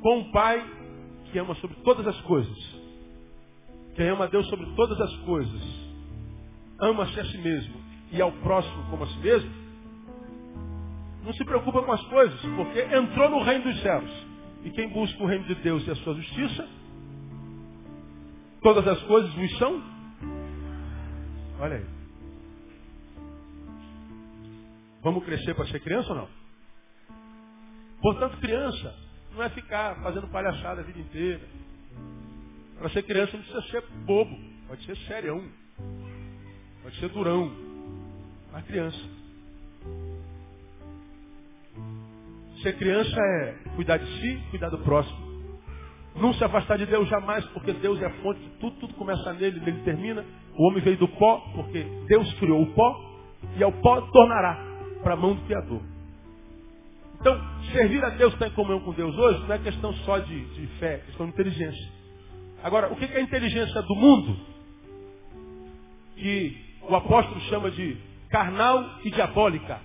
Com 0.00 0.20
o 0.20 0.30
pai, 0.30 0.64
que 1.32 1.38
ama 1.38 1.56
sobre 1.56 1.76
todas 1.82 2.06
as 2.06 2.20
coisas. 2.20 2.80
Quem 3.96 4.08
ama 4.08 4.26
a 4.26 4.28
Deus 4.28 4.46
sobre 4.48 4.66
todas 4.76 5.00
as 5.00 5.16
coisas, 5.18 5.62
ama-se 6.78 7.18
a 7.18 7.24
si 7.24 7.38
mesmo 7.38 7.74
e 8.12 8.22
ao 8.22 8.30
próximo 8.30 8.84
como 8.90 9.02
a 9.02 9.06
si 9.08 9.18
mesmo, 9.18 9.63
não 11.24 11.32
se 11.32 11.44
preocupa 11.44 11.82
com 11.82 11.92
as 11.92 12.02
coisas, 12.06 12.38
porque 12.54 12.80
entrou 12.94 13.30
no 13.30 13.42
reino 13.42 13.64
dos 13.64 13.80
céus. 13.80 14.10
E 14.62 14.70
quem 14.70 14.88
busca 14.90 15.22
o 15.22 15.26
reino 15.26 15.44
de 15.44 15.54
Deus 15.56 15.86
e 15.86 15.90
a 15.90 15.96
sua 15.96 16.14
justiça, 16.14 16.68
todas 18.62 18.86
as 18.86 19.02
coisas 19.02 19.34
nos 19.34 19.58
são. 19.58 19.82
Olha 21.60 21.76
aí. 21.76 21.86
Vamos 25.02 25.24
crescer 25.24 25.54
para 25.54 25.66
ser 25.66 25.80
criança 25.80 26.10
ou 26.10 26.16
não? 26.16 26.28
Portanto, 28.00 28.38
criança 28.38 28.94
não 29.34 29.42
é 29.42 29.48
ficar 29.50 30.02
fazendo 30.02 30.28
palhaçada 30.28 30.82
a 30.82 30.84
vida 30.84 30.98
inteira. 30.98 31.46
Para 32.78 32.90
ser 32.90 33.02
criança 33.02 33.36
não 33.36 33.44
precisa 33.44 33.70
ser 33.70 33.82
bobo. 34.04 34.36
Pode 34.66 34.84
ser 34.84 34.96
serião. 35.06 35.42
Pode 36.82 36.98
ser 37.00 37.08
durão. 37.10 37.50
Mas 38.52 38.64
criança. 38.66 39.23
Ser 42.64 42.78
criança 42.78 43.20
é 43.20 43.54
cuidar 43.76 43.98
de 43.98 44.06
si, 44.06 44.42
cuidar 44.50 44.70
do 44.70 44.78
próximo. 44.78 45.18
Não 46.16 46.32
se 46.32 46.42
afastar 46.42 46.78
de 46.78 46.86
Deus 46.86 47.06
jamais, 47.10 47.44
porque 47.48 47.74
Deus 47.74 48.00
é 48.00 48.06
a 48.06 48.10
fonte 48.22 48.40
de 48.40 48.48
tudo, 48.58 48.76
tudo 48.80 48.94
começa 48.94 49.34
nele, 49.34 49.60
nele 49.60 49.82
termina. 49.82 50.24
O 50.56 50.66
homem 50.66 50.82
veio 50.82 50.96
do 50.96 51.06
pó, 51.08 51.44
porque 51.54 51.84
Deus 52.08 52.32
criou 52.38 52.62
o 52.62 52.72
pó, 52.72 53.20
e 53.58 53.62
ao 53.62 53.70
pó 53.70 54.00
tornará 54.12 54.58
para 55.02 55.12
a 55.12 55.16
mão 55.16 55.34
do 55.34 55.42
Criador. 55.42 55.82
Então, 57.20 57.38
servir 57.70 58.02
a 58.02 58.08
Deus, 58.10 58.32
estar 58.32 58.46
em 58.46 58.52
comunhão 58.52 58.80
com 58.80 58.92
Deus 58.92 59.14
hoje, 59.14 59.40
não 59.46 59.54
é 59.54 59.58
questão 59.58 59.92
só 59.96 60.18
de, 60.20 60.44
de 60.54 60.66
fé, 60.78 60.94
é 60.94 60.98
questão 61.00 61.26
de 61.26 61.32
inteligência. 61.32 61.92
Agora, 62.62 62.90
o 62.90 62.96
que 62.96 63.04
é 63.04 63.18
a 63.18 63.20
inteligência 63.20 63.82
do 63.82 63.94
mundo? 63.94 64.38
Que 66.16 66.56
o 66.88 66.96
apóstolo 66.96 67.40
chama 67.42 67.70
de 67.70 67.98
carnal 68.30 69.00
e 69.04 69.10
diabólica. 69.10 69.82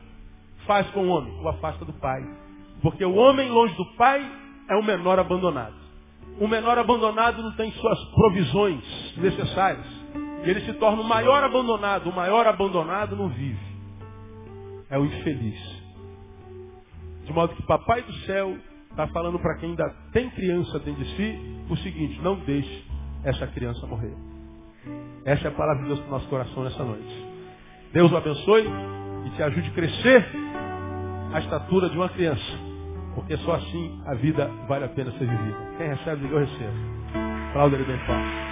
Faz 0.66 0.90
com 0.92 1.08
o 1.08 1.10
homem, 1.10 1.34
o 1.42 1.50
afasta 1.50 1.84
do 1.84 1.92
pai. 1.92 2.24
Porque 2.82 3.04
o 3.04 3.16
homem 3.16 3.50
longe 3.50 3.76
do 3.76 3.86
pai 3.96 4.26
é 4.70 4.76
o 4.76 4.84
menor 4.84 5.20
abandonado. 5.20 5.76
O 6.40 6.48
menor 6.48 6.78
abandonado 6.78 7.42
não 7.42 7.52
tem 7.56 7.72
suas 7.74 8.00
provisões 8.12 8.84
necessárias. 9.18 9.86
Ele 10.44 10.62
se 10.62 10.74
torna 10.74 11.02
o 11.02 11.08
maior 11.08 11.44
abandonado. 11.44 12.10
O 12.10 12.16
maior 12.16 12.48
abandonado 12.48 13.16
não 13.16 13.28
vive. 13.30 13.60
É 14.90 14.98
o 14.98 15.06
infeliz. 15.06 15.80
De 17.26 17.34
modo 17.34 17.54
que 17.56 17.64
Papai 17.64 18.02
do 18.02 18.14
Céu 18.26 18.58
está 18.90 19.08
falando 19.08 19.38
para 19.40 19.58
quem 19.58 19.72
ainda 19.72 19.90
tem 20.14 20.30
criança 20.30 20.80
dentro 20.80 21.04
de 21.04 21.16
si 21.16 21.40
o 21.70 21.76
seguinte: 21.78 22.20
não 22.22 22.36
deixe 22.40 22.86
essa 23.24 23.46
criança 23.48 23.86
morrer. 23.86 24.14
Essa 25.26 25.50
é 25.50 25.52
a 25.52 25.54
palavra 25.54 25.84
de 25.84 25.90
Deus 25.90 26.00
para 26.00 26.08
o 26.08 26.12
nosso 26.12 26.28
coração 26.28 26.64
nessa 26.64 26.84
noite. 26.84 27.28
Deus 27.92 28.12
o 28.12 28.18
abençoe 28.18 28.66
e 29.26 29.30
te 29.32 29.44
ajude 29.44 29.70
a 29.70 29.74
crescer 29.74 30.26
a 31.34 31.40
estatura 31.40 31.90
de 31.90 31.98
uma 31.98 32.10
criança. 32.10 32.69
Porque 33.20 33.38
só 33.38 33.56
assim 33.56 34.02
a 34.06 34.16
vida 34.16 34.50
vale 34.68 34.86
a 34.86 34.90
pena 34.90 35.12
ser 35.12 35.28
vivida. 35.28 35.58
Quem 35.78 35.90
recebe, 35.90 36.22
diga 36.22 36.36
eu 36.36 36.40
recebo. 36.40 36.74
Aplauda 37.50 37.76
ele 37.76 37.86
bem 37.86 38.00
forte. 38.06 38.49